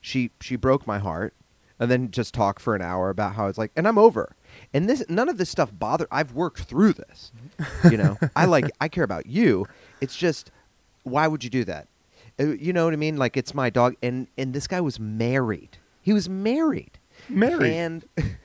She 0.00 0.30
she 0.40 0.56
broke 0.56 0.86
my 0.86 0.98
heart, 0.98 1.32
and 1.78 1.90
then 1.90 2.10
just 2.10 2.34
talk 2.34 2.58
for 2.60 2.74
an 2.74 2.82
hour 2.82 3.08
about 3.08 3.34
how 3.34 3.46
it's 3.46 3.56
like, 3.56 3.70
and 3.76 3.86
I'm 3.88 3.96
over. 3.98 4.34
And 4.74 4.88
this 4.90 5.02
none 5.08 5.28
of 5.28 5.38
this 5.38 5.48
stuff 5.48 5.70
bother. 5.72 6.06
I've 6.10 6.32
worked 6.32 6.62
through 6.64 6.94
this. 6.94 7.32
You 7.90 7.96
know, 7.96 8.18
I 8.36 8.44
like 8.46 8.70
I 8.80 8.88
care 8.88 9.04
about 9.04 9.26
you. 9.26 9.66
It's 10.00 10.16
just, 10.16 10.50
why 11.04 11.26
would 11.28 11.42
you 11.44 11.50
do 11.50 11.64
that? 11.64 11.88
Uh, 12.38 12.46
You 12.48 12.72
know 12.72 12.84
what 12.84 12.92
I 12.92 12.96
mean? 12.96 13.16
Like 13.16 13.36
it's 13.36 13.54
my 13.54 13.70
dog, 13.70 13.94
and 14.02 14.26
and 14.36 14.52
this 14.52 14.66
guy 14.66 14.80
was 14.80 14.98
married. 15.00 15.78
He 16.02 16.12
was 16.12 16.28
married. 16.28 16.98
Married. 17.28 17.72
And 17.72 18.04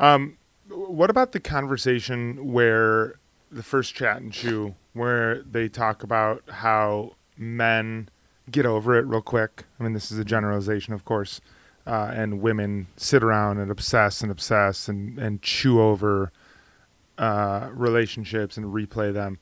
Um, 0.00 0.38
what 0.68 1.10
about 1.10 1.32
the 1.32 1.40
conversation 1.40 2.52
where 2.52 3.18
the 3.50 3.62
first 3.62 3.94
chat 3.94 4.18
and 4.20 4.32
chew, 4.32 4.74
where 4.92 5.42
they 5.42 5.68
talk 5.68 6.02
about 6.02 6.42
how 6.48 7.14
men 7.36 8.08
get 8.50 8.66
over 8.66 8.96
it 8.96 9.06
real 9.06 9.22
quick? 9.22 9.64
I 9.78 9.82
mean, 9.82 9.94
this 9.94 10.12
is 10.12 10.18
a 10.18 10.24
generalization, 10.24 10.92
of 10.94 11.04
course, 11.04 11.40
uh, 11.86 12.12
and 12.14 12.40
women 12.40 12.86
sit 12.96 13.22
around 13.22 13.58
and 13.58 13.70
obsess 13.70 14.20
and 14.20 14.30
obsess 14.30 14.88
and 14.88 15.18
and 15.18 15.42
chew 15.42 15.80
over 15.80 16.30
uh, 17.16 17.68
relationships 17.72 18.56
and 18.56 18.66
replay 18.66 19.12
them. 19.12 19.38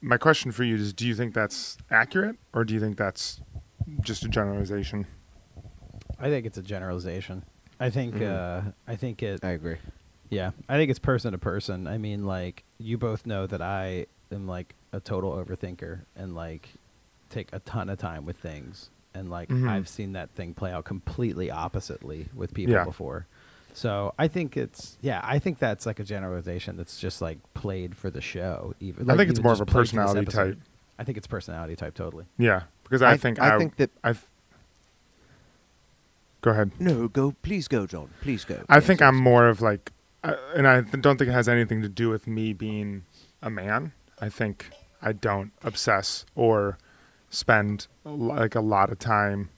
My 0.00 0.16
question 0.16 0.52
for 0.52 0.64
you 0.64 0.76
is: 0.76 0.92
Do 0.94 1.06
you 1.06 1.14
think 1.14 1.34
that's 1.34 1.76
accurate, 1.90 2.36
or 2.54 2.64
do 2.64 2.72
you 2.72 2.80
think 2.80 2.96
that's 2.96 3.40
just 4.02 4.24
a 4.24 4.28
generalization? 4.28 5.06
I 6.20 6.28
think 6.28 6.46
it's 6.46 6.58
a 6.58 6.62
generalization. 6.62 7.44
I 7.78 7.90
think 7.90 8.16
Mhm. 8.16 8.30
uh, 8.68 8.72
I 8.86 8.96
think 8.96 9.22
it 9.22 9.44
I 9.44 9.50
agree. 9.50 9.76
Yeah, 10.28 10.50
I 10.68 10.76
think 10.76 10.90
it's 10.90 10.98
person 10.98 11.32
to 11.32 11.38
person. 11.38 11.86
I 11.86 11.98
mean, 11.98 12.24
like 12.26 12.64
you 12.78 12.98
both 12.98 13.26
know 13.26 13.46
that 13.46 13.62
I 13.62 14.06
am 14.30 14.46
like 14.46 14.74
a 14.92 15.00
total 15.00 15.32
overthinker 15.32 16.00
and 16.14 16.34
like 16.34 16.68
take 17.30 17.48
a 17.52 17.58
ton 17.60 17.88
of 17.88 17.98
time 17.98 18.24
with 18.26 18.36
things, 18.36 18.90
and 19.14 19.30
like 19.30 19.48
Mhm. 19.48 19.68
I've 19.68 19.88
seen 19.88 20.12
that 20.12 20.30
thing 20.30 20.52
play 20.54 20.72
out 20.72 20.84
completely 20.84 21.50
oppositely 21.50 22.28
with 22.34 22.52
people 22.54 22.74
Yeah. 22.74 22.84
before. 22.84 23.26
So 23.72 24.12
I 24.18 24.28
think 24.28 24.56
it's 24.56 24.98
yeah, 25.00 25.20
I 25.24 25.38
think 25.38 25.58
that's 25.58 25.86
like 25.86 26.00
a 26.00 26.04
generalization 26.04 26.76
that's 26.76 27.00
just 27.00 27.22
like 27.22 27.38
played 27.54 27.96
for 27.96 28.10
the 28.10 28.20
show. 28.20 28.74
Even 28.80 29.08
I 29.10 29.16
think 29.16 29.30
it's 29.30 29.40
more 29.42 29.52
of 29.52 29.60
a 29.60 29.64
played 29.64 29.72
for 29.72 29.82
this 29.82 29.90
personality 29.92 30.26
type. 30.26 30.58
I 30.98 31.04
think 31.04 31.16
it's 31.18 31.26
personality 31.26 31.76
type 31.76 31.94
totally. 31.94 32.26
Yeah, 32.36 32.64
because 32.84 33.00
I, 33.00 33.12
I- 33.12 33.16
think 33.16 33.40
I 33.40 33.56
think 33.58 33.76
that- 33.76 33.90
I. 34.04 34.14
Go 36.42 36.50
ahead. 36.52 36.70
No, 36.78 37.08
go. 37.08 37.32
Please 37.42 37.68
go, 37.68 37.86
Jon. 37.86 38.10
Please 38.20 38.44
go. 38.44 38.62
I 38.68 38.76
Yes, 38.76 38.86
think 38.86 39.00
yes. 39.00 39.08
I'm 39.08 39.16
more 39.16 39.48
of 39.48 39.60
like, 39.60 39.92
uh, 40.24 40.36
and 40.54 40.66
I 40.66 40.80
th- 40.82 41.00
don't 41.02 41.18
think 41.18 41.28
it 41.30 41.32
has 41.34 41.48
anything 41.48 41.82
to 41.82 41.88
do 41.88 42.08
with 42.08 42.26
me 42.26 42.52
being 42.52 43.04
a 43.42 43.50
man. 43.50 43.92
I 44.20 44.28
think 44.28 44.70
I 45.02 45.12
don't 45.12 45.52
obsess 45.62 46.24
or 46.34 46.78
spend 47.30 47.86
like 48.04 48.54
a 48.54 48.60
lot 48.60 48.90
of 48.90 48.98
time 48.98 49.50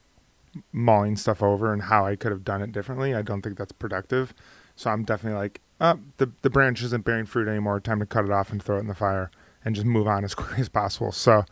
mulling 0.73 1.17
stuff 1.17 1.43
over 1.43 1.73
and 1.73 1.83
how 1.83 2.05
I 2.07 2.17
could 2.17 2.31
have 2.33 2.45
done 2.45 2.63
it 2.63 2.73
differently. 2.73 3.15
I 3.15 3.23
don't 3.23 3.43
think 3.43 3.57
that's 3.57 3.73
productive. 3.73 4.35
So 4.77 4.91
I'm 4.91 5.05
definitely 5.05 5.39
like, 5.39 5.61
uh, 5.81 5.97
the 6.19 6.31
the 6.43 6.51
branch 6.51 6.83
isn't 6.83 7.05
bearing 7.05 7.27
fruit 7.27 7.49
anymore. 7.49 7.81
Time 7.81 7.99
to 8.01 8.07
cut 8.07 8.25
it 8.25 8.31
off 8.31 8.53
and 8.53 8.63
throw 8.63 8.77
it 8.77 8.81
in 8.81 8.87
the 8.89 8.95
fire 8.95 9.31
and 9.65 9.75
just 9.75 9.87
move 9.87 10.07
on 10.07 10.25
as 10.25 10.35
quickly 10.37 10.61
as 10.61 10.69
possible. 10.69 11.13
So 11.13 11.45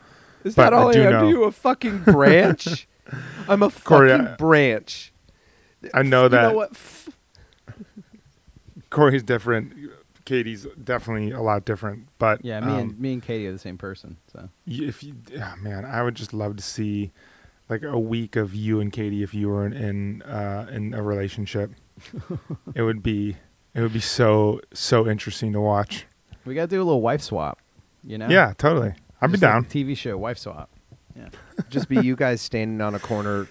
Is 0.43 0.55
that 0.55 0.73
all 0.73 0.89
I 0.89 0.91
I, 0.91 0.95
am? 1.05 1.11
know- 1.11 1.21
Do 1.21 1.27
you 1.29 1.43
a 1.43 1.51
fucking 1.51 1.99
branch? 2.03 2.87
I'm 3.49 3.61
a 3.63 3.69
Cory, 3.69 4.09
fucking 4.09 4.27
I- 4.27 4.35
branch. 4.35 5.10
I 5.93 6.03
know 6.03 6.23
You 6.23 6.29
that 6.29 6.51
know 6.51 6.55
what? 6.55 6.77
Cory's 8.89 9.23
different. 9.23 9.73
Katie's 10.25 10.67
definitely 10.83 11.31
a 11.31 11.41
lot 11.41 11.65
different, 11.65 12.07
but 12.19 12.43
Yeah, 12.45 12.59
me 12.59 12.73
um, 12.73 12.79
and 12.79 12.99
me 12.99 13.13
and 13.13 13.23
Katie 13.23 13.47
are 13.47 13.51
the 13.51 13.57
same 13.59 13.77
person. 13.77 14.17
So 14.31 14.49
if 14.67 15.03
you 15.03 15.15
yeah, 15.31 15.55
man 15.59 15.85
i 15.85 16.03
would 16.03 16.15
just 16.15 16.33
love 16.33 16.55
to 16.57 16.63
see 16.63 17.11
like 17.69 17.83
a 17.83 17.97
week 17.99 18.35
of 18.35 18.53
you 18.53 18.79
and 18.79 18.91
katie 18.91 19.23
if 19.23 19.33
you 19.33 19.49
were 19.49 19.65
in 19.65 19.73
in, 19.73 20.21
uh, 20.23 20.67
in 20.71 20.93
a 20.93 21.01
relationship 21.01 21.71
it 22.75 22.81
would 22.81 23.01
be 23.01 23.37
it 23.73 23.81
would 23.81 23.93
be 23.93 23.99
so 23.99 24.59
so 24.73 25.07
interesting 25.07 25.53
to 25.53 25.61
watch 25.61 26.05
we 26.45 26.53
gotta 26.53 26.67
do 26.67 26.81
a 26.81 26.83
little 26.83 27.01
wife 27.01 27.21
swap. 27.21 27.59
You 28.03 28.17
know? 28.17 28.27
yeah 28.29 28.53
totally 28.57 28.93
i'd 29.21 29.27
be 29.27 29.33
Just 29.33 29.43
like 29.43 29.51
down 29.51 29.65
TV 29.65 29.97
show 29.97 30.17
wife 30.17 30.37
swap. 30.37 30.69
Yeah. 31.15 31.29
Just 31.69 31.89
be 31.89 31.97
you 31.99 32.15
guys 32.15 32.41
standing 32.41 32.79
on 32.81 32.95
a 32.95 32.99
corner 32.99 33.47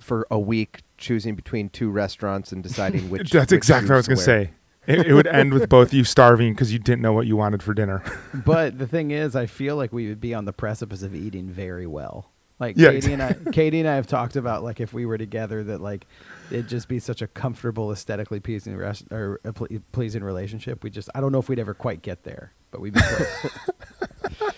for 0.00 0.26
a 0.30 0.38
week, 0.38 0.80
choosing 0.98 1.34
between 1.34 1.68
two 1.68 1.90
restaurants 1.90 2.52
and 2.52 2.62
deciding 2.62 3.10
which. 3.10 3.30
that's 3.30 3.52
which 3.52 3.58
exactly 3.58 3.88
what 3.88 3.94
i 3.94 3.98
was 3.98 4.08
going 4.08 4.16
to 4.18 4.22
say 4.22 4.50
it, 4.86 5.06
it 5.08 5.14
would 5.14 5.26
end 5.26 5.52
with 5.52 5.68
both 5.68 5.92
you 5.92 6.04
starving 6.04 6.52
because 6.52 6.72
you 6.72 6.78
didn't 6.78 7.02
know 7.02 7.12
what 7.12 7.26
you 7.26 7.36
wanted 7.36 7.62
for 7.62 7.74
dinner 7.74 8.02
but 8.34 8.78
the 8.78 8.86
thing 8.86 9.10
is, 9.10 9.34
I 9.34 9.46
feel 9.46 9.74
like 9.76 9.92
we 9.92 10.08
would 10.08 10.20
be 10.20 10.32
on 10.32 10.44
the 10.44 10.52
precipice 10.52 11.02
of 11.02 11.14
eating 11.14 11.48
very 11.48 11.86
well. 11.86 12.30
Like 12.58 12.76
Yeah, 12.78 12.92
Katie 12.92 13.12
and 13.12 13.22
I, 13.22 13.34
Katie 13.52 13.80
and 13.80 13.88
I 13.88 13.96
have 13.96 14.06
talked 14.06 14.36
about 14.42 14.62
like 14.64 14.80
if 14.80 14.94
we 14.94 15.04
were 15.04 15.18
together, 15.18 15.62
that 15.64 15.80
like 15.80 16.06
it'd 16.50 16.68
just 16.68 16.88
be 16.88 16.98
such 17.00 17.20
a 17.20 17.26
comfortable, 17.26 17.90
aesthetically 17.92 18.40
pleasing 18.40 18.76
rest 18.76 19.04
or 19.10 19.40
a 19.44 19.52
ple- 19.52 19.66
pleasing 19.92 20.22
relationship. 20.24 20.82
We 20.82 20.88
just, 20.90 21.10
I 21.14 21.20
don't 21.20 21.32
know 21.32 21.38
if 21.38 21.48
we'd 21.48 21.58
ever 21.58 21.74
quite 21.74 22.00
get 22.00 22.22
there, 22.22 22.52
but 22.70 22.80
we'd 22.80 22.94
be 22.94 23.00
close. 23.00 24.52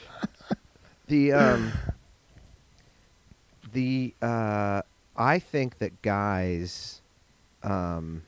The 1.07 1.32
um. 1.32 1.72
The 3.72 4.14
uh, 4.22 4.82
I 5.19 5.39
think 5.39 5.79
that 5.79 6.01
guys, 6.01 7.03
um. 7.62 8.23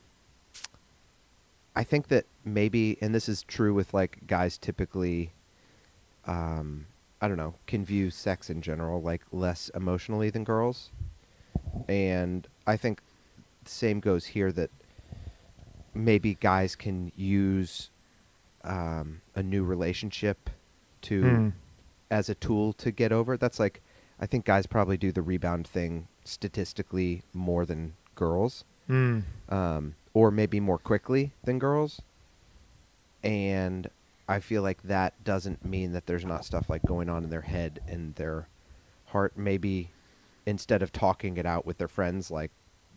I 1.77 1.85
think 1.85 2.09
that 2.09 2.27
maybe, 2.45 2.99
and 3.01 3.15
this 3.15 3.29
is 3.29 3.45
true 3.45 3.73
with 3.73 3.95
like 3.95 4.27
guys 4.27 4.59
typically, 4.59 5.33
um, 6.27 6.87
I 7.21 7.29
don't 7.29 7.37
know, 7.37 7.55
can 7.69 7.85
view 7.85 8.11
sex 8.11 8.51
in 8.51 8.61
general 8.61 9.01
like 9.01 9.23
less 9.31 9.71
emotionally 9.75 10.31
than 10.31 10.43
girls, 10.43 10.91
and 11.89 12.47
I 12.67 12.77
think 12.77 13.01
the 13.65 13.71
same 13.71 14.01
goes 14.01 14.27
here 14.27 14.51
that 14.53 14.71
maybe 15.95 16.35
guys 16.35 16.75
can 16.75 17.13
use 17.17 17.91
um, 18.65 19.21
a 19.37 19.43
new 19.43 19.63
relationship 19.65 20.51
to 21.03 21.23
Hmm. 21.23 21.49
as 22.11 22.29
a 22.29 22.35
tool 22.35 22.73
to 22.75 22.91
get 22.91 23.13
over. 23.13 23.37
That's 23.37 23.61
like 23.61 23.81
I 24.19 24.27
think 24.27 24.45
guys 24.45 24.67
probably 24.67 24.97
do 24.97 25.13
the 25.13 25.23
rebound 25.23 25.69
thing 25.69 26.09
statistically 26.25 27.23
more 27.33 27.65
than 27.67 27.95
girls, 28.15 28.65
Mm. 28.89 29.23
um, 29.49 29.95
or 30.15 30.31
maybe 30.31 30.59
more 30.61 30.79
quickly 30.79 31.33
than 31.45 31.59
girls. 31.59 32.03
And 33.23 33.89
I 34.29 34.41
feel 34.41 34.63
like 34.63 34.83
that 34.83 35.23
doesn't 35.25 35.65
mean 35.65 35.93
that 35.93 36.07
there's 36.07 36.25
not 36.25 36.45
stuff 36.45 36.69
like 36.71 36.83
going 36.85 37.09
on 37.09 37.25
in 37.25 37.31
their 37.31 37.43
head 37.43 37.81
and 37.87 38.15
their 38.17 38.49
heart. 39.07 39.37
Maybe 39.37 39.91
instead 40.47 40.83
of 40.83 40.93
talking 40.93 41.37
it 41.37 41.47
out 41.47 41.67
with 41.67 41.79
their 41.79 41.89
friends 41.89 42.31
like 42.31 42.51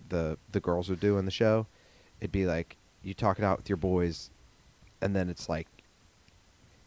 the 0.10 0.38
the 0.52 0.60
girls 0.60 0.90
would 0.90 1.00
do 1.00 1.18
in 1.18 1.26
the 1.26 1.32
show, 1.32 1.68
it'd 2.22 2.32
be 2.32 2.46
like 2.46 2.78
you 3.04 3.14
talk 3.14 3.38
it 3.38 3.44
out 3.46 3.58
with 3.58 3.70
your 3.70 3.78
boys, 3.78 4.30
and 5.02 5.16
then 5.16 5.30
it's 5.30 5.50
like 5.50 5.68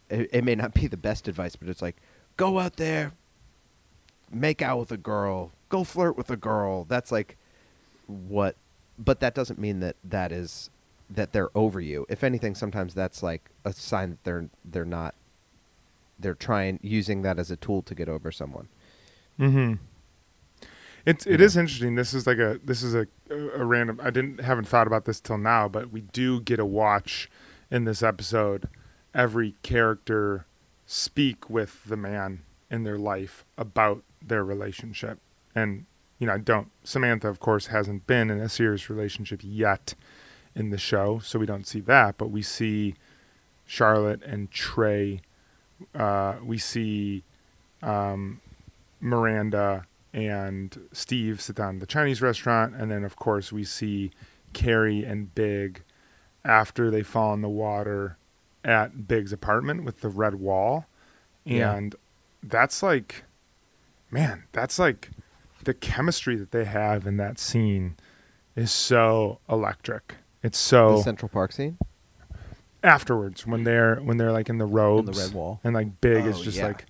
it, 0.09 0.31
it 0.33 0.45
may 0.45 0.55
not 0.55 0.75
be 0.75 0.87
the 0.87 0.97
best 0.97 1.29
advice, 1.29 1.57
but 1.57 1.69
it's 1.69 1.83
like 1.83 1.97
go 2.37 2.59
out 2.59 2.77
there, 2.77 3.13
make 4.33 4.63
out 4.63 4.79
with 4.79 4.93
a 4.93 4.97
girl, 4.97 5.53
go 5.69 5.85
flirt 5.85 6.17
with 6.17 6.31
a 6.31 6.37
girl. 6.37 6.85
That's 6.85 7.11
like 7.13 7.37
what, 8.07 8.57
but 8.99 9.21
that 9.21 9.35
doesn't 9.35 9.59
mean 9.59 9.81
that 9.81 9.97
that 10.05 10.33
is 10.33 10.71
that 11.09 11.33
they're 11.33 11.51
over 11.57 11.81
you. 11.81 12.07
If 12.09 12.25
anything, 12.25 12.55
sometimes 12.55 12.95
that's 12.95 13.23
like 13.23 13.51
a 13.65 13.73
sign 13.73 14.11
that 14.11 14.25
they're 14.25 14.49
they're 14.65 14.85
not. 14.85 15.15
They're 16.19 16.35
trying 16.35 16.81
using 16.83 17.23
that 17.23 17.39
as 17.39 17.51
a 17.51 17.57
tool 17.57 17.83
to 17.83 17.95
get 17.95 18.09
over 18.09 18.33
someone. 18.33 18.69
Mm-hmm. 19.39 19.75
It's 21.05 21.27
it 21.27 21.41
Yeah. 21.41 21.47
is 21.47 21.57
interesting. 21.57 21.95
This 21.95 22.15
is 22.15 22.27
like 22.27 22.39
a 22.39 22.59
this 22.65 22.83
is 22.83 22.95
a, 22.95 23.07
a 23.31 23.65
random. 23.65 24.01
I 24.03 24.11
didn't 24.11 24.41
haven't 24.41 24.67
thought 24.67 24.87
about 24.87 25.05
this 25.05 25.21
till 25.21 25.39
now, 25.39 25.69
but 25.69 25.91
we 25.93 26.01
do 26.01 26.41
get 26.41 26.59
a 26.59 26.65
watch 26.65 27.31
in 27.71 27.85
this 27.85 28.03
episode. 28.03 28.69
Every 29.15 29.55
character 29.63 30.47
speak 30.87 31.49
with 31.51 31.85
the 31.85 31.97
man 31.97 32.43
in 32.71 32.85
their 32.85 32.99
life 32.99 33.45
about 33.57 34.03
their 34.21 34.45
relationship, 34.45 35.19
and 35.57 35.87
you 36.21 36.27
know, 36.27 36.35
I 36.35 36.39
don't. 36.39 36.69
Samantha, 36.85 37.29
of 37.29 37.41
course, 37.41 37.67
hasn't 37.67 38.07
been 38.07 38.31
in 38.31 38.39
a 38.41 38.49
serious 38.49 38.89
relationship 38.89 39.41
yet 39.43 39.95
in 40.55 40.71
the 40.71 40.79
show, 40.79 41.19
so 41.19 41.39
we 41.39 41.47
don't 41.47 41.67
see 41.67 41.81
that. 41.81 42.17
But 42.17 42.29
we 42.31 42.41
see 42.43 42.95
Charlotte 43.67 44.23
and 44.23 44.51
Trey. 44.51 45.21
Uh, 45.95 46.37
we 46.43 46.57
see 46.57 47.23
um, 47.83 48.41
Miranda 49.01 49.87
and 50.15 50.89
Steve 50.93 51.41
sit 51.43 51.57
down 51.57 51.75
at 51.75 51.81
the 51.81 51.87
Chinese 51.87 52.23
restaurant, 52.23 52.75
and 52.77 52.91
then 52.91 53.05
of 53.05 53.17
course 53.17 53.53
we 53.53 53.65
see 53.65 54.11
Carrie 54.55 55.05
and 55.05 55.35
Big 55.35 55.83
after 56.45 56.91
they 56.91 57.03
fall 57.03 57.35
in 57.35 57.43
the 57.43 57.49
water 57.51 58.17
at 58.65 59.07
Big's 59.07 59.33
apartment 59.33 59.85
with 59.85 60.01
the 60.01 60.09
red 60.09 60.37
wall, 60.37 60.87
Yeah. 61.45 61.75
and 61.75 61.95
that's 62.43 62.83
like, 62.83 63.25
man, 64.11 64.45
that's 64.53 64.79
like 64.79 65.11
the 65.67 65.75
chemistry 65.75 66.35
that 66.37 66.51
they 66.51 66.65
have 66.65 67.07
in 67.07 67.17
that 67.19 67.39
scene 67.39 67.97
is 68.57 68.73
so 68.73 69.39
electric. 69.49 70.17
It's 70.43 70.59
so 70.59 70.97
The 70.97 71.03
Central 71.03 71.29
Park 71.29 71.53
scene. 71.53 71.77
afterwards 72.83 73.47
when 73.47 73.65
they're 73.65 73.97
when 73.97 74.17
they're 74.17 74.33
like 74.33 74.49
in 74.49 74.59
the 74.59 74.67
robes 74.67 75.19
red 75.19 75.33
wall. 75.35 75.61
and 75.65 75.75
like 75.75 76.01
big 76.01 76.25
is 76.25 76.39
Oh, 76.39 76.43
just 76.43 76.57
yeah. 76.59 76.69
like 76.69 76.87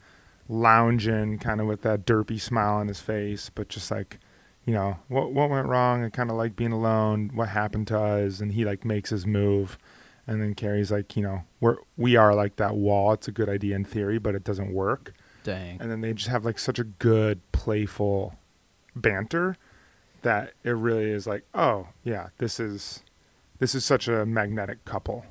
lounging 0.48 1.38
kind 1.38 1.60
of 1.60 1.66
with 1.66 1.82
that 1.82 2.06
derpy 2.06 2.40
smile 2.40 2.74
on 2.76 2.88
his 2.88 3.00
face 3.00 3.50
but 3.54 3.68
just 3.68 3.90
like 3.90 4.18
you 4.64 4.72
know 4.72 4.98
what 5.08 5.32
what 5.32 5.50
went 5.50 5.66
wrong 5.68 6.02
and 6.04 6.12
kind 6.12 6.30
of 6.30 6.36
like 6.36 6.54
being 6.54 6.72
alone 6.72 7.30
what 7.34 7.48
happened 7.48 7.86
to 7.88 7.98
us 7.98 8.40
and 8.40 8.52
he 8.52 8.64
like 8.64 8.84
makes 8.84 9.10
his 9.10 9.26
move 9.26 9.78
and 10.26 10.40
then 10.42 10.54
Carrie's 10.54 10.90
like 10.92 11.16
you 11.16 11.22
know 11.22 11.42
we're 11.60 11.76
we 11.96 12.14
are 12.16 12.34
like 12.34 12.56
that 12.56 12.76
wall 12.76 13.12
it's 13.12 13.26
a 13.28 13.32
good 13.32 13.48
idea 13.48 13.74
in 13.74 13.84
theory 13.84 14.18
but 14.18 14.34
it 14.34 14.44
doesn't 14.44 14.72
work 14.72 15.14
Dang. 15.44 15.78
and 15.80 15.90
then 15.90 16.00
they 16.00 16.12
just 16.12 16.28
have 16.28 16.44
like 16.44 16.58
such 16.58 16.78
a 16.78 16.84
good 16.84 17.40
playful 17.52 18.34
banter 18.96 19.56
that 20.22 20.52
it 20.64 20.70
really 20.70 21.10
is 21.10 21.26
like 21.26 21.44
oh 21.54 21.86
yeah 22.02 22.28
this 22.38 22.58
is 22.58 23.02
this 23.58 23.74
is 23.74 23.84
such 23.84 24.08
a 24.08 24.26
magnetic 24.26 24.84
couple 24.84 25.24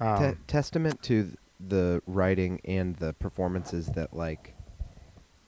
um, 0.00 0.18
Te- 0.32 0.38
testament 0.46 1.02
to 1.02 1.36
the 1.68 2.02
writing 2.06 2.60
and 2.64 2.96
the 2.96 3.12
performances 3.14 3.88
that 3.88 4.14
like 4.14 4.54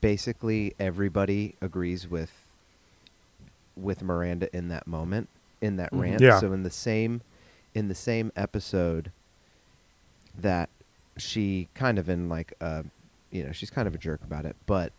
basically 0.00 0.74
everybody 0.78 1.54
agrees 1.62 2.06
with 2.08 2.32
with 3.76 4.02
Miranda 4.02 4.54
in 4.54 4.68
that 4.68 4.86
moment 4.86 5.28
in 5.60 5.76
that 5.76 5.90
Mhm. 5.92 6.00
rant. 6.00 6.20
Yeah. 6.20 6.38
So 6.40 6.52
in 6.52 6.62
the 6.62 6.70
same 6.70 7.22
in 7.74 7.88
the 7.88 7.94
same 7.94 8.30
episode 8.36 9.10
that 10.38 10.68
she 11.16 11.68
kind 11.74 11.98
of 11.98 12.08
in 12.08 12.28
like 12.28 12.52
uh 12.60 12.82
you 13.30 13.44
know, 13.44 13.50
she's 13.50 13.70
kind 13.70 13.88
of 13.88 13.94
a 13.94 13.98
jerk 13.98 14.22
about 14.22 14.44
it, 14.44 14.54
but 14.66 14.92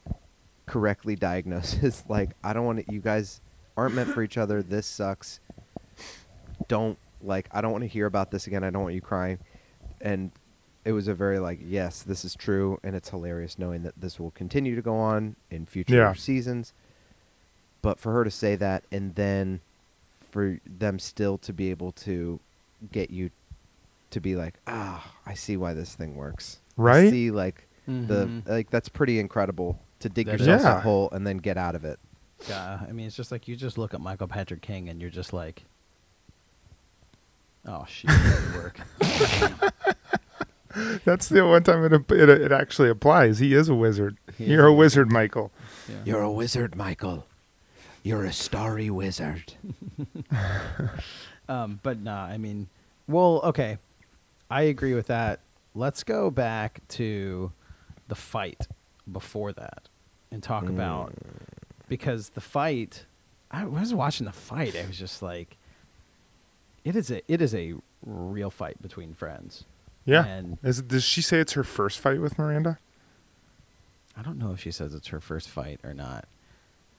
correctly 0.66 1.16
diagnoses 1.16 2.04
like 2.10 2.32
I 2.44 2.54
don't 2.54 2.66
want 2.66 2.86
to 2.86 2.94
you 2.94 3.00
guys 3.00 3.42
aren't 3.78 3.96
meant 3.96 4.10
for 4.10 4.22
each 4.24 4.38
other. 4.38 4.62
This 4.64 4.88
sucks. 4.88 5.40
Don't 6.68 6.98
like 7.22 7.48
I 7.52 7.62
don't 7.62 7.72
want 7.72 7.84
to 7.84 7.88
hear 7.88 8.06
about 8.06 8.32
this 8.32 8.48
again. 8.48 8.64
I 8.64 8.70
don't 8.70 8.84
want 8.84 8.96
you 8.96 9.02
crying. 9.02 9.40
And 10.02 10.32
it 10.84 10.92
was 10.92 11.08
a 11.08 11.14
very 11.14 11.40
like 11.40 11.60
yes, 11.64 12.02
this 12.04 12.24
is 12.26 12.36
true 12.36 12.80
and 12.84 12.96
it's 12.96 13.10
hilarious 13.10 13.58
knowing 13.60 13.84
that 13.84 13.94
this 14.00 14.20
will 14.20 14.32
continue 14.32 14.76
to 14.76 14.82
go 14.82 14.96
on 14.96 15.36
in 15.50 15.66
future 15.66 15.96
Yeah. 15.96 16.14
seasons. 16.14 16.74
But 17.82 18.00
for 18.00 18.12
her 18.14 18.24
to 18.24 18.32
say 18.32 18.56
that 18.56 18.84
and 18.92 19.16
then 19.16 19.62
for 20.32 20.60
them 20.66 21.00
still 21.00 21.38
to 21.40 21.54
be 21.54 21.70
able 21.72 21.92
to 21.92 22.40
get 22.92 23.10
you 23.10 23.30
to 24.12 24.20
be 24.20 24.36
like, 24.36 24.56
"Ah, 24.68 25.14
I 25.26 25.34
see 25.34 25.58
why 25.58 25.74
this 25.74 25.94
thing 25.96 26.16
works." 26.16 26.60
I 26.78 26.82
Right? 26.82 27.10
see 27.10 27.32
like 27.32 27.68
the 27.88 28.26
Mhm. 28.28 28.48
like 28.48 28.70
that's 28.70 28.90
pretty 28.90 29.20
incredible 29.20 29.80
to 30.00 30.10
dig 30.10 30.28
That 30.28 30.40
yourself 30.40 30.60
is. 30.62 30.66
a 30.66 30.70
Yeah. 30.70 30.82
hole 30.82 31.10
and 31.12 31.26
then 31.26 31.38
get 31.38 31.58
out 31.58 31.76
of 31.76 31.86
it. 31.86 32.00
Yeah, 32.50 32.80
I 32.88 32.92
mean, 32.92 33.08
it's 33.08 33.16
just 33.16 33.32
like 33.32 33.48
you 33.48 33.56
just 33.56 33.78
look 33.78 33.94
at 33.94 34.02
Michael 34.02 34.28
Patrick 34.28 34.62
King 34.62 34.90
and 34.90 35.00
you're 35.02 35.10
just 35.10 35.32
like, 35.34 35.64
oh 37.66 37.86
shit, 37.88 38.12
it 38.12 38.18
didn't 38.18 38.56
work. 38.56 38.80
That's 41.06 41.30
the 41.30 41.46
one 41.46 41.64
time 41.64 41.86
it, 41.86 41.94
it 42.12 42.30
it 42.30 42.52
actually 42.52 42.90
applies. 42.90 43.40
He 43.40 43.54
is 43.54 43.70
a 43.70 43.76
wizard. 43.76 44.18
He 44.38 44.46
You're 44.46 44.66
is 44.66 44.66
a 44.66 44.68
a 44.70 44.74
wizard, 44.74 45.12
Michael. 45.12 45.52
Yeah. 45.88 45.96
You're 46.04 46.22
a 46.22 46.32
wizard, 46.32 46.76
Michael. 46.76 47.26
You're 48.04 48.26
a 48.26 48.34
starry 48.34 48.90
wizard. 48.90 49.54
Um, 51.48 51.80
but 51.84 52.00
nah, 52.02 52.24
I 52.24 52.40
mean, 52.40 52.70
well, 53.08 53.40
okay, 53.44 53.78
I 54.50 54.64
agree 54.64 54.96
with 54.96 55.06
that. 55.08 55.42
Let's 55.76 56.04
go 56.04 56.32
back 56.32 56.80
to 56.90 57.52
the 58.08 58.16
fight 58.16 58.68
before 59.12 59.54
that 59.54 59.88
and 60.32 60.42
talk 60.44 60.64
about 60.64 61.14
because 61.88 62.30
the 62.30 62.42
fight. 62.42 63.06
I 63.52 63.66
was 63.66 63.94
watching 63.94 64.26
the 64.26 64.32
fight. 64.34 64.76
I 64.76 64.86
was 64.88 64.98
just 64.98 65.22
like, 65.22 65.56
it 66.84 66.96
is 66.96 67.12
a 67.12 67.22
it 67.32 67.42
is 67.42 67.54
a 67.56 67.76
real 68.06 68.50
fight 68.50 68.82
between 68.82 69.14
friends. 69.14 69.64
Yeah. 70.04 70.26
And 70.26 70.58
Is 70.64 70.80
it, 70.80 70.88
does 70.88 71.04
she 71.04 71.22
say 71.22 71.40
it's 71.40 71.54
her 71.54 71.64
first 71.64 72.00
fight 72.00 72.22
with 72.22 72.38
Miranda? 72.38 72.78
I 74.18 74.22
don't 74.22 74.38
know 74.38 74.52
if 74.52 74.60
she 74.62 74.72
says 74.72 74.94
it's 74.94 75.08
her 75.08 75.20
first 75.20 75.50
fight 75.50 75.80
or 75.84 75.94
not. 75.94 76.26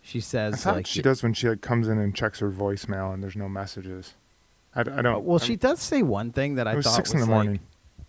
She 0.02 0.18
I 0.18 0.22
says 0.22 0.62
thought 0.64 0.76
like 0.76 0.86
she 0.86 1.02
does 1.02 1.22
when 1.22 1.34
she 1.34 1.48
like 1.48 1.60
comes 1.60 1.88
in 1.88 1.98
and 1.98 2.14
checks 2.14 2.38
her 2.40 2.50
voicemail 2.50 3.12
and 3.14 3.22
there's 3.22 3.36
no 3.36 3.48
messages. 3.48 4.14
I, 4.74 4.80
Uh, 4.80 4.84
don't. 5.02 5.24
well, 5.24 5.38
I'm- 5.38 5.46
she 5.46 5.56
does 5.56 5.80
say 5.80 6.02
one 6.02 6.30
thing 6.32 6.56
that 6.56 6.66
I 6.68 6.72
It 6.72 6.76
was 6.76 6.86
thought 6.86 6.96
six 6.96 7.12
was 7.12 7.22
in 7.22 7.28
the 7.28 7.34
like- 7.34 7.44
morning. 7.44 7.60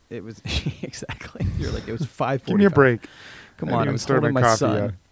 it 0.10 0.24
was 0.24 0.42
exactly. 0.82 1.46
You're 1.58 1.72
like 1.72 1.88
it 1.88 1.92
was 1.94 2.06
five. 2.06 2.44
Give 2.46 2.58
me 2.58 2.66
a 2.66 2.70
break. 2.70 3.08
Come 3.58 3.70
on, 3.74 3.88
I'm 3.88 3.98
holding 3.98 4.22
my 4.34 4.42
my 4.42 4.42
coffee 4.42 4.58
son. 4.58 4.98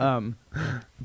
Um, 0.00 0.36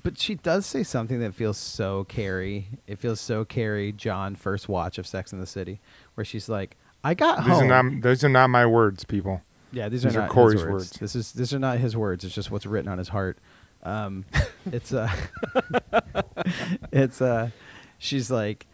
but 0.04 0.20
she 0.20 0.36
does 0.36 0.68
say 0.68 0.84
something 0.84 1.20
that 1.22 1.34
feels 1.34 1.58
so 1.58 2.04
Carrie. 2.04 2.68
It 2.86 3.00
feels 3.00 3.20
so 3.20 3.44
Carrie 3.44 3.91
John 3.91 4.36
first 4.36 4.70
watch 4.70 5.00
of 5.00 5.08
Sex 5.08 5.34
and 5.34 5.41
the 5.41 5.48
City, 5.48 5.80
where 6.14 6.24
she's 6.24 6.48
like, 6.48 6.78
"I 7.04 7.16
got 7.16 7.39
These 7.44 7.48
are 7.54 7.68
home." 7.68 8.00
not 8.00 8.02
these 8.08 8.24
are 8.24 8.30
not 8.30 8.52
my 8.52 8.68
words, 8.68 9.04
people. 9.04 9.41
yeah, 9.72 9.89
these, 9.89 10.04
these 10.04 10.16
are 10.16 10.20
are 10.20 10.22
not 10.24 10.30
Cory's 10.30 10.62
words. 10.62 10.72
words. 10.72 10.91
This 11.00 11.16
is 11.16 11.32
these 11.32 11.52
are 11.56 11.60
not 11.60 11.80
his 11.80 11.98
words. 11.98 12.24
It's 12.24 12.36
just 12.36 12.52
what's 12.52 12.68
written 12.68 12.88
on 12.91 13.00
his 13.00 13.08
heart. 13.08 13.39
Um, 13.82 14.26
it's 14.72 14.94
uh, 14.94 15.10
it's 16.91 17.20
uh, 17.22 17.50
she's 17.98 18.30
like, 18.30 18.68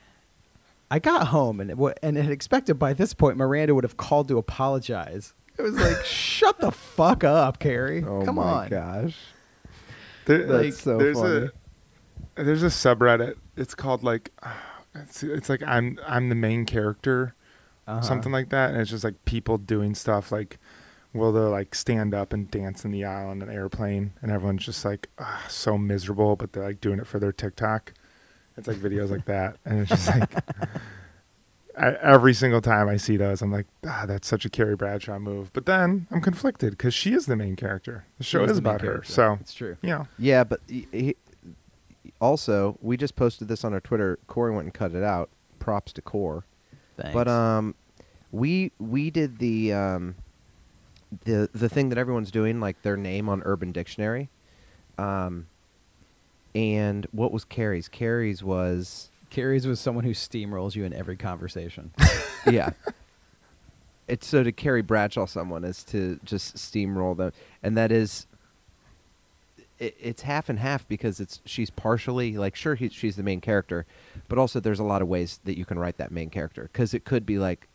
I 0.92 1.00
got 1.00 1.28
home 1.28 1.60
and 1.60 1.70
it, 1.70 1.78
wa- 1.78 1.94
and 2.04 2.18
had 2.18 2.32
expected 2.32 2.76
by 2.76 2.92
this 2.94 3.14
point 3.14 3.38
Miranda 3.38 3.74
would 3.74 3.84
have 3.86 3.96
called 3.98 4.28
to 4.28 4.38
apologize. 4.38 5.34
It 5.60 5.64
was 5.64 5.76
like, 5.76 6.06
shut 6.06 6.58
the 6.60 6.72
fuck 6.72 7.24
up, 7.26 7.60
Carrie. 7.60 8.04
Oh 8.04 8.24
Come 8.24 8.36
my 8.36 8.42
on. 8.64 8.70
gosh. 8.70 9.18
There, 10.26 10.46
That's 10.46 10.50
Like, 10.64 10.74
so 10.74 10.98
there's 10.98 11.20
funny. 11.20 11.50
a 12.38 12.44
there's 12.44 12.64
a 12.64 12.68
subreddit. 12.68 13.36
It's 13.58 13.76
called 13.76 14.02
like 14.04 14.32
it's 14.96 15.22
it's 15.22 15.50
like 15.50 15.62
I'm 15.64 16.00
I'm 16.08 16.30
the 16.30 16.36
main 16.36 16.66
character, 16.66 17.36
Uh-huh. 17.88 18.02
something 18.02 18.32
like 18.32 18.50
that, 18.50 18.72
and 18.72 18.80
it's 18.80 18.90
just 18.90 19.04
like 19.04 19.26
people 19.26 19.58
doing 19.58 19.94
stuff 19.96 20.32
like 20.32 20.58
will 21.14 21.32
they 21.34 21.40
like 21.42 21.76
stand 21.76 22.14
up 22.14 22.32
and 22.32 22.50
dance 22.50 22.86
in 22.86 22.92
the 22.92 23.04
aisle 23.04 23.32
in 23.34 23.42
an 23.42 23.50
airplane, 23.50 24.14
and 24.22 24.32
everyone's 24.32 24.66
just 24.66 24.86
like 24.86 25.10
ah, 25.20 25.44
so 25.50 25.78
miserable, 25.78 26.36
but 26.38 26.54
they're 26.54 26.64
like 26.64 26.80
doing 26.80 27.00
it 27.00 27.08
for 27.08 27.20
their 27.20 27.34
TikTok. 27.34 27.94
It's 28.56 28.68
like 28.68 28.78
videos 28.78 29.10
like 29.10 29.26
that, 29.26 29.58
and 29.66 29.80
it's 29.82 29.90
just 29.90 30.08
like. 30.08 30.32
I, 31.80 31.94
every 32.02 32.34
single 32.34 32.62
time 32.62 32.90
I 32.90 32.98
see 32.98 33.18
those, 33.18 33.42
I'm 33.42 33.52
like, 33.52 33.68
ah, 33.88 34.06
that's 34.06 34.28
such 34.28 34.46
a 34.46 34.50
Carrie 34.50 34.76
Bradshaw 34.76 35.18
move. 35.18 35.52
But 35.54 35.66
then 35.66 36.08
I'm 36.12 36.22
conflicted 36.22 36.72
because 36.72 36.94
she 36.94 37.14
is 37.14 37.26
the 37.26 37.36
main 37.36 37.56
character. 37.56 38.06
The 38.18 38.24
show 38.24 38.44
is 38.44 38.52
is 38.52 38.58
the 38.58 38.70
about 38.70 38.82
her, 38.82 39.02
so 39.04 39.38
it's 39.40 39.54
true. 39.54 39.78
you 39.82 39.90
know. 39.90 40.08
Yeah, 40.18 40.44
but 40.44 40.60
he, 40.68 40.88
he, 40.92 41.16
also 42.20 42.78
we 42.82 42.98
just 42.98 43.16
posted 43.16 43.48
this 43.48 43.64
on 43.64 43.74
our 43.74 43.80
Twitter. 43.80 44.20
Cory 44.28 44.52
went 44.52 44.66
and 44.66 44.74
cut 44.74 44.94
it 44.94 45.04
out. 45.04 45.30
Props 45.60 45.94
to 45.94 46.02
Core. 46.02 46.44
Thanks. 46.98 47.14
But 47.14 47.28
um, 47.28 47.76
we 48.32 48.72
we 48.78 49.10
did 49.10 49.40
the 49.40 49.74
um, 49.74 50.16
the 51.24 51.50
the 51.54 51.70
thing 51.70 51.90
that 51.90 51.98
everyone's 51.98 52.32
doing, 52.32 52.60
like 52.60 52.82
their 52.82 52.98
name 52.98 53.30
on 53.30 53.42
Urban 53.46 53.72
Dictionary. 53.72 54.30
Um, 54.98 55.48
and 56.54 57.08
what 57.12 57.32
was 57.32 57.46
Carrie's? 57.46 57.88
Carrie's 57.88 58.44
was 58.44 59.10
Carrie's 59.30 59.68
was 59.68 59.80
someone 59.80 60.04
who 60.04 60.12
steamrolls 60.12 60.76
you 60.76 60.84
in 60.86 60.94
every 60.94 61.16
conversation. 61.18 61.92
yeah. 62.50 62.72
It's 64.08 64.26
so 64.26 64.42
to 64.42 64.52
carry 64.52 64.82
Bradshaw 64.82 65.28
someone 65.28 65.64
is 65.64 65.84
to 65.84 66.20
just 66.24 66.56
steamroll 66.56 67.16
them, 67.16 67.32
and 67.62 67.78
that 67.78 67.92
is. 67.92 68.26
It, 69.78 69.96
it's 70.00 70.24
half 70.24 70.50
and 70.50 70.58
half 70.58 70.88
because 70.88 71.20
it's 71.20 71.42
she's 71.46 71.70
partially 71.70 72.36
like 72.36 72.56
sure 72.56 72.74
he, 72.74 72.90
she's 72.90 73.18
the 73.18 73.22
main 73.24 73.40
character, 73.40 73.86
but 74.28 74.40
also 74.40 74.60
there's 74.60 74.80
a 74.80 74.84
lot 74.84 75.04
of 75.04 75.08
ways 75.08 75.40
that 75.44 75.60
you 75.60 75.64
can 75.64 75.78
write 75.78 75.98
that 75.98 76.12
main 76.12 76.32
character 76.32 76.64
because 76.74 76.96
it 76.96 77.06
could 77.06 77.24
be 77.24 77.38
like 77.38 77.68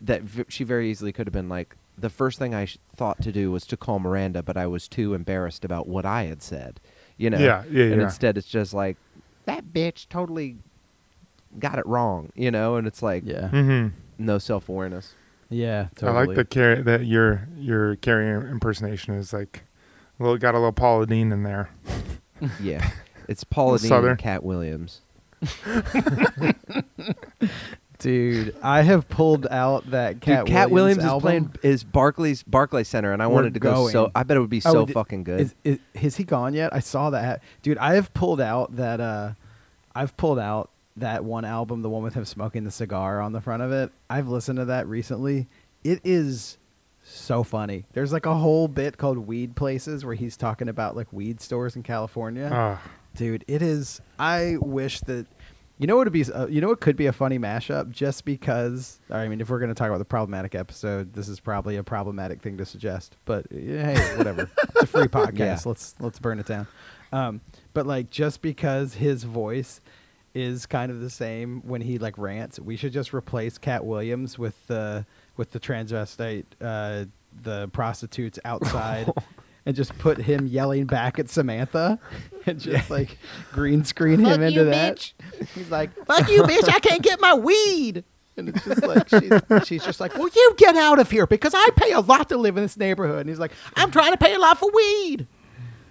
that 0.00 0.22
v- 0.22 0.44
she 0.48 0.64
very 0.64 0.90
easily 0.90 1.12
could 1.12 1.28
have 1.28 1.32
been 1.32 1.48
like 1.48 1.76
the 1.96 2.10
first 2.10 2.40
thing 2.40 2.56
I 2.56 2.64
sh- 2.64 2.78
thought 2.96 3.22
to 3.22 3.30
do 3.30 3.52
was 3.52 3.64
to 3.66 3.76
call 3.76 4.00
Miranda, 4.00 4.42
but 4.42 4.56
I 4.56 4.66
was 4.66 4.88
too 4.88 5.14
embarrassed 5.14 5.64
about 5.64 5.86
what 5.86 6.04
I 6.04 6.24
had 6.24 6.42
said, 6.42 6.80
you 7.16 7.30
know. 7.30 7.38
Yeah, 7.38 7.62
yeah, 7.70 7.84
And 7.84 7.96
yeah. 7.98 8.02
instead, 8.04 8.36
it's 8.36 8.48
just 8.48 8.74
like 8.74 8.96
that 9.46 9.66
bitch 9.72 10.08
totally 10.08 10.56
got 11.58 11.78
it 11.78 11.86
wrong, 11.86 12.30
you 12.34 12.50
know, 12.50 12.76
and 12.76 12.86
it's 12.86 13.02
like 13.02 13.24
yeah. 13.26 13.48
Mm-hmm. 13.52 13.88
no 14.18 14.38
self 14.38 14.68
awareness. 14.68 15.14
Yeah, 15.50 15.88
I 16.02 16.10
like 16.10 16.34
the 16.34 16.44
Carrie 16.44 16.82
that 16.82 17.06
your 17.06 17.48
your 17.56 17.96
Carrie 17.96 18.28
impersonation 18.50 19.14
is 19.14 19.32
like, 19.32 19.64
a 20.18 20.22
little 20.22 20.36
got 20.38 20.54
a 20.54 20.58
little 20.58 20.72
Paula 20.72 21.06
Deen 21.06 21.32
in 21.32 21.42
there. 21.42 21.70
Yeah, 22.62 22.88
it's 23.28 23.42
Paula 23.42 23.80
Deen 23.80 23.88
Southern. 23.88 24.10
and 24.10 24.18
Katt 24.18 24.44
Williams. 24.44 25.00
Dude, 27.98 28.54
I 28.62 28.82
have 28.82 29.08
pulled 29.08 29.48
out 29.48 29.90
that 29.90 30.20
Cat 30.20 30.46
Dude, 30.46 30.54
Katt 30.54 30.70
Williams, 30.70 30.98
is 30.98 31.04
album. 31.04 31.20
playing 31.22 31.54
is 31.64 31.82
Barclays 31.82 32.44
Barclay 32.44 32.84
Center, 32.84 33.12
and 33.12 33.20
I 33.20 33.26
We're 33.26 33.34
wanted 33.34 33.54
to 33.54 33.60
go. 33.60 33.88
So. 33.88 34.12
I 34.14 34.22
bet 34.22 34.36
it 34.36 34.40
would 34.40 34.48
be 34.50 34.62
Oh, 34.64 34.72
so 34.72 34.86
d- 34.86 34.92
fucking 34.92 35.24
good. 35.24 35.40
Is, 35.40 35.54
is, 35.64 35.78
has 35.96 36.14
he 36.16 36.22
gone 36.22 36.54
yet? 36.54 36.72
I 36.72 36.78
saw 36.78 37.10
that. 37.10 37.42
Dude, 37.62 37.76
I 37.78 37.94
have 37.94 38.14
pulled 38.14 38.40
out 38.40 38.76
that 38.76 39.00
uh 39.00 39.32
I've 39.96 40.16
pulled 40.16 40.38
out 40.38 40.70
that 41.00 41.24
one 41.24 41.44
album, 41.44 41.82
the 41.82 41.88
one 41.88 42.02
with 42.02 42.14
him 42.14 42.24
smoking 42.24 42.64
the 42.64 42.70
cigar 42.70 43.20
on 43.20 43.32
the 43.32 43.40
front 43.40 43.62
of 43.62 43.72
it. 43.72 43.90
I've 44.08 44.28
listened 44.28 44.58
to 44.58 44.64
that 44.66 44.86
recently. 44.86 45.48
It 45.84 46.00
is 46.04 46.58
so 47.02 47.42
funny. 47.42 47.86
There's 47.92 48.12
like 48.12 48.26
a 48.26 48.34
whole 48.34 48.68
bit 48.68 48.98
called 48.98 49.18
Weed 49.18 49.56
Places 49.56 50.04
where 50.04 50.14
he's 50.14 50.36
talking 50.36 50.68
about 50.68 50.96
like 50.96 51.12
weed 51.12 51.40
stores 51.40 51.76
in 51.76 51.82
California. 51.82 52.50
Ah, 52.52 52.82
Dude, 53.16 53.44
it 53.48 53.62
is 53.62 54.00
I 54.18 54.56
wish 54.60 55.00
that 55.00 55.26
You 55.78 55.86
know 55.86 55.96
what 55.96 56.06
would 56.06 56.12
be? 56.12 56.24
Uh, 56.30 56.46
you 56.48 56.60
know 56.60 56.68
what 56.68 56.80
could 56.80 56.96
be 56.96 57.06
a 57.06 57.12
funny 57.12 57.38
mashup? 57.38 57.90
Just 57.90 58.24
because, 58.24 59.00
I 59.10 59.28
mean, 59.28 59.40
if 59.40 59.48
we're 59.48 59.58
going 59.60 59.70
to 59.70 59.74
talk 59.74 59.88
about 59.88 59.98
the 59.98 60.04
problematic 60.04 60.54
episode, 60.54 61.14
this 61.14 61.28
is 61.28 61.40
probably 61.40 61.76
a 61.76 61.82
problematic 61.84 62.42
thing 62.42 62.58
to 62.58 62.66
suggest. 62.66 63.16
But 63.24 63.46
uh, 63.46 63.56
hey, 63.56 64.14
whatever. 64.16 64.50
it's 64.74 64.82
a 64.82 64.86
free 64.86 65.06
podcast. 65.06 65.38
Yeah. 65.38 65.58
Let's 65.64 65.94
let's 66.00 66.18
burn 66.18 66.38
it 66.40 66.46
down. 66.46 66.66
Um, 67.12 67.40
but 67.74 67.86
like, 67.86 68.10
just 68.10 68.42
because 68.42 68.94
his 68.94 69.24
voice 69.24 69.80
is 70.38 70.66
kind 70.66 70.92
of 70.92 71.00
the 71.00 71.10
same 71.10 71.60
when 71.66 71.80
he 71.80 71.98
like 71.98 72.16
rants, 72.16 72.60
we 72.60 72.76
should 72.76 72.92
just 72.92 73.12
replace 73.12 73.58
Katt 73.58 73.84
Williams 73.84 74.38
with 74.38 74.54
the 74.68 75.04
with 75.36 75.50
the 75.52 75.60
transvestite, 75.60 76.44
uh, 76.60 77.04
the 77.42 77.68
prostitutes 77.68 78.38
outside. 78.44 79.12
And 79.66 79.76
just 79.76 79.98
put 79.98 80.16
him 80.16 80.46
yelling 80.46 80.86
back 80.86 81.18
at 81.18 81.28
Samantha, 81.28 81.98
and 82.46 82.58
just 82.58 82.88
like 82.88 83.18
green 83.52 83.84
screen 83.84 84.18
him 84.18 84.40
into 84.40 84.64
that. 84.64 85.12
He's 85.54 85.70
like, 85.70 85.90
"Fuck 86.06 86.30
you, 86.30 86.42
bitch! 86.44 86.72
I 86.72 86.78
can't 86.80 87.02
get 87.02 87.20
my 87.20 87.34
weed." 87.34 88.02
And 88.38 88.48
it's 88.48 88.64
just 88.64 88.82
like 88.82 89.10
she's, 89.10 89.66
she's 89.66 89.84
just 89.84 90.00
like, 90.00 90.16
"Well, 90.16 90.30
you 90.34 90.54
get 90.56 90.74
out 90.74 90.98
of 90.98 91.10
here 91.10 91.26
because 91.26 91.52
I 91.54 91.68
pay 91.76 91.92
a 91.92 92.00
lot 92.00 92.30
to 92.30 92.38
live 92.38 92.56
in 92.56 92.62
this 92.62 92.78
neighborhood." 92.78 93.20
And 93.20 93.28
he's 93.28 93.38
like, 93.38 93.52
"I'm 93.76 93.90
trying 93.90 94.12
to 94.12 94.16
pay 94.16 94.32
a 94.32 94.38
lot 94.38 94.56
for 94.58 94.70
weed." 94.70 95.26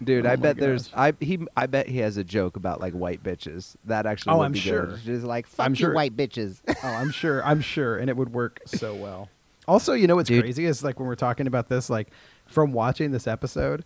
Dude, 0.04 0.26
Oh 0.26 0.30
I 0.32 0.36
bet 0.36 0.58
there's. 0.58 0.90
I 0.94 1.14
he 1.20 1.40
I 1.56 1.66
bet 1.66 1.88
he 1.88 1.98
has 2.00 2.18
a 2.18 2.24
joke 2.24 2.56
about 2.56 2.80
like 2.82 2.94
white 2.94 3.24
bitches. 3.24 3.76
That 3.86 4.06
actually 4.06 4.34
Oh, 4.34 4.38
would 4.40 4.46
I'm 4.46 4.52
be 4.52 4.60
sure. 4.60 4.88
good. 4.88 5.00
Just 5.04 5.24
like 5.26 5.48
fuck 5.48 5.66
I'm 5.66 5.72
you 5.74 5.78
sure. 5.78 5.94
white 5.94 6.16
bitches. 6.16 6.62
Oh, 6.84 6.88
I'm 6.88 7.12
sure. 7.12 7.44
I'm 7.46 7.62
sure, 7.62 7.98
and 7.98 8.10
it 8.10 8.16
would 8.18 8.34
work 8.34 8.60
so 8.66 8.94
well. 8.96 9.30
Also, 9.68 9.92
you 9.92 10.08
know 10.08 10.16
what's 10.16 10.30
Dude. 10.30 10.44
crazy 10.44 10.64
is 10.64 10.82
like 10.82 10.98
when 10.98 11.10
we're 11.10 11.16
talking 11.16 11.46
about 11.46 11.68
this, 11.68 11.90
like 11.90 12.08
from 12.46 12.72
watching 12.72 13.12
this 13.12 13.28
episode 13.28 13.84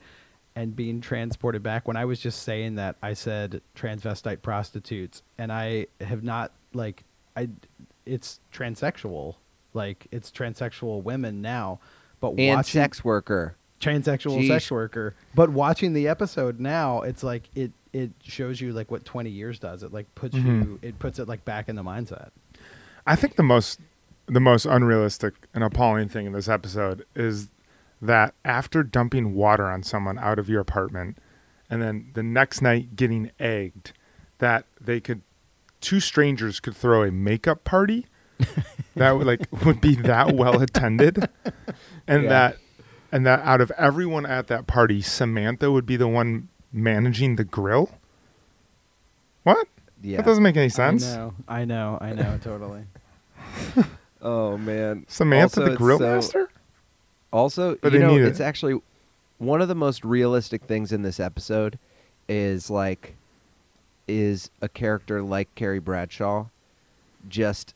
and 0.56 0.76
being 0.76 1.02
transported 1.02 1.64
back. 1.64 1.88
When 1.88 1.98
I 1.98 2.06
was 2.06 2.20
just 2.20 2.44
saying 2.44 2.76
that, 2.76 2.98
I 3.02 3.14
said 3.16 3.62
transvestite 3.76 4.44
prostitutes, 4.44 5.24
and 5.40 5.52
I 5.52 5.88
have 6.00 6.24
not 6.24 6.52
like 6.76 7.04
I. 7.36 7.50
It's 8.06 8.40
transsexual, 8.54 9.38
like 9.74 10.06
it's 10.12 10.30
transsexual 10.30 11.02
women 11.02 11.42
now, 11.42 11.80
but 12.20 12.34
and 12.38 12.58
watching 12.58 12.80
sex 12.80 13.04
worker. 13.04 13.56
Transsexual 13.82 14.42
Jeez. 14.44 14.48
sex 14.48 14.72
worker. 14.72 15.16
But 15.36 15.50
watching 15.50 15.94
the 15.94 16.08
episode 16.08 16.60
now, 16.60 17.02
it's 17.02 17.24
like 17.24 17.50
it 17.56 17.72
it 17.94 18.12
shows 18.24 18.62
you 18.62 18.72
like 18.72 18.90
what 18.90 19.04
20 19.04 19.30
years 19.30 19.60
does. 19.60 19.84
It 19.84 19.92
like 19.92 20.14
puts 20.16 20.36
Mhm. 20.38 20.46
you 20.64 20.80
it 20.82 21.00
puts 21.00 21.20
it 21.20 21.28
like 21.28 21.44
back 21.44 21.68
in 21.68 21.76
the 21.76 21.84
mindset. 21.84 22.30
I 23.06 23.16
think 23.16 23.36
the 23.36 23.44
most 23.44 23.80
the 24.28 24.40
most 24.40 24.66
unrealistic 24.66 25.34
and 25.54 25.64
appalling 25.64 26.08
thing 26.08 26.26
in 26.28 26.32
this 26.32 26.48
episode 26.48 27.04
is 27.16 27.50
that 28.02 28.34
after 28.46 28.82
dumping 28.84 29.34
water 29.34 29.66
on 29.66 29.84
someone 29.84 30.18
out 30.20 30.40
of 30.40 30.48
your 30.48 30.62
apartment 30.62 31.18
and 31.70 31.82
then 31.82 32.12
the 32.14 32.24
next 32.24 32.62
night 32.62 32.96
getting 32.96 33.32
egged 33.40 33.92
that 34.38 34.66
they 34.80 35.00
could 35.00 35.22
two 35.82 36.00
strangers 36.00 36.60
could 36.60 36.76
throw 36.76 37.04
a 37.04 37.12
makeup 37.12 37.64
party 37.64 38.06
that 38.96 39.12
would 39.18 39.28
like 39.28 39.42
would 39.66 39.82
be 39.82 39.96
that 39.96 40.36
well 40.36 40.62
attended 40.62 41.28
and 42.08 42.24
Yeah. 42.24 42.30
that 42.30 42.58
and 43.12 43.26
that 43.26 43.40
out 43.42 43.62
of 43.62 43.72
everyone 43.78 44.26
at 44.26 44.48
that 44.48 44.68
party 44.68 45.02
Samantha 45.02 45.72
would 45.72 45.86
be 45.86 45.96
the 45.98 46.08
one 46.08 46.48
managing 46.74 47.36
the 47.36 47.44
grill 47.44 47.92
what 49.44 49.68
Yeah. 50.02 50.18
that 50.18 50.26
doesn't 50.26 50.44
make 50.44 50.58
any 50.58 50.70
sense 50.70 51.06
I 51.06 51.16
know, 51.16 51.34
I 51.48 51.66
know, 51.66 51.98
I 52.02 52.14
know, 52.14 52.38
totally. 52.44 52.84
oh 54.22 54.58
man. 54.58 55.06
Samantha 55.08 55.62
Also, 55.62 55.72
the 55.72 55.78
grill 55.78 55.98
so- 56.00 56.06
master 56.16 56.50
Also, 57.34 57.76
But 57.82 57.92
you 57.94 58.00
they 58.00 58.06
know, 58.06 58.12
need 58.14 58.22
it. 58.22 58.28
it's 58.28 58.40
actually 58.40 58.80
one 59.38 59.62
of 59.62 59.68
the 59.68 59.76
most 59.76 60.06
realistic 60.06 60.64
things 60.64 60.92
in 60.92 61.02
this 61.02 61.20
episode 61.20 61.80
is 62.30 62.70
like 62.70 63.16
is 64.08 64.50
a 64.62 64.70
character 64.70 65.22
like 65.22 65.54
Carrie 65.56 65.80
Bradshaw 65.80 66.46
just 67.28 67.74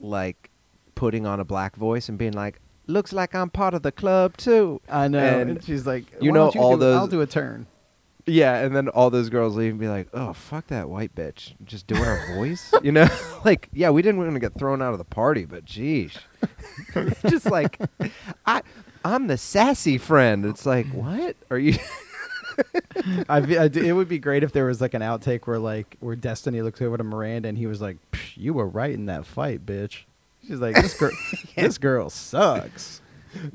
like 0.00 0.50
putting 0.94 1.26
on 1.26 1.38
a 1.40 1.44
black 1.44 1.76
voice 1.76 2.08
and 2.08 2.16
being 2.18 2.32
like, 2.32 2.58
"Looks 2.86 3.12
like 3.12 3.34
I'm 3.34 3.50
part 3.50 3.74
of 3.74 3.82
the 3.82 3.92
club 3.92 4.36
too." 4.36 4.80
I 4.88 5.08
know. 5.08 5.18
And 5.18 5.50
And, 5.50 5.64
she's 5.64 5.86
like, 5.86 6.04
you 6.20 6.30
"Why 6.30 6.34
know 6.36 6.52
you 6.54 6.60
all 6.60 6.76
do- 6.76 6.90
I'll 6.92 7.06
do 7.06 7.20
a 7.20 7.26
turn. 7.26 7.66
Yeah, 8.28 8.56
and 8.56 8.74
then 8.74 8.88
all 8.88 9.08
those 9.10 9.28
girls 9.28 9.54
leave 9.54 9.70
and 9.70 9.78
be 9.78 9.86
like, 9.86 10.08
"Oh, 10.12 10.32
fuck 10.32 10.66
that 10.66 10.88
white 10.88 11.14
bitch, 11.14 11.54
just 11.64 11.86
doing 11.86 12.02
her 12.02 12.34
voice," 12.34 12.72
you 12.82 12.90
know? 12.90 13.06
like, 13.44 13.68
yeah, 13.72 13.90
we 13.90 14.02
didn't 14.02 14.18
want 14.20 14.32
to 14.34 14.40
get 14.40 14.54
thrown 14.54 14.82
out 14.82 14.92
of 14.92 14.98
the 14.98 15.04
party, 15.04 15.44
but 15.44 15.64
geez, 15.64 16.18
just 17.28 17.46
like, 17.46 17.78
I, 18.44 18.62
I'm 19.04 19.28
the 19.28 19.36
sassy 19.38 19.96
friend. 19.96 20.44
It's 20.44 20.66
like, 20.66 20.86
what 20.88 21.36
are 21.52 21.58
you? 21.58 21.74
I, 23.28 23.38
I 23.38 23.64
it 23.72 23.94
would 23.94 24.08
be 24.08 24.18
great 24.18 24.42
if 24.42 24.50
there 24.52 24.64
was 24.64 24.80
like 24.80 24.94
an 24.94 25.02
outtake 25.02 25.46
where 25.46 25.58
like 25.58 25.96
where 26.00 26.16
Destiny 26.16 26.62
looks 26.62 26.80
over 26.82 26.96
to 26.96 27.04
Miranda 27.04 27.48
and 27.48 27.58
he 27.58 27.66
was 27.66 27.80
like, 27.80 27.98
"Psh, 28.12 28.36
"You 28.36 28.54
were 28.54 28.66
right 28.66 28.92
in 28.92 29.06
that 29.06 29.24
fight, 29.26 29.64
bitch." 29.66 30.04
She's 30.46 30.60
like, 30.60 30.74
"This 30.76 30.94
girl, 30.98 31.10
this 31.56 31.78
girl 31.78 32.10
sucks." 32.10 33.00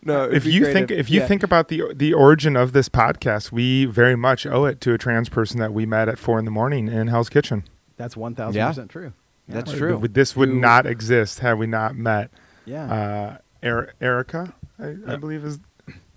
no, 0.04 0.26
if 0.26 0.46
you 0.46 0.66
think 0.72 0.92
if 0.92 1.10
you 1.10 1.26
think 1.26 1.44
about 1.44 1.68
the 1.70 1.84
the 1.96 2.14
origin 2.14 2.56
of 2.56 2.74
this 2.74 2.89
podcast, 2.89 3.52
we 3.52 3.86
very 3.86 4.16
much 4.16 4.46
owe 4.46 4.66
it 4.66 4.80
to 4.82 4.94
a 4.94 4.98
trans 4.98 5.30
person 5.30 5.60
that 5.60 5.74
we 5.74 5.86
met 5.86 6.08
at 6.10 6.20
four 6.20 6.38
in 6.39 6.46
the 6.46 6.52
morning 6.52 6.88
in 6.88 7.08
Hell's 7.08 7.30
Kitchen. 7.30 7.64
That's 7.98 8.16
one 8.18 8.36
thousand 8.36 8.58
Yeah. 8.60 8.68
percent 8.68 8.89
true. 8.92 9.14
Yeah. 9.48 9.56
That's 9.56 9.72
true. 9.74 10.02
This 10.12 10.36
would 10.36 10.50
Who- 10.50 10.60
not 10.60 10.86
exist 10.86 11.39
had 11.39 11.58
we 11.58 11.68
not 11.68 11.96
met 11.96 12.30
Yeah, 12.66 13.39
uh, 13.64 13.68
Er- 13.68 13.94
Erica. 14.00 14.54
I, 14.80 14.96
I 15.08 15.16
believe 15.16 15.44
is 15.44 15.60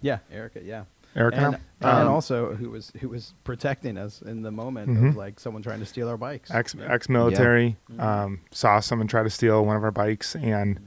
yeah, 0.03 0.19
Erica. 0.31 0.61
Yeah, 0.63 0.85
Erica. 1.17 1.37
and, 1.37 1.53
now? 1.81 1.91
and 1.99 2.09
Um, 2.09 2.15
also 2.15 2.55
who 2.55 2.71
was 2.71 2.93
who 3.01 3.09
was 3.09 3.35
protecting 3.45 3.97
us 3.99 4.21
in 4.23 4.43
the 4.43 4.51
moment 4.51 4.89
Mhm. 4.91 5.11
of 5.11 5.17
like 5.17 5.39
someone 5.41 5.63
trying 5.63 5.81
to 5.81 5.87
steal 5.87 6.09
our 6.09 6.17
bikes. 6.17 6.51
ex 6.51 6.75
Yeah. 6.75 6.93
ex 6.93 7.09
military 7.09 7.77
Mhm. 7.93 8.01
um, 8.03 8.41
saw 8.51 8.81
someone 8.81 9.07
try 9.09 9.23
to 9.23 9.31
steal 9.31 9.65
one 9.65 9.77
of 9.77 9.85
our 9.85 9.91
bikes 9.91 10.35
and 10.35 10.81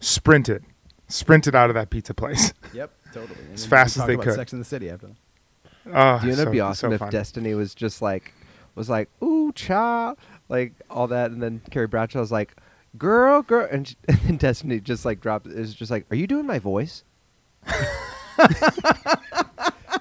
sprinted, 0.00 0.64
sprinted 1.08 1.54
out 1.54 1.70
of 1.70 1.74
that 1.74 1.90
pizza 1.90 2.14
place. 2.14 2.52
Yep, 2.72 2.90
totally. 3.12 3.38
As 3.54 3.66
fast 3.66 3.96
as 3.96 4.06
they 4.06 4.14
about 4.14 4.24
could. 4.24 4.34
Sex 4.34 4.52
and 4.52 4.60
the 4.60 4.64
City 4.66 4.88
after 4.90 5.08
that. 5.08 5.16
Oh, 5.92 6.18
Do 6.20 6.26
you 6.26 6.32
know 6.32 6.42
it'd 6.42 6.44
so- 6.46 6.50
be 6.52 6.58
so 6.58 6.64
awesome 6.66 6.92
if 6.92 7.00
fun. 7.00 7.10
Destiny 7.10 7.54
was 7.54 7.74
just 7.74 8.00
like 8.00 8.32
was 8.74 8.88
like 8.88 9.08
ooh 9.22 9.52
cha 9.52 10.14
like 10.48 10.72
all 10.90 11.06
that, 11.08 11.30
and 11.30 11.42
then 11.42 11.60
Carrie 11.70 11.86
Bradshaw 11.86 12.20
was 12.20 12.30
like 12.32 12.56
girl 12.98 13.42
girl, 13.42 13.66
and, 13.70 13.88
sh- 13.88 13.94
and 14.08 14.18
then 14.20 14.36
Destiny 14.36 14.78
just 14.80 15.04
like 15.04 15.20
dropped 15.20 15.46
is 15.46 15.74
just 15.74 15.90
like 15.90 16.06
are 16.10 16.16
you 16.16 16.26
doing 16.26 16.46
my 16.46 16.58
voice? 16.58 17.04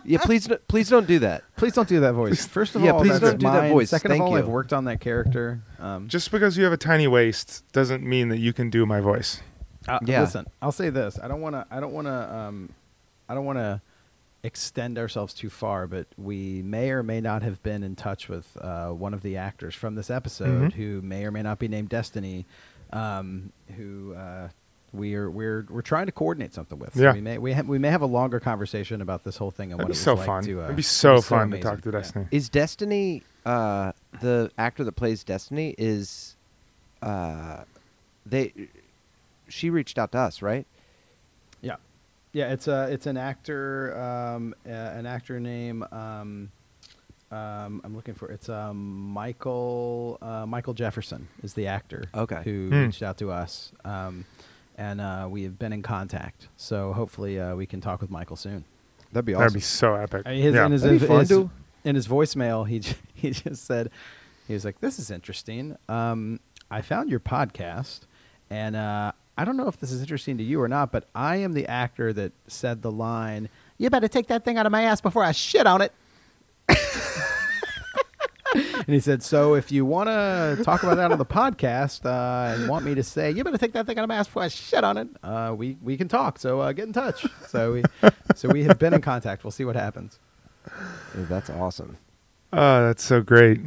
yeah, 0.06 0.20
please 0.20 0.47
no- 0.49 0.58
please 0.68 0.89
don't 0.89 1.08
do 1.08 1.20
that. 1.20 1.43
Please 1.58 1.74
don't 1.74 1.88
do 1.88 1.99
that 1.99 2.14
voice. 2.14 2.45
First 2.47 2.76
of 2.76 2.82
all, 2.82 2.86
Yeah, 2.88 2.93
all, 2.93 2.99
please 3.02 3.20
that's 3.20 3.22
don't 3.34 3.39
do 3.39 3.45
that 3.45 3.70
voice. 3.72 3.89
Second 3.91 4.10
Thank 4.12 4.22
of 4.22 4.28
all, 4.28 4.34
you. 4.34 4.39
I've 4.39 4.47
worked 4.47 4.74
on 4.74 4.86
that 4.86 4.99
character. 4.99 5.62
Um, 5.80 6.08
Just 6.08 6.32
because 6.32 6.58
you 6.58 6.64
have 6.64 6.74
a 6.74 6.78
tiny 6.78 7.08
waist 7.08 7.64
doesn't 7.72 8.04
mean 8.04 8.30
that 8.30 8.39
you 8.39 8.52
can 8.54 8.70
do 8.72 8.86
my 8.88 8.99
voice. 8.99 9.41
Uh, 9.88 9.99
Yeah. 10.06 10.22
Listen, 10.22 10.47
I'll 10.62 10.72
say 10.72 10.89
this. 10.89 11.20
I 11.22 11.28
don't 11.28 11.41
want 11.41 11.56
to. 11.56 11.66
I 11.70 11.80
don't 11.80 11.93
want 11.93 12.08
to. 12.08 12.36
Um, 12.36 12.70
I 13.30 13.36
don't 13.36 13.45
want 13.45 13.60
to 13.60 13.82
extend 14.43 14.97
ourselves 14.97 15.34
too 15.36 15.49
far, 15.52 15.86
but 15.86 16.08
we 16.18 16.64
may 16.64 16.89
or 16.89 17.04
may 17.04 17.22
not 17.22 17.43
have 17.43 17.62
been 17.62 17.84
in 17.84 17.95
touch 17.95 18.28
with 18.28 18.58
uh, 18.60 18.89
one 18.89 19.14
of 19.14 19.22
the 19.22 19.38
actors 19.38 19.76
from 19.76 19.93
this 19.95 20.10
episode 20.10 20.72
Mhm. 20.72 20.74
who 20.74 21.02
may 21.04 21.26
or 21.26 21.32
may 21.32 21.43
not 21.43 21.60
be 21.60 21.68
named 21.68 21.89
Destiny, 21.89 22.47
um, 22.91 23.52
who 23.78 24.14
uh, 24.16 24.49
we 24.94 25.16
are 25.16 25.30
we're 25.30 25.66
we're 25.70 25.82
trying 25.82 26.06
to 26.08 26.12
coordinate 26.12 26.54
something 26.54 26.78
with. 26.80 26.94
So 26.96 27.02
Yeah. 27.02 27.14
we 27.14 27.22
may 27.22 27.38
we, 27.38 27.54
ha- 27.54 27.62
we 27.66 27.80
may 27.80 27.89
have 27.89 28.02
a 28.02 28.06
longer 28.08 28.39
conversation 28.39 29.02
about 29.02 29.24
this 29.24 29.38
whole 29.38 29.52
thing 29.52 29.72
and 29.72 29.80
That'd 29.80 29.89
what 29.89 29.94
be 29.96 30.00
it 30.00 30.04
so 30.04 30.12
was 30.14 30.20
like 30.20 30.26
fun. 30.28 30.44
to. 30.44 30.62
Uh, 30.62 30.64
It'd 30.66 30.76
be 30.76 30.82
so 30.82 31.16
it's 31.16 31.28
fun 31.28 31.52
to 31.52 31.60
talk 31.60 31.82
to 31.82 31.89
Yeah. 31.89 32.00
Destiny. 32.00 32.28
Is 32.32 32.50
Destiny 32.50 33.24
uh, 33.46 33.92
the 34.20 34.52
actor 34.58 34.84
that 34.84 34.92
plays 34.94 35.24
Destiny? 35.24 35.76
Is 35.78 36.36
uh, 37.02 37.64
they? 38.26 38.54
She 39.48 39.70
reached 39.70 39.98
out 39.98 40.12
to 40.14 40.18
us, 40.20 40.42
right? 40.42 40.66
Yeah, 41.62 41.76
yeah. 42.34 42.52
It's 42.54 42.68
a 42.68 42.88
it's 42.92 43.06
an 43.06 43.18
actor, 43.18 43.98
um, 44.00 44.56
uh, 44.66 44.70
an 44.72 45.06
actor 45.06 45.39
name. 45.39 45.84
Um, 45.92 46.52
um, 47.32 47.82
I'm 47.86 47.96
looking 47.96 48.14
for 48.14 48.30
it's 48.30 48.50
um, 48.50 49.10
Michael 49.12 50.18
uh, 50.22 50.46
Michael 50.46 50.74
Jefferson 50.74 51.28
is 51.44 51.54
the 51.54 51.68
actor. 51.68 52.04
Okay. 52.14 52.42
who 52.44 52.68
Hmm. 52.70 52.86
reached 52.86 53.04
out 53.04 53.18
to 53.20 53.32
us, 53.32 53.72
um, 53.86 54.26
and 54.82 55.00
uh, 55.00 55.28
we 55.30 55.44
have 55.44 55.60
been 55.60 55.74
in 55.74 55.84
contact. 55.84 56.48
So 56.58 56.92
hopefully 56.92 57.40
uh, 57.40 57.56
we 57.56 57.68
can 57.68 57.82
talk 57.82 58.02
with 58.02 58.10
Michael 58.10 58.36
soon. 58.36 58.66
That'd 59.12 59.26
be 59.26 59.36
awesome. 59.36 59.44
That'd 59.44 59.54
be 59.54 59.60
so 59.60 59.94
epic. 59.94 60.24
I 60.26 60.32
mean, 60.32 60.42
his, 60.42 60.56
yeah. 60.56 60.66
in, 60.66 60.72
his, 60.72 60.82
That'd 60.82 61.00
be 61.00 61.08
fun, 61.08 61.20
his- 61.20 61.32
in 61.84 61.96
his 61.96 62.08
voicemail, 62.08 62.68
he 62.68 62.80
j- 62.80 62.96
he 63.14 63.30
just 63.30 63.66
said, 63.66 63.92
he 64.48 64.54
was 64.54 64.66
like, 64.66 64.80
"This 64.80 64.98
is 64.98 65.12
interesting. 65.12 65.78
Um, 65.88 66.40
I 66.72 66.82
found 66.82 67.10
your 67.10 67.20
podcast, 67.20 68.02
and 68.50 68.76
uh, 68.76 69.12
I 69.38 69.46
don't 69.46 69.56
know 69.56 69.68
if 69.68 69.80
this 69.80 69.92
is 69.92 70.02
interesting 70.02 70.38
to 70.40 70.44
you 70.44 70.60
or 70.62 70.68
not, 70.68 70.92
but 70.92 71.08
I 71.14 71.38
am 71.38 71.54
the 71.54 71.68
actor 71.68 72.12
that 72.14 72.32
said 72.48 72.82
the 72.82 72.92
line, 72.92 73.50
"You 73.78 73.90
better 73.90 74.08
take 74.08 74.28
that 74.28 74.44
thing 74.44 74.58
out 74.58 74.66
of 74.66 74.72
my 74.72 74.84
ass 74.84 75.00
before 75.00 75.24
I 75.24 75.32
shit 75.32 75.68
on 75.68 75.82
it." 75.82 75.94
And 78.54 78.86
he 78.88 78.99
said, 78.99 79.24
"So 79.24 79.56
if 79.56 79.72
you 79.72 79.86
want 79.86 80.08
to 80.08 80.62
talk 80.64 80.84
about 80.84 80.95
that 80.97 81.12
on 81.12 81.18
the 81.18 81.26
podcast 81.26 82.06
uh, 82.06 82.54
and 82.60 82.70
want 82.70 82.86
me 82.86 82.95
to 82.95 83.04
say, 83.04 83.32
you 83.32 83.43
better 83.43 83.58
take 83.58 83.74
that 83.74 83.86
thing 83.86 83.97
out 83.97 84.04
of 84.04 84.10
my 84.10 84.16
ass 84.16 84.28
before 84.28 84.43
I 84.43 84.47
shit 84.49 84.84
on 84.84 84.97
it, 84.97 85.08
uh, 85.24 85.54
we 85.58 85.78
we 85.82 85.97
can 85.97 86.08
talk. 86.08 86.38
So 86.39 86.60
uh, 86.60 86.72
get 86.74 86.86
in 86.88 86.93
touch." 86.93 87.26
So 87.47 87.74
we 87.74 87.84
so 88.36 88.49
we 88.49 88.64
have 88.64 88.80
been 88.80 88.93
in 88.93 89.02
contact. 89.02 89.43
We'll 89.43 89.52
see 89.52 89.66
what 89.66 89.76
happens. 89.76 90.20
Dude, 91.16 91.28
that's 91.28 91.49
awesome. 91.49 91.97
Oh, 92.54 92.86
that's 92.88 93.04
so 93.04 93.22
great. 93.22 93.62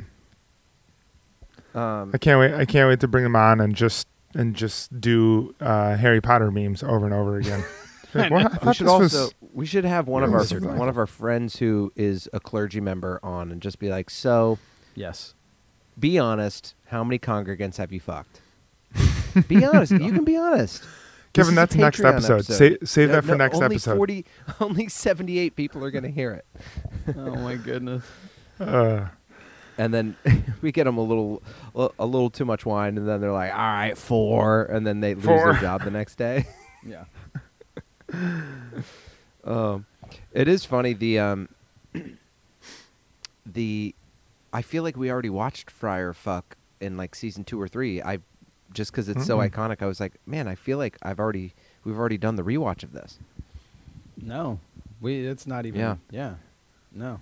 Um, 1.75 2.11
I 2.15 2.19
can't 2.19 2.39
wait. 2.39 2.55
I 2.55 2.65
can't 2.65 2.89
wait 2.89 3.01
to 3.01 3.09
bring 3.09 3.25
them 3.25 3.37
on 3.37 3.61
and 3.61 3.75
just 3.75 4.07
and 4.35 4.55
just 4.55 5.01
do 5.01 5.55
uh, 5.61 5.97
Harry 5.97 6.21
Potter 6.21 6.51
memes 6.51 6.83
over 6.83 7.05
and 7.05 7.15
over 7.15 7.37
again. 7.37 7.65
Like, 8.17 8.31
we 8.63 8.75
should 8.75 8.87
also 8.87 9.25
was- 9.25 9.35
we 9.53 9.67
should 9.67 9.85
have 9.85 10.07
one 10.07 10.23
of 10.23 10.33
our 10.33 10.45
one 10.77 10.89
of 10.89 10.97
our 10.99 11.07
friends 11.09 11.57
who 11.57 11.93
is 11.97 12.29
a 12.33 12.39
clergy 12.39 12.81
member 12.81 13.19
on 13.25 13.51
and 13.51 13.61
just 13.61 13.81
be 13.81 13.89
like, 13.89 14.09
so 14.09 14.57
Yes. 14.95 15.35
be 15.99 16.19
honest, 16.19 16.75
how 16.87 17.03
many 17.05 17.19
congregants 17.19 17.77
have 17.77 17.93
you 17.93 18.01
fucked? 18.01 18.41
be 19.49 19.65
honest. 19.65 19.93
You 19.93 20.13
can 20.13 20.25
be 20.25 20.37
honest. 20.37 20.83
Kevin, 21.33 21.49
is 21.51 21.53
a 21.53 21.61
that's 21.61 21.75
next 21.75 22.01
Patreon 22.01 22.13
episode. 22.31 22.45
Sa- 22.45 22.87
save 22.87 23.09
No, 23.09 23.15
that 23.17 23.23
for 23.25 23.31
no, 23.33 23.37
next 23.39 23.57
only 23.57 23.67
episode. 23.77 23.97
40, 23.97 24.25
only 24.61 24.89
78 24.89 25.57
people 25.57 25.85
are 25.85 25.91
going 25.91 26.05
to 26.05 26.11
hear 26.11 26.31
it. 26.33 26.47
oh 27.17 27.35
my 27.37 27.57
goodness. 27.57 28.05
Uh, 28.61 29.09
And 29.77 29.93
then 29.93 30.15
we 30.63 30.71
get 30.71 30.85
them 30.85 30.97
a 30.99 31.03
little 31.03 31.43
a 31.75 32.07
little 32.07 32.31
too 32.31 32.45
much 32.45 32.65
wine 32.65 32.97
and 32.97 33.09
then 33.09 33.21
they're 33.21 33.33
like, 33.33 33.51
"All 33.53 33.59
right, 33.59 33.99
4." 33.99 34.67
And 34.67 34.87
then 34.87 35.01
they 35.01 35.17
lose 35.17 35.25
Four. 35.25 35.53
their 35.55 35.61
job 35.61 35.83
the 35.83 35.91
next 35.91 36.15
day. 36.17 36.47
Yeah. 36.87 37.05
Um, 39.45 39.87
it 40.33 40.47
is 40.49 40.65
funny 40.65 40.93
the 40.93 41.19
um, 41.19 41.49
the 43.47 43.95
I 44.55 44.63
feel 44.63 44.83
like 44.85 44.97
we 44.97 45.11
already 45.11 45.29
watched 45.31 45.71
Friar 45.71 46.13
fuck 46.15 46.57
in 46.81 46.97
like 46.97 47.15
season 47.15 47.45
two 47.45 47.61
or 47.61 47.69
three. 47.69 48.01
I 48.01 48.21
just 48.73 48.91
because 48.93 49.09
it's 49.09 49.27
so 49.27 49.39
Mm-mm. 49.39 49.51
iconic, 49.51 49.83
I 49.83 49.87
was 49.87 50.01
like, 50.01 50.15
man, 50.27 50.49
I 50.49 50.55
feel 50.55 50.79
like 50.79 50.97
I've 51.03 51.19
already 51.21 51.53
we've 51.85 51.99
already 51.99 52.17
done 52.19 52.37
the 52.37 52.43
rewatch 52.45 52.83
of 52.83 52.93
this. 52.93 53.19
No. 54.21 54.61
We 55.01 55.27
it's 55.27 55.47
not 55.47 55.67
even 55.67 55.81
Yeah. 55.81 55.97
yeah. 56.11 56.35
No. 56.93 57.21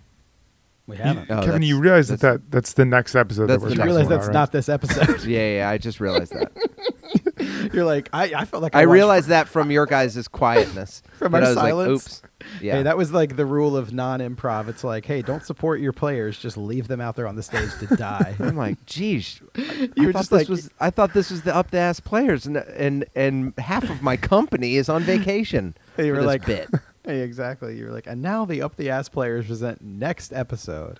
We 0.86 0.96
haven't. 0.96 1.24
Oh, 1.30 1.36
Kevin, 1.36 1.46
that's- 1.46 1.64
you 1.68 1.78
realize 1.80 2.08
that, 2.08 2.20
that's- 2.20 2.40
that 2.40 2.50
that's 2.50 2.72
the 2.74 2.84
next 2.84 3.14
episode 3.14 3.46
That's 3.46 3.62
that 3.62 3.64
we're 3.64 3.68
the 3.70 3.74
you 3.74 3.78
next 3.78 3.86
realize 3.86 4.08
that's 4.08 4.26
about, 4.26 4.34
not 4.34 4.52
this 4.52 4.68
episode. 4.68 5.24
yeah, 5.24 5.56
yeah, 5.56 5.68
I 5.70 5.78
just 5.78 6.00
realized 6.00 6.32
that. 6.34 6.52
You're 7.72 7.84
like, 7.84 8.08
I, 8.12 8.32
I 8.34 8.44
felt 8.44 8.62
like 8.62 8.74
I 8.74 8.86
watched 8.86 8.92
realized 8.94 9.28
that 9.28 9.48
from 9.48 9.70
your 9.70 9.86
guys' 9.86 10.26
quietness. 10.32 11.02
From 11.18 11.32
that 11.32 11.42
our 11.42 11.46
I 11.46 11.50
was 11.50 11.56
silence? 11.56 11.88
Like, 11.88 11.90
Oops. 11.90 12.22
Yeah. 12.60 12.72
Hey, 12.76 12.82
that 12.82 12.96
was 12.96 13.12
like 13.12 13.36
the 13.36 13.46
rule 13.46 13.76
of 13.76 13.92
non-improv. 13.92 14.68
It's 14.68 14.82
like, 14.82 15.04
hey, 15.06 15.22
don't 15.22 15.44
support 15.44 15.80
your 15.80 15.92
players. 15.92 16.38
Just 16.38 16.56
leave 16.56 16.88
them 16.88 17.00
out 17.00 17.14
there 17.14 17.28
on 17.28 17.36
the 17.36 17.42
stage 17.42 17.70
to 17.78 17.86
die. 17.96 18.34
I'm 18.40 18.56
like, 18.56 18.84
geez, 18.86 19.40
I, 19.56 19.90
You 19.96 20.04
I 20.04 20.06
were 20.06 20.12
thought 20.12 20.18
just 20.20 20.30
this 20.30 20.38
like- 20.40 20.48
was 20.48 20.70
I 20.80 20.90
thought 20.90 21.12
this 21.14 21.30
was 21.30 21.42
the 21.42 21.54
up 21.54 21.70
the 21.70 21.78
ass 21.78 22.00
players, 22.00 22.46
and 22.46 22.56
and 22.56 23.04
and 23.14 23.54
half 23.58 23.88
of 23.88 24.02
my 24.02 24.16
company 24.16 24.76
is 24.76 24.88
on 24.88 25.02
vacation. 25.02 25.76
Hey, 25.96 26.06
you 26.06 26.12
for 26.14 26.20
were 26.20 26.22
this 26.22 26.26
like, 26.26 26.46
bit. 26.46 26.68
hey, 27.06 27.20
exactly. 27.20 27.78
You 27.78 27.86
were 27.86 27.92
like, 27.92 28.06
and 28.08 28.20
now 28.22 28.44
the 28.44 28.60
up 28.62 28.74
the 28.76 28.90
ass 28.90 29.08
players 29.08 29.46
present 29.46 29.80
next 29.80 30.32
episode. 30.32 30.98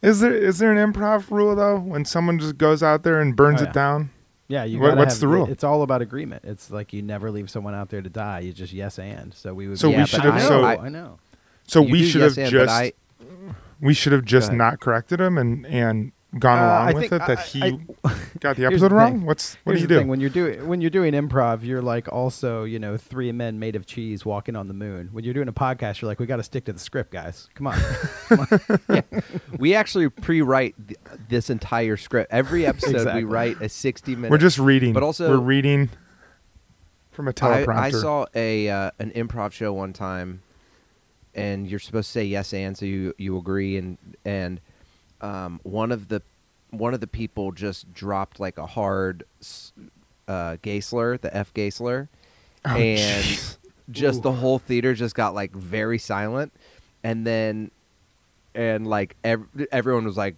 Is 0.00 0.20
there 0.20 0.34
is 0.34 0.58
there 0.58 0.72
an 0.76 0.92
improv 0.92 1.30
rule 1.30 1.54
though 1.54 1.78
when 1.78 2.04
someone 2.06 2.38
just 2.38 2.56
goes 2.58 2.82
out 2.82 3.02
there 3.02 3.20
and 3.20 3.36
burns 3.36 3.60
Oh, 3.60 3.64
it 3.66 3.72
down? 3.72 4.10
Yeah, 4.52 4.64
you. 4.64 4.78
What- 4.78 4.88
gotta 4.88 4.98
what's 5.00 5.14
have- 5.14 5.20
the 5.20 5.28
rule? 5.28 5.48
It's 5.48 5.64
all 5.64 5.82
about 5.82 6.02
agreement. 6.02 6.44
It's 6.44 6.70
like 6.70 6.92
you 6.92 7.00
never 7.00 7.30
leave 7.30 7.48
someone 7.48 7.74
out 7.74 7.88
there 7.88 8.02
to 8.02 8.10
die. 8.10 8.40
You 8.40 8.52
just 8.52 8.72
yes 8.74 8.98
and. 8.98 9.32
So 9.32 9.54
we 9.54 9.66
would. 9.66 9.78
So 9.78 9.88
be- 9.88 9.94
we 9.94 9.98
Yeah, 10.00 10.04
should 10.04 10.20
have 10.20 10.34
I 10.34 10.40
so 10.40 10.60
know, 10.60 10.66
I- 10.66 10.76
I 10.76 10.88
know. 10.90 11.18
so 11.66 11.80
You 11.82 11.92
we 11.92 12.04
should 12.06 12.20
yes 12.20 12.36
have 12.36 12.44
and, 12.44 12.50
just 12.52 12.70
I- 12.74 12.92
we 13.80 13.94
should 13.94 14.12
have 14.12 14.24
just 14.26 14.52
not 14.52 14.78
corrected 14.80 15.20
him 15.20 15.38
and 15.38 15.66
and 15.66 16.12
gone 16.38 16.58
Uh, 16.58 16.62
along 16.62 16.88
I 16.88 16.92
with 16.92 17.00
think 17.10 17.12
it 17.12 17.26
that 17.26 17.38
I- 17.38 17.42
he 17.42 17.62
I- 18.04 18.14
got 18.40 18.56
the 18.56 18.64
episode 18.66 18.88
the 18.88 18.94
wrong. 18.94 19.12
thing. 19.18 19.26
What's 19.26 19.54
what 19.64 19.72
Here's 19.76 19.82
do 19.82 19.86
the 19.88 19.94
you 19.94 20.00
thing: 20.00 20.06
do? 20.06 20.10
when 20.10 20.20
you're 20.20 20.30
doing 20.30 20.66
when 20.66 20.80
you're 20.80 20.90
doing 20.90 21.12
improv, 21.14 21.62
you're 21.62 21.82
like 21.82 22.10
also 22.12 22.64
you 22.64 22.78
know 22.78 22.96
three 22.96 23.30
men 23.32 23.58
made 23.58 23.76
of 23.76 23.84
cheese 23.86 24.24
walking 24.24 24.56
on 24.56 24.68
the 24.68 24.74
moon. 24.74 25.10
When 25.12 25.24
you're 25.24 25.34
doing 25.34 25.48
a 25.48 25.52
podcast, 25.52 26.00
you're 26.00 26.08
like, 26.08 26.18
we 26.20 26.26
got 26.26 26.36
to 26.36 26.42
stick 26.42 26.64
to 26.66 26.72
the 26.72 26.78
script, 26.78 27.10
guys. 27.12 27.48
Come 27.54 27.66
on. 27.66 27.78
we 29.58 29.74
actually 29.74 30.08
pre-write 30.08 30.74
th- 30.88 30.98
this 31.28 31.50
entire 31.50 31.96
script. 31.96 32.32
Every 32.32 32.64
episode 32.66 32.94
Exactly. 32.96 33.24
we 33.24 33.30
write 33.30 33.60
a 33.60 33.68
60 33.68 34.16
minute. 34.16 34.30
We're 34.30 34.38
just 34.38 34.58
reading, 34.58 34.92
But 34.92 35.02
also- 35.02 35.28
we're 35.30 35.36
reading 35.44 35.90
from 37.10 37.28
a 37.28 37.32
teleprompter. 37.32 37.74
I 37.76 37.90
saw 37.90 38.26
a 38.34 38.68
uh, 38.70 38.90
an 38.98 39.10
improv 39.10 39.52
show 39.52 39.72
one 39.72 39.92
time, 39.92 40.42
and 41.34 41.68
you're 41.68 41.78
supposed 41.80 42.08
to 42.08 42.12
say 42.12 42.24
yes 42.24 42.52
and 42.54 42.76
so 42.76 42.86
you 42.86 43.14
you 43.18 43.36
agree 43.36 43.76
and 43.76 43.98
and 44.24 44.60
um, 45.22 45.60
one 45.62 45.92
of 45.92 46.08
the 46.08 46.20
one 46.70 46.94
of 46.94 47.00
the 47.00 47.06
people 47.06 47.52
just 47.52 47.92
dropped 47.94 48.40
like 48.40 48.58
a 48.58 48.66
hard 48.66 49.24
uh, 50.28 50.56
gay 50.62 50.80
slur, 50.80 51.16
the 51.18 51.34
F 51.36 51.52
gay 51.54 51.70
slur, 51.70 52.08
Oh, 52.64 52.70
and 52.76 53.24
jeez. 53.24 53.56
just 53.90 54.22
the 54.22 54.32
whole 54.32 54.58
theater 54.58 54.94
just 54.94 55.14
got 55.14 55.34
like 55.34 55.52
very 55.52 55.98
silent, 55.98 56.52
and 57.04 57.26
then 57.26 57.70
and 58.54 58.86
like 58.86 59.16
ev- 59.24 59.46
everyone 59.70 60.04
was 60.04 60.16
like 60.16 60.36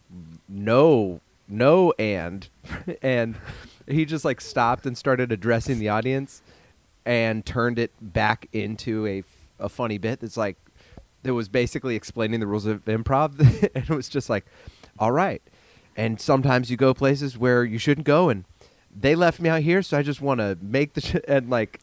no 0.49 1.20
no 1.49 1.93
and 1.99 2.49
and 3.03 3.37
he 3.89 4.05
just 4.05 4.24
like 4.24 4.41
stopped 4.41 4.87
and 4.87 4.97
started 4.97 5.30
addressing 5.32 5.78
the 5.78 5.89
audience 5.89 6.41
and 7.05 7.45
turned 7.45 7.78
it 7.78 7.91
back 8.01 8.49
into 8.53 9.07
a, 9.07 9.22
a 9.59 9.68
funny 9.68 9.99
bit 9.99 10.20
that's 10.20 10.37
like 10.39 10.57
that 11.22 11.35
was 11.35 11.49
basically 11.49 11.97
explaining 11.97 12.39
the 12.41 12.47
rules 12.47 12.66
of 12.66 12.85
improv. 12.87 13.39
And 13.74 13.85
it 13.85 13.95
was 13.95 14.09
just 14.09 14.30
like 14.30 14.45
all 14.99 15.12
right 15.12 15.42
and 15.97 16.20
sometimes 16.20 16.70
you 16.70 16.76
go 16.76 16.92
places 16.95 17.38
where 17.38 17.64
you 17.64 17.78
shouldn't 17.78 18.07
go 18.07 18.28
and 18.28 18.45
they 18.97 19.14
left 19.14 19.40
me 19.40 19.49
out 19.49 19.61
here 19.62 19.82
so 19.82 19.97
i 19.99 20.03
just 20.03 20.20
want 20.20 20.38
to 20.40 20.57
make 20.61 20.95
the 20.95 21.01
sh-, 21.01 21.16
and 21.28 21.51
like 21.51 21.80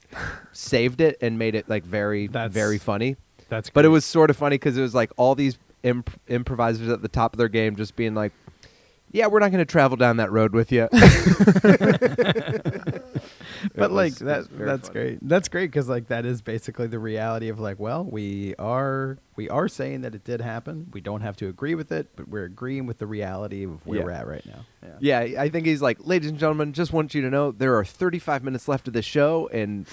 saved 0.51 1.01
it 1.01 1.17
and 1.21 1.37
made 1.37 1.55
it 1.55 1.67
like 1.69 1.83
very 1.83 2.27
That's- 2.27 2.51
very 2.53 2.77
funny 2.77 3.15
That's. 3.49 3.69
but 3.69 3.85
it 3.85 3.87
great. 3.89 3.93
was 3.93 4.05
sort 4.05 4.29
of 4.29 4.37
funny 4.37 4.55
because 4.55 4.77
it 4.77 4.81
was 4.81 4.95
like 4.95 5.11
all 5.17 5.35
these 5.35 5.57
imp- 5.83 6.19
improvisers 6.27 6.89
at 6.89 7.01
the 7.01 7.07
top 7.09 7.33
of 7.33 7.37
their 7.37 7.49
game 7.49 7.75
just 7.75 7.95
being 7.95 8.13
like 8.15 8.31
yeah 9.13 9.27
we're 9.27 9.39
not 9.39 9.51
going 9.51 9.65
to 9.65 9.71
travel 9.71 9.97
down 9.97 10.17
that 10.17 10.31
road 10.31 10.53
with 10.53 10.71
you 10.71 10.87
but 13.75 13.91
like 13.91 14.15
that 14.15 14.47
that's 14.57 14.89
great. 14.89 15.19
That's 15.21 15.47
great 15.47 15.67
because 15.67 15.87
like 15.87 16.07
that 16.07 16.25
is 16.25 16.41
basically 16.41 16.87
the 16.87 16.99
reality 16.99 17.49
of 17.49 17.59
like 17.59 17.79
well 17.79 18.03
we 18.03 18.55
are 18.57 19.17
we 19.35 19.49
are 19.49 19.67
saying 19.67 20.01
that 20.01 20.15
it 20.15 20.23
did 20.23 20.41
happen. 20.41 20.87
We 20.93 21.01
don't 21.01 21.21
have 21.21 21.35
to 21.37 21.47
agree 21.47 21.75
with 21.75 21.91
it 21.91 22.07
but 22.15 22.27
we're 22.27 22.45
agreeing 22.45 22.85
with 22.87 22.97
the 22.97 23.07
reality 23.07 23.63
of 23.65 23.85
where 23.85 23.99
Yeah. 23.99 24.05
we're 24.05 24.11
at 24.11 24.27
right 24.27 24.45
now. 24.45 24.65
Yeah. 24.99 25.21
Yeah, 25.29 25.41
I 25.41 25.49
think 25.49 25.67
he's 25.67 25.81
like, 25.81 25.99
ladies 26.05 26.29
and 26.29 26.39
gentlemen, 26.39 26.73
just 26.73 26.91
want 26.91 27.13
you 27.13 27.21
to 27.21 27.29
know 27.29 27.51
there 27.51 27.77
are 27.77 27.85
35 27.85 28.43
minutes 28.43 28.67
left 28.67 28.87
of 28.87 28.93
this 28.93 29.05
show, 29.05 29.47
and 29.53 29.87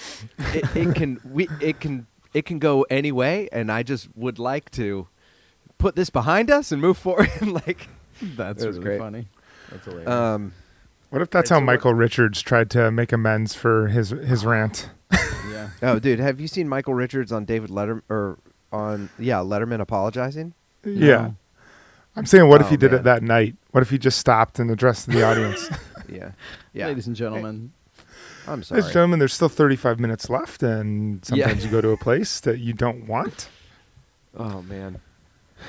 it, 0.53 0.75
it 0.75 0.95
can 0.95 1.19
we 1.23 1.47
it 1.61 1.79
can 1.79 2.07
it 2.33 2.45
can 2.45 2.57
go 2.59 2.85
any 2.89 3.11
way, 3.11 3.49
and 3.51 3.71
I 3.71 3.83
just 3.83 4.09
would 4.15 4.39
like 4.39 4.71
to 4.71 5.07
put 5.77 5.95
this 5.95 6.09
behind 6.09 6.49
us 6.49 6.71
and 6.71 6.81
move 6.81 6.97
forward. 6.97 7.29
like, 7.41 7.87
that's 8.35 8.63
really 8.65 8.79
great. 8.79 8.99
funny 8.99 9.27
that's 9.71 9.85
hilarious 9.85 10.09
um, 10.09 10.53
What 11.09 11.21
if 11.21 11.29
that's 11.29 11.49
Right, 11.51 11.55
how 11.55 11.59
so 11.61 11.65
what- 11.65 11.73
Michael 11.73 11.93
Richards 11.93 12.41
tried 12.41 12.69
to 12.71 12.91
make 12.91 13.11
amends 13.11 13.53
for 13.55 13.87
his 13.87 14.09
his 14.11 14.45
rant? 14.45 14.89
yeah 15.51 15.69
oh, 15.81 15.99
dude, 15.99 16.19
have 16.19 16.39
you 16.39 16.47
seen 16.47 16.67
Michael 16.69 16.93
Richards 16.93 17.31
on 17.31 17.45
David 17.45 17.69
Letterman 17.69 18.01
or 18.09 18.37
on 18.71 19.09
yeah 19.17 19.37
Letterman 19.37 19.79
apologizing? 19.81 20.53
Yeah. 20.85 21.31
I'm 22.15 22.25
saying, 22.25 22.47
what 22.49 22.59
if 22.61 22.67
Oh, 22.67 22.69
he 22.71 22.77
did 22.77 22.91
man. 22.91 22.99
it 23.01 23.03
that 23.03 23.23
night? 23.23 23.55
What 23.71 23.81
if 23.81 23.89
he 23.91 23.97
just 23.97 24.17
stopped 24.19 24.59
and 24.59 24.69
addressed 24.71 25.07
the 25.07 25.23
audience? 25.23 25.69
Yeah, 26.11 26.31
yeah. 26.73 26.87
ladies 26.87 27.05
and 27.05 27.15
gentlemen 27.15 27.71
I'm 28.47 28.63
sorry. 28.63 28.77
Ladies 28.81 28.87
and 28.87 28.93
gentlemen, 28.93 29.19
there's 29.19 29.33
still 29.33 29.47
35 29.49 29.99
minutes 29.99 30.27
left, 30.27 30.63
and 30.63 31.17
Yeah. 31.31 31.45
sometimes 31.45 31.63
you 31.65 31.69
go 31.69 31.81
to 31.81 31.89
a 31.89 31.97
place 31.97 32.39
that 32.39 32.57
you 32.57 32.73
don't 32.73 33.05
want. 33.07 33.47
Oh 34.35 34.63
man. 34.63 34.99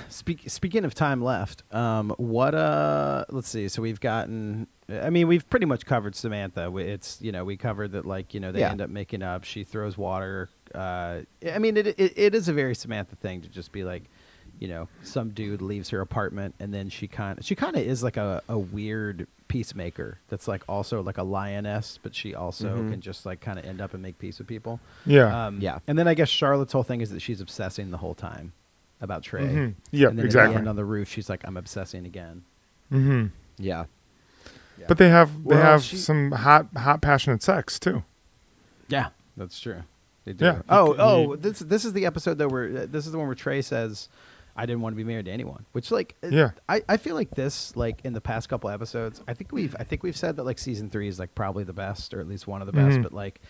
Speak, 0.08 0.42
speaking 0.48 0.84
of 0.84 0.94
time 0.94 1.22
left, 1.22 1.62
um, 1.74 2.10
what 2.18 2.54
uh, 2.54 3.24
let's 3.30 3.48
see. 3.48 3.68
So 3.68 3.82
we've 3.82 4.00
gotten. 4.00 4.66
I 4.88 5.10
mean, 5.10 5.28
we've 5.28 5.48
pretty 5.48 5.66
much 5.66 5.86
covered 5.86 6.14
Samantha. 6.16 6.74
It's 6.78 7.18
you 7.20 7.32
know 7.32 7.44
we 7.44 7.56
covered 7.56 7.92
that 7.92 8.04
like 8.06 8.34
you 8.34 8.40
know 8.40 8.52
they 8.52 8.60
Yeah. 8.60 8.70
end 8.70 8.80
up 8.80 8.90
making 8.90 9.22
up. 9.22 9.44
She 9.44 9.64
throws 9.64 9.96
water. 9.98 10.48
Uh, 10.74 11.20
I 11.50 11.58
mean, 11.58 11.76
it, 11.76 11.86
it 11.86 12.12
it 12.16 12.34
is 12.34 12.48
a 12.48 12.52
very 12.52 12.74
Samantha 12.74 13.16
thing 13.16 13.40
to 13.42 13.48
just 13.48 13.72
be 13.72 13.84
like, 13.84 14.04
you 14.58 14.68
know, 14.68 14.88
some 15.02 15.30
dude 15.30 15.62
leaves 15.62 15.90
her 15.90 16.00
apartment 16.00 16.54
and 16.60 16.72
then 16.74 16.88
she 16.88 17.06
kind 17.08 17.38
of 17.38 17.44
she 17.44 17.54
kind 17.54 17.76
of 17.76 17.82
is 17.82 18.02
like 18.02 18.16
a, 18.16 18.42
a 18.48 18.58
weird 18.58 19.26
peacemaker 19.48 20.18
that's 20.28 20.46
like 20.46 20.62
also 20.68 21.02
like 21.02 21.18
a 21.18 21.22
lioness, 21.24 21.98
but 22.02 22.14
she 22.14 22.34
also 22.36 22.76
Mhm. 22.76 22.90
can 22.92 23.00
just 23.00 23.26
like 23.26 23.40
kind 23.40 23.58
of 23.58 23.64
end 23.64 23.80
up 23.80 23.94
and 23.94 24.02
make 24.02 24.16
peace 24.18 24.38
with 24.38 24.46
people. 24.46 24.78
Yeah. 25.06 25.46
Um, 25.46 25.60
Yeah. 25.60 25.80
And 25.88 25.98
then 25.98 26.06
I 26.06 26.14
guess 26.14 26.28
Charlotte's 26.28 26.72
whole 26.72 26.84
thing 26.84 27.00
is 27.00 27.10
that 27.10 27.20
she's 27.20 27.40
obsessing 27.40 27.90
the 27.90 27.96
whole 27.98 28.14
time 28.14 28.52
about 29.00 29.22
Trey. 29.22 29.42
Mhm. 29.42 29.74
Yep, 29.92 30.10
and 30.10 30.18
then 30.18 30.24
At 30.24 30.26
exactly. 30.26 30.52
the 30.54 30.58
end 30.60 30.68
on 30.68 30.76
the 30.76 30.84
roof, 30.84 31.08
she's 31.08 31.28
like, 31.30 31.40
"I'm 31.44 31.56
obsessing 31.56 32.06
again." 32.06 32.42
hmm 32.90 33.26
Yeah. 33.58 33.84
But 34.88 34.96
they 34.98 35.10
have 35.10 35.30
they 35.44 35.54
Well, 35.56 35.62
have 35.62 35.82
she- 35.82 35.96
some 35.96 36.32
hot 36.32 36.68
hot 36.76 37.02
passionate 37.02 37.42
sex 37.42 37.78
too. 37.78 38.02
Yeah, 38.88 39.08
that's 39.36 39.60
true. 39.60 39.82
They 40.24 40.32
do. 40.32 40.44
Yeah. 40.46 40.62
Oh, 40.68 40.94
oh, 40.98 41.36
this 41.36 41.58
this 41.60 41.84
is 41.84 41.92
the 41.92 42.06
episode 42.06 42.38
though 42.38 42.48
where 42.48 42.64
uh, 42.82 42.86
this 42.88 43.04
is 43.06 43.12
the 43.12 43.18
one 43.18 43.26
where 43.26 43.34
Trey 43.36 43.60
says, 43.62 44.08
"I 44.56 44.64
didn't 44.66 44.80
want 44.80 44.94
to 44.94 44.96
be 44.96 45.04
married 45.04 45.26
to 45.26 45.30
anyone," 45.30 45.66
which 45.72 45.90
like, 45.90 46.14
uh, 46.24 46.28
Yeah. 46.28 46.50
I, 46.68 46.82
I 46.88 46.96
feel 46.96 47.14
like 47.14 47.30
this 47.32 47.76
like 47.76 48.00
in 48.04 48.14
the 48.14 48.20
past 48.22 48.48
couple 48.48 48.70
episodes, 48.70 49.20
I 49.28 49.34
think 49.34 49.52
we've 49.52 49.76
I 49.78 49.84
think 49.84 50.02
we've 50.02 50.16
said 50.16 50.36
that 50.36 50.44
like 50.44 50.58
season 50.58 50.88
three 50.90 51.08
is 51.08 51.18
like 51.18 51.34
probably 51.34 51.64
the 51.64 51.72
best 51.74 52.14
or 52.14 52.20
at 52.20 52.26
least 52.28 52.46
one 52.46 52.62
of 52.62 52.66
the 52.66 52.72
best, 52.72 52.98
Mhm. 52.98 53.02
but 53.02 53.12
like. 53.12 53.40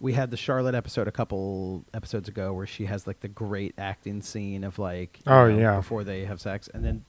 We 0.00 0.12
had 0.12 0.30
the 0.30 0.36
Charlotte 0.36 0.74
episode 0.74 1.08
a 1.08 1.12
couple 1.12 1.84
episodes 1.92 2.28
ago 2.28 2.52
where 2.52 2.66
she 2.66 2.84
has 2.86 3.06
like 3.06 3.20
the 3.20 3.28
great 3.28 3.74
acting 3.78 4.22
scene 4.22 4.62
of 4.64 4.78
like, 4.78 5.18
Oh, 5.26 5.48
know, 5.48 5.58
yeah. 5.58 5.76
before 5.76 6.04
they 6.04 6.24
have 6.24 6.40
sex, 6.40 6.68
and 6.72 6.84
then 6.84 7.04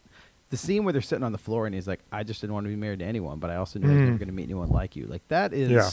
the 0.50 0.58
scene 0.58 0.84
where 0.84 0.92
they're 0.92 1.02
sitting 1.02 1.24
on 1.24 1.32
the 1.32 1.38
floor 1.38 1.68
and 1.68 1.76
he's 1.76 1.88
like, 1.88 2.00
"I 2.12 2.24
just 2.24 2.42
didn't 2.42 2.56
want 2.56 2.66
to 2.66 2.70
be 2.70 2.76
married 2.76 3.00
to 3.00 3.06
anyone, 3.06 3.38
but 3.38 3.52
I 3.52 3.58
also 3.58 3.78
knew 3.78 3.88
I 3.88 3.92
was 3.94 4.00
never 4.00 4.12
mm. 4.14 4.20
going 4.20 4.28
to 4.30 4.34
meet 4.34 4.44
anyone 4.46 4.70
like 4.70 4.96
you." 4.96 5.06
Like 5.06 5.28
that 5.28 5.54
is 5.54 5.70
Yeah. 5.70 5.90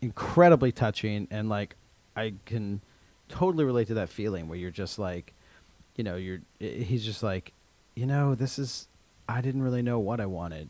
incredibly 0.00 0.70
touching, 0.72 1.26
and 1.30 1.48
like 1.48 1.74
I 2.16 2.34
can 2.46 2.80
totally 3.28 3.64
relate 3.64 3.88
to 3.88 3.94
that 3.94 4.08
feeling 4.08 4.48
where 4.48 4.58
you're 4.58 4.70
just 4.70 4.98
like, 4.98 5.34
you 5.96 6.04
know, 6.04 6.16
you're. 6.16 6.40
He's 6.60 7.04
just 7.04 7.22
like, 7.24 7.52
you 7.96 8.06
know, 8.06 8.34
this 8.36 8.58
is. 8.58 8.86
I 9.28 9.40
didn't 9.40 9.62
really 9.62 9.82
know 9.82 9.98
what 9.98 10.20
I 10.20 10.26
wanted, 10.26 10.68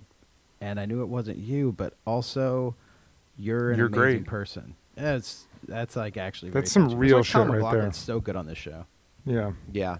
and 0.60 0.78
I 0.80 0.86
knew 0.86 1.02
it 1.02 1.08
wasn't 1.08 1.38
you, 1.38 1.72
but 1.72 1.94
also, 2.06 2.74
you're 3.36 3.72
an 3.72 3.78
You're 3.78 3.88
amazing 3.88 4.20
great. 4.20 4.26
person. 4.26 4.74
Yeah, 4.96 5.16
it's 5.16 5.46
that's 5.68 5.96
like 5.96 6.16
actually 6.16 6.50
That's 6.50 6.70
some 6.70 6.84
touching. 6.84 6.98
real 6.98 7.16
That's 7.18 7.28
shit 7.28 7.36
right 7.40 7.46
there. 7.48 7.56
MacLachlan's 7.60 7.96
so 7.96 8.20
good 8.20 8.36
on 8.36 8.46
this 8.46 8.58
show. 8.58 8.84
Yeah. 9.24 9.52
Yeah. 9.72 9.96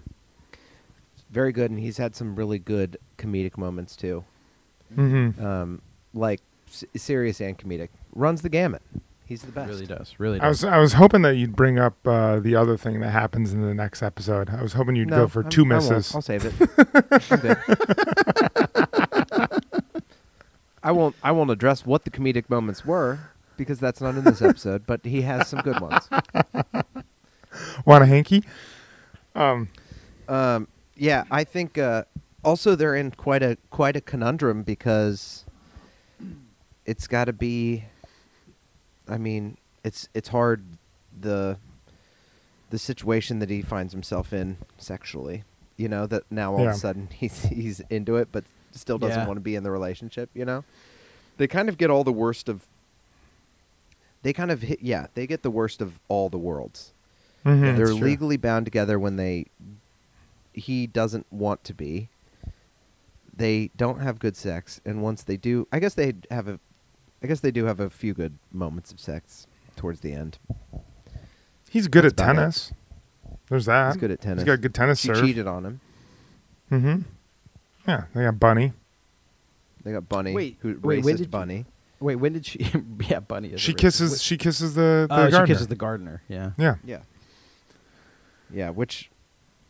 Very 1.31 1.51
good, 1.51 1.71
and 1.71 1.79
he's 1.79 1.97
had 1.97 2.15
some 2.15 2.35
really 2.35 2.59
good 2.59 2.97
comedic 3.17 3.57
moments 3.57 3.95
too. 3.95 4.23
Mm-hmm. 4.95 5.43
Um, 5.43 5.81
like 6.13 6.41
s- 6.67 6.83
serious 6.95 7.41
and 7.41 7.57
comedic. 7.57 7.89
Runs 8.13 8.43
the 8.43 8.49
gamut. 8.49 8.83
He's 9.25 9.41
the 9.41 9.51
best. 9.51 9.69
Really 9.69 9.87
does. 9.87 10.13
Really 10.19 10.39
I 10.41 10.47
was 10.49 10.63
I 10.63 10.77
was 10.77 10.93
hoping 10.93 11.23
that 11.23 11.37
you'd 11.37 11.55
bring 11.55 11.79
up 11.79 11.95
uh, 12.05 12.39
the 12.39 12.55
other 12.55 12.77
thing 12.77 12.99
that 12.99 13.09
happens 13.09 13.51
in 13.53 13.61
the 13.61 13.73
next 13.73 14.03
episode. 14.03 14.49
I 14.51 14.61
was 14.61 14.73
hoping 14.73 14.95
you'd 14.95 15.09
No, 15.09 15.21
go 15.21 15.27
for 15.27 15.41
I'm- 15.41 15.49
two 15.49 15.65
misses. 15.65 16.13
I'll 16.13 16.21
save 16.21 16.45
it. 16.45 16.53
I'm 17.31 17.39
good. 17.41 17.57
I 20.83 20.91
won't. 20.91 21.15
I 21.23 21.31
won't 21.31 21.49
address 21.49 21.83
what 21.85 22.03
the 22.03 22.11
comedic 22.11 22.47
moments 22.49 22.85
were 22.85 23.31
because 23.57 23.79
that's 23.79 24.01
not 24.01 24.15
in 24.15 24.23
this 24.23 24.41
episode. 24.41 24.85
But 24.85 25.05
he 25.05 25.21
has 25.21 25.47
some 25.47 25.59
good 25.61 25.79
ones. 25.79 26.09
Want 27.85 28.03
a 28.03 28.07
hanky? 28.07 28.43
Um, 29.35 29.69
Um, 30.27 30.67
yeah, 30.95 31.23
I 31.31 31.43
think. 31.43 31.77
Uh, 31.77 32.03
also, 32.43 32.75
they're 32.75 32.95
in 32.95 33.11
quite 33.11 33.43
a 33.43 33.57
quite 33.69 33.95
a 33.95 34.01
conundrum 34.01 34.63
because 34.63 35.45
it's 36.85 37.07
got 37.07 37.25
to 37.25 37.33
be. 37.33 37.85
I 39.07 39.17
mean, 39.17 39.57
it's 39.83 40.07
it's 40.13 40.29
hard 40.29 40.63
the 41.19 41.57
the 42.69 42.79
situation 42.79 43.39
that 43.39 43.49
he 43.49 43.61
finds 43.61 43.93
himself 43.93 44.33
in 44.33 44.57
sexually. 44.77 45.43
You 45.77 45.89
know 45.89 46.05
that 46.07 46.23
now 46.31 46.53
all 46.53 46.67
of 46.67 46.75
a 46.75 46.77
sudden 46.77 47.09
he's 47.13 47.43
he's 47.43 47.79
into 47.89 48.15
it, 48.17 48.29
but 48.31 48.45
still 48.71 48.97
doesn't 48.97 49.19
Yeah. 49.21 49.27
want 49.27 49.37
to 49.37 49.41
be 49.41 49.55
in 49.55 49.63
the 49.63 49.71
relationship. 49.71 50.29
You 50.33 50.45
know, 50.45 50.63
they 51.37 51.47
kind 51.47 51.69
of 51.69 51.77
get 51.77 51.89
all 51.89 52.03
the 52.03 52.13
worst 52.13 52.49
of. 52.49 52.65
They 54.23 54.33
kind 54.33 54.49
of 54.51 54.61
hit, 54.63 54.81
yeah. 54.81 55.07
They 55.13 55.27
get 55.27 55.43
the 55.43 55.51
worst 55.51 55.81
of 55.81 55.99
all 56.07 56.29
the 56.29 56.37
worlds. 56.37 56.93
mhm, 57.45 57.75
They're 57.77 57.89
it's 57.91 57.97
true. 57.97 58.07
legally 58.07 58.37
bound 58.37 58.65
together 58.65 58.97
when 58.99 59.17
they 59.17 59.45
he 60.53 60.87
doesn't 60.87 61.25
want 61.31 61.63
to 61.65 61.73
be. 61.73 62.09
They 63.35 63.71
don't 63.75 63.99
have 63.99 64.19
good 64.19 64.35
sex, 64.37 64.79
and 64.85 65.01
once 65.01 65.23
they 65.23 65.37
do, 65.37 65.67
I 65.71 65.79
guess 65.79 65.93
they 65.95 66.13
have 66.29 66.47
a, 66.47 66.59
I 67.23 67.27
guess 67.27 67.39
they 67.39 67.49
do 67.51 67.65
have 67.65 67.79
a 67.79 67.89
few 67.89 68.13
good 68.13 68.37
moments 68.51 68.91
of 68.91 68.99
sex 68.99 69.47
towards 69.75 70.01
the 70.01 70.13
end. 70.13 70.37
He's 71.69 71.87
good 71.87 72.03
That's 72.05 72.13
at 72.13 72.19
about 72.19 72.31
it. 72.33 72.35
tennis. 72.35 72.73
There's 73.49 73.65
that. 73.65 73.93
He's 73.93 73.99
good 73.99 74.11
at 74.11 74.21
tennis. 74.21 74.43
He's 74.43 74.47
got 74.47 74.61
good 74.61 74.73
tennis 74.75 74.99
She 74.99 75.07
serve. 75.07 75.21
cheated 75.21 75.47
on 75.47 75.65
him. 75.65 75.79
Mm-hmm. 76.71 77.01
Yeah, 77.87 78.03
they 78.13 78.23
got 78.23 78.39
Bunny. 78.39 78.73
They 79.83 79.91
got 79.91 80.07
Bunny, 80.07 80.33
Wait, 80.33 80.57
who 80.61 80.79
wait, 80.81 81.03
when 81.03 81.15
racist 81.15 81.17
did 81.17 81.19
you- 81.21 81.25
Bunny. 81.27 81.65
Wait, 82.03 82.17
when 82.17 82.33
did 82.33 82.45
she? 82.45 82.59
yeah, 83.09 83.19
Bunny. 83.21 83.49
Is 83.53 83.61
She 83.61 83.73
kisses. 83.73 84.11
Wait- 84.11 84.21
She 84.21 84.37
kisses 84.37 84.75
the, 84.75 85.07
the 85.09 85.15
Oh, 85.15 85.25
she 85.25 85.31
gardener. 85.31 85.47
kisses 85.47 85.67
the 85.67 85.75
gardener. 85.75 86.21
Yeah. 86.27 86.51
yeah. 86.57 86.75
Yeah, 86.83 86.99
yeah. 88.51 88.69
Which, 88.69 89.09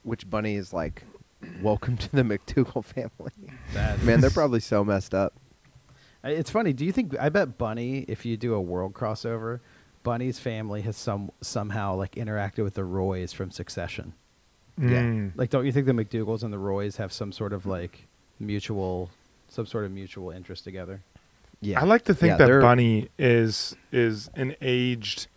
which 0.03 0.29
Bunny 0.29 0.55
is 0.55 0.73
like, 0.73 1.03
welcome 1.61 1.97
to 1.97 2.11
the 2.11 2.23
MacDougal 2.23 2.83
family. 2.83 3.31
That 3.73 4.01
Man, 4.03 4.19
they're 4.21 4.29
probably 4.31 4.59
so 4.59 4.83
messed 4.83 5.13
up. 5.13 5.33
It's 6.23 6.49
funny. 6.49 6.73
Do 6.73 6.85
you 6.85 6.91
think? 6.91 7.15
I 7.19 7.29
bet 7.29 7.57
Bunny, 7.57 7.99
if 8.07 8.25
you 8.25 8.37
do 8.37 8.53
a 8.53 8.61
world 8.61 8.93
crossover, 8.93 9.59
Bunny's 10.03 10.39
family 10.39 10.81
has 10.81 10.95
some 10.97 11.31
somehow 11.41 11.95
like 11.95 12.13
interacted 12.15 12.63
with 12.63 12.75
the 12.75 12.85
Roys 12.85 13.33
from 13.33 13.51
Succession. 13.51 14.13
Yeah. 14.81 15.01
Mm. 15.03 15.31
Like, 15.35 15.49
don't 15.49 15.65
you 15.65 15.71
think 15.71 15.85
the 15.85 15.91
MacDougal's 15.93 16.41
and 16.43 16.51
the 16.53 16.57
Roys 16.57 16.95
have 16.95 17.11
some 17.13 17.31
sort 17.31 17.51
of 17.53 17.65
like 17.65 18.07
mutual, 18.39 19.11
some 19.49 19.65
sort 19.65 19.85
of 19.85 19.91
mutual 19.91 20.31
interest 20.31 20.63
together? 20.63 21.03
Yeah, 21.65 21.81
I 21.81 21.85
like 21.85 22.03
to 22.05 22.13
think 22.13 22.39
Yeah, 22.39 22.45
that 22.45 22.61
Bunny 22.61 23.09
is 23.17 23.75
is 23.91 24.29
an 24.35 24.55
aged 24.61 25.27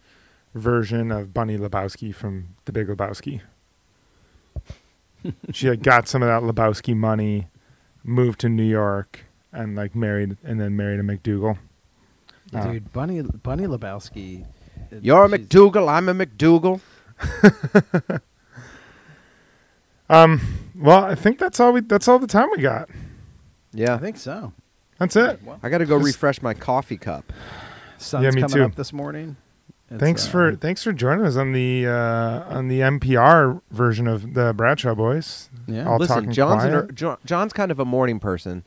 version 0.54 1.10
of 1.10 1.32
Bunny 1.32 1.56
Lebowski 1.58 2.14
from 2.14 2.48
The 2.64 2.72
Big 2.72 2.88
Lebowski. 2.88 3.40
she 5.52 5.70
like, 5.70 5.82
got 5.82 6.08
some 6.08 6.22
of 6.22 6.28
that 6.28 6.42
Lebowski 6.42 6.96
money, 6.96 7.48
moved 8.02 8.40
to 8.40 8.48
New 8.48 8.64
York, 8.64 9.24
and 9.52 9.76
like 9.76 9.94
married, 9.94 10.36
and 10.42 10.60
then 10.60 10.76
married 10.76 11.00
a 11.00 11.02
MacDougal. 11.02 11.58
Uh, 12.54 12.72
Dude, 12.72 12.92
Bunny 12.92 13.22
Bunny 13.22 13.66
Lebowski. 13.66 14.44
uh, 14.92 14.96
You're 15.00 15.24
a 15.24 15.28
MacDougal. 15.28 15.88
I'm 15.88 16.08
a 16.08 16.14
MacDougal. 16.14 16.80
Um. 20.08 20.40
Well, 20.78 21.04
I 21.04 21.14
think 21.14 21.38
that's 21.38 21.58
all 21.58 21.72
we. 21.72 21.80
That's 21.80 22.06
all 22.08 22.18
the 22.18 22.26
time 22.26 22.48
we 22.50 22.58
got. 22.58 22.88
Yeah, 23.72 23.94
I 23.94 23.98
think 23.98 24.16
so. 24.16 24.52
That's 24.98 25.16
it. 25.16 25.40
I 25.62 25.68
got 25.68 25.78
to 25.78 25.86
go 25.86 25.98
This- 25.98 26.06
refresh 26.14 26.42
my 26.42 26.54
coffee 26.54 26.96
cup. 26.96 27.32
sun's 27.98 28.24
Yeah, 28.24 28.30
me 28.30 28.40
coming 28.42 28.56
too. 28.56 28.64
up 28.64 28.74
this 28.76 28.92
morning. 28.92 29.36
It's, 29.90 30.00
thanks 30.00 30.26
uh, 30.26 30.30
for 30.30 30.56
thanks 30.56 30.82
for 30.82 30.92
joining 30.92 31.24
us 31.24 31.36
on 31.36 31.52
the 31.52 31.86
uh, 31.86 31.92
on 32.56 32.66
the 32.68 32.80
NPR 32.80 33.60
version 33.70 34.08
of 34.08 34.34
the 34.34 34.52
Bradshaw 34.52 34.94
Boys. 34.96 35.48
Yeah. 35.68 35.88
All 35.88 35.98
Listen, 35.98 36.16
talking 36.16 36.32
Jon's 36.32 36.64
an, 36.64 36.70
quiet. 36.70 36.84
er- 36.90 36.92
Jo- 36.92 37.18
Jon's 37.24 37.52
kind 37.52 37.70
of 37.70 37.78
a 37.78 37.84
morning 37.84 38.18
person. 38.18 38.64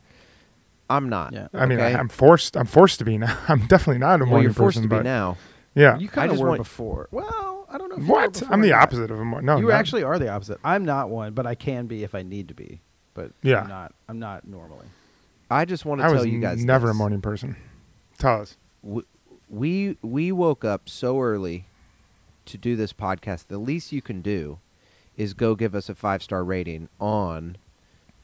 I'm 0.88 1.08
not. 1.10 1.32
Yeah. 1.34 1.48
I 1.52 1.66
mean, 1.66 1.78
okay? 1.78 1.94
I, 1.94 1.98
I'm 1.98 2.08
forced. 2.08 2.56
I'm 2.56 2.64
forced 2.66 2.98
to 3.00 3.04
be 3.04 3.18
now. 3.18 3.38
I'm 3.48 3.66
definitely 3.66 3.98
not 3.98 4.20
a 4.20 4.24
well, 4.24 4.30
morning 4.30 4.44
you're 4.44 4.54
forced 4.54 4.76
person, 4.78 4.82
to 4.84 4.88
be 4.88 4.96
but 4.96 5.04
now. 5.04 5.36
yeah. 5.74 5.98
You 5.98 6.08
kind 6.08 6.30
of 6.30 6.36
just 6.36 6.42
were 6.42 6.48
want- 6.50 6.58
before. 6.60 7.08
Well, 7.10 7.66
I 7.70 7.76
don't 7.76 7.90
know. 7.90 7.96
If 7.96 8.02
you 8.02 8.08
were 8.08 8.20
What? 8.20 8.32
before 8.32 8.52
I'm 8.54 8.60
the 8.62 8.68
that. 8.70 8.82
opposite 8.82 9.10
of 9.10 9.20
a 9.20 9.24
morning. 9.24 9.44
No, 9.46 9.58
you 9.58 9.64
not- 9.68 9.72
actually 9.74 10.02
are 10.04 10.18
the 10.18 10.30
opposite. 10.30 10.58
I'm 10.64 10.86
not 10.86 11.10
one, 11.10 11.34
but 11.34 11.46
I 11.46 11.54
can 11.54 11.86
be 11.86 12.02
if 12.02 12.14
I 12.14 12.22
need 12.22 12.48
to 12.48 12.54
be. 12.54 12.80
But 13.12 13.32
Yeah. 13.42 13.60
I'm 13.60 13.68
not. 13.68 13.94
I'm 14.08 14.18
not 14.18 14.48
normally. 14.48 14.86
I 15.50 15.64
just 15.64 15.84
want 15.84 16.00
to 16.00 16.04
I 16.04 16.08
tell 16.08 16.18
was 16.18 16.26
you 16.26 16.40
guys. 16.40 16.64
never 16.64 16.86
this. 16.88 16.94
a 16.94 16.98
morning 16.98 17.20
person. 17.20 17.56
Tell 18.18 18.42
us. 18.42 18.56
W- 18.84 19.06
We 19.48 19.96
we 20.02 20.30
woke 20.32 20.64
up 20.64 20.88
so 20.88 21.20
early 21.20 21.66
to 22.46 22.56
do 22.56 22.76
this 22.76 22.92
podcast. 22.92 23.46
The 23.48 23.58
least 23.58 23.90
you 23.92 24.00
can 24.02 24.20
do 24.22 24.58
is 25.16 25.34
go 25.34 25.54
give 25.54 25.74
us 25.74 25.88
a 25.88 25.94
five 25.94 26.22
star 26.22 26.44
rating 26.44 26.88
on 27.00 27.56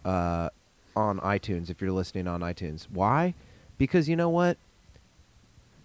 uh, 0.04 0.50
on 0.94 1.18
iTunes 1.20 1.68
if 1.68 1.80
you're 1.82 1.90
listening 1.92 2.28
on 2.28 2.40
iTunes. 2.40 2.86
Why? 2.90 3.34
Because 3.76 4.08
you 4.08 4.14
know 4.16 4.30
what? 4.30 4.56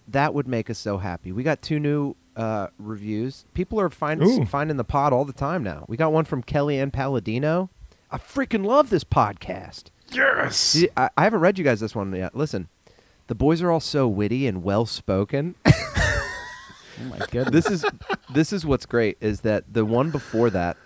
That 0.08 0.34
would 0.34 0.48
make 0.48 0.68
us 0.70 0.78
so 0.78 0.98
happy. 0.98 1.32
We 1.32 1.42
got 1.42 1.62
two 1.62 1.78
new 1.78 2.14
uh, 2.36 2.68
reviews. 2.78 3.44
People 3.54 3.80
are 3.80 3.88
find, 3.90 4.48
finding 4.48 4.76
the 4.76 4.84
pod 4.84 5.12
all 5.12 5.24
the 5.24 5.32
time 5.32 5.62
now. 5.62 5.84
We 5.88 5.96
got 5.96 6.12
one 6.12 6.24
from 6.24 6.42
Kellyanne 6.42 6.92
Palladino. 6.92 7.68
I 8.10 8.18
freaking 8.18 8.64
love 8.64 8.90
this 8.90 9.04
podcast. 9.04 9.84
Yes. 10.12 10.56
See, 10.56 10.88
I, 10.96 11.10
I 11.16 11.24
haven't 11.24 11.40
read 11.40 11.58
you 11.58 11.64
guys 11.64 11.80
this 11.80 11.94
one 11.94 12.14
yet. 12.14 12.36
Listen, 12.36 12.68
the 13.28 13.34
boys 13.34 13.62
are 13.62 13.70
all 13.70 13.80
so 13.80 14.06
witty 14.08 14.46
and 14.46 14.62
well 14.62 14.86
spoken. 14.86 15.54
Oh 17.00 17.04
my 17.04 17.18
goodness. 17.30 17.64
this 17.64 17.70
is 17.70 17.84
this 18.32 18.52
is 18.52 18.66
what's 18.66 18.84
great 18.84 19.16
is 19.20 19.40
that 19.40 19.64
the 19.72 19.84
one 19.84 20.10
before 20.10 20.50
that, 20.50 20.76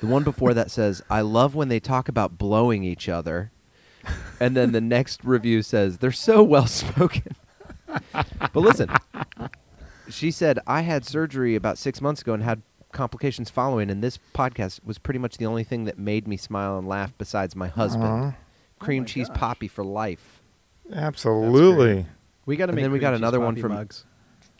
the 0.00 0.06
one 0.06 0.24
before 0.24 0.52
that 0.54 0.70
says, 0.72 1.02
"I 1.08 1.20
love 1.20 1.54
when 1.54 1.68
they 1.68 1.78
talk 1.78 2.08
about 2.08 2.36
blowing 2.36 2.82
each 2.82 3.08
other," 3.08 3.52
and 4.40 4.56
then 4.56 4.72
the 4.72 4.80
next 4.80 5.24
review 5.24 5.62
says, 5.62 5.98
"They're 5.98 6.10
so 6.12 6.42
well 6.42 6.66
spoken." 6.66 7.36
but 7.86 8.56
listen, 8.56 8.90
she 10.10 10.30
said, 10.32 10.58
"I 10.66 10.80
had 10.82 11.06
surgery 11.06 11.54
about 11.54 11.78
six 11.78 12.00
months 12.00 12.20
ago 12.20 12.34
and 12.34 12.42
had." 12.42 12.62
Complications 12.92 13.48
following, 13.50 13.90
and 13.90 14.02
this 14.04 14.18
podcast 14.34 14.84
was 14.84 14.98
pretty 14.98 15.18
much 15.18 15.38
the 15.38 15.46
only 15.46 15.64
thing 15.64 15.84
that 15.84 15.98
made 15.98 16.28
me 16.28 16.36
smile 16.36 16.78
and 16.78 16.86
laugh 16.86 17.12
besides 17.18 17.56
my 17.56 17.68
husband. 17.68 18.04
Aw, 18.04 18.34
Cream 18.78 19.02
my 19.02 19.06
cheese 19.06 19.28
gosh. 19.28 19.36
poppy 19.38 19.66
for 19.68 19.82
life. 19.84 20.40
absolutely. 20.92 22.06
we 22.46 22.56
got 22.56 22.66
to 22.66 22.70
and 22.70 22.76
make. 22.76 22.82
then 22.84 22.92
we 22.92 22.98
got 22.98 23.08
cream 23.10 23.14
cheese 23.16 23.20
another 23.20 23.40
one 23.40 23.54
coffee 23.54 23.62
from- 23.62 23.72
mugs. 23.72 24.04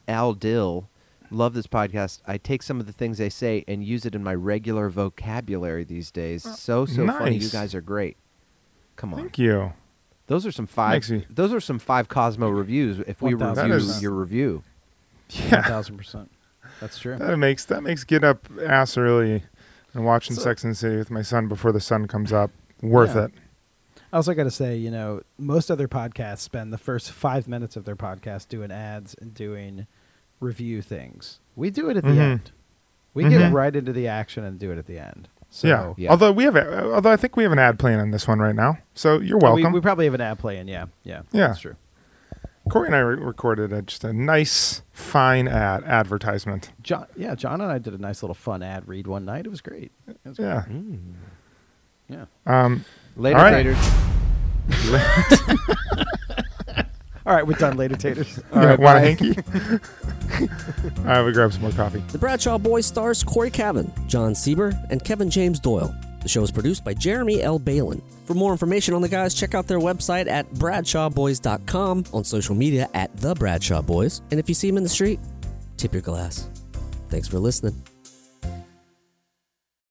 Al 0.08 0.32
Dill. 0.34 0.88
Love 1.30 1.54
this 1.54 1.66
podcast. 1.66 2.20
I 2.26 2.36
take 2.38 2.62
some 2.62 2.78
of 2.80 2.86
the 2.86 2.92
things 2.92 3.16
they 3.18 3.30
say 3.30 3.64
and 3.68 3.82
use 3.84 4.04
it 4.04 4.14
in 4.14 4.22
my 4.22 4.34
regular 4.34 4.88
vocabulary 4.90 5.84
these 5.84 6.10
days. 6.10 6.44
Oh. 6.46 6.52
So 6.52 6.86
so 6.86 7.06
funny. 7.06 7.34
You 7.36 7.40
nice. 7.42 7.52
guys 7.52 7.74
are 7.74 7.80
great. 7.80 8.16
Come 8.96 9.14
on. 9.14 9.20
Thank 9.20 9.38
you. 9.38 9.72
Those 10.26 10.44
are 10.46 10.52
some 10.52 10.66
five 10.66 10.94
Makes 10.94 11.10
me- 11.10 11.26
those 11.30 11.52
are 11.52 11.60
some 11.60 11.78
five 11.78 12.08
Cosmo 12.08 12.48
reviews 12.48 12.98
if 13.06 13.20
we 13.22 13.34
1000. 13.34 13.64
review 13.70 13.78
That 13.78 13.84
is- 13.94 14.02
your 14.02 14.12
review. 14.12 14.62
One 15.34 15.48
Yeah. 15.50 15.62
thousand 15.62 15.96
percent. 15.98 16.30
That's 16.82 16.98
true. 16.98 17.16
That 17.16 17.36
makes 17.38 17.64
that 17.66 17.82
makes 17.82 18.02
get 18.04 18.24
up 18.24 18.48
ass 18.66 18.96
early 18.98 19.44
and 19.94 20.04
watching 20.04 20.34
So- 20.36 20.42
Sex 20.42 20.64
and 20.64 20.72
the 20.72 20.76
City 20.76 20.96
with 20.96 21.10
my 21.10 21.22
son 21.22 21.46
before 21.48 21.70
the 21.72 21.80
sun 21.80 22.06
comes 22.08 22.32
up 22.32 22.50
worth 22.82 23.14
Yeah. 23.14 23.26
it. 23.26 23.30
I 24.12 24.16
also 24.16 24.34
got 24.34 24.44
to 24.44 24.50
say, 24.50 24.76
you 24.76 24.90
know, 24.90 25.22
most 25.38 25.70
other 25.70 25.86
podcasts 25.88 26.40
spend 26.40 26.72
the 26.72 26.78
first 26.78 27.10
five 27.12 27.46
minutes 27.48 27.76
of 27.76 27.84
their 27.84 27.96
podcast 27.96 28.48
doing 28.48 28.70
ads 28.72 29.14
and 29.20 29.32
doing 29.32 29.86
review 30.40 30.82
things. 30.82 31.38
We 31.56 31.70
do 31.70 31.88
it 31.88 31.96
at 31.96 32.02
the 32.02 32.10
Mhm. 32.10 32.18
end. 32.18 32.50
We 33.14 33.22
get 33.24 33.40
Mhm. 33.40 33.52
right 33.54 33.74
into 33.76 33.92
the 33.92 34.08
action 34.08 34.42
and 34.44 34.58
do 34.58 34.72
it 34.72 34.76
at 34.78 34.86
the 34.86 34.98
end. 34.98 35.28
So 35.50 35.68
yeah. 35.68 35.94
Yeah. 35.96 36.10
Although 36.10 36.32
we 36.32 36.44
have, 36.44 36.56
although 36.56 37.12
I 37.12 37.16
think 37.16 37.36
we 37.36 37.42
have 37.44 37.52
an 37.52 37.58
ad 37.58 37.78
playing 37.78 38.00
on 38.00 38.10
this 38.10 38.26
one 38.26 38.38
right 38.40 38.54
now, 38.56 38.78
so 38.94 39.20
you're 39.20 39.36
Oh, 39.36 39.54
welcome. 39.54 39.72
We, 39.72 39.78
we 39.78 39.82
probably 39.82 40.06
have 40.06 40.14
an 40.14 40.20
ad 40.20 40.38
playing. 40.38 40.66
Yeah, 40.68 40.86
yeah, 41.04 41.22
Yeah. 41.30 41.48
That's 41.48 41.60
true. 41.60 41.76
Cory 42.70 42.86
and 42.86 42.94
I 42.96 43.00
re- 43.00 43.16
recorded 43.16 43.72
a, 43.72 43.82
just 43.82 44.04
a 44.04 44.12
nice, 44.12 44.82
fine 44.92 45.48
ad 45.48 45.82
advertisement. 45.84 46.70
Jon, 46.82 47.06
yeah, 47.16 47.34
Jon 47.34 47.60
and 47.60 47.70
I 47.72 47.78
did 47.78 47.92
a 47.94 47.98
nice 47.98 48.22
little 48.22 48.34
fun 48.34 48.62
ad 48.62 48.86
read 48.88 49.06
one 49.06 49.24
night. 49.24 49.46
It 49.46 49.50
was 49.50 49.60
great. 49.60 49.92
It 50.06 50.16
was 50.24 50.36
great. 50.36 50.46
Yeah. 50.48 50.64
yeah. 52.08 52.24
Um, 52.46 52.84
Later, 53.16 53.38
All 53.38 53.44
right. 53.44 53.52
taters. 53.52 53.78
All 57.24 57.34
right, 57.34 57.46
we're 57.46 57.54
done 57.54 57.76
later, 57.76 57.94
taters. 57.94 58.40
yeah, 58.52 58.64
right, 58.64 58.80
want 58.80 58.98
a 58.98 59.00
hanky? 59.00 59.36
I 61.04 61.20
will 61.20 61.32
grab 61.32 61.52
some 61.52 61.62
more 61.62 61.70
coffee. 61.70 62.02
The 62.10 62.18
Bradshaw 62.18 62.58
Boys 62.58 62.84
stars 62.86 63.22
Cory 63.22 63.50
Cavin, 63.50 63.92
Jon 64.08 64.32
Sieber, 64.32 64.74
and 64.90 65.04
Kevin 65.04 65.30
James 65.30 65.60
Doyle. 65.60 65.94
The 66.22 66.28
show 66.28 66.42
is 66.42 66.50
produced 66.50 66.84
by 66.84 66.94
Jeremy 66.94 67.42
L. 67.42 67.58
Balon. 67.58 68.00
For 68.26 68.34
more 68.34 68.52
information 68.52 68.94
on 68.94 69.02
the 69.02 69.08
guys, 69.08 69.34
check 69.34 69.54
out 69.54 69.66
their 69.66 69.80
website 69.80 70.28
at 70.28 70.48
bradshawboys.com, 70.54 72.04
on 72.12 72.24
social 72.24 72.54
media 72.54 72.88
at 72.94 73.14
The 73.16 73.34
Bradshaw 73.34 73.82
Boys, 73.82 74.22
and 74.30 74.38
if 74.38 74.48
you 74.48 74.54
see 74.54 74.68
them 74.68 74.76
in 74.76 74.82
the 74.82 74.88
street, 74.88 75.20
tip 75.76 75.92
your 75.92 76.02
glass. 76.02 76.48
Thanks 77.08 77.28
for 77.28 77.38
listening. 77.38 77.91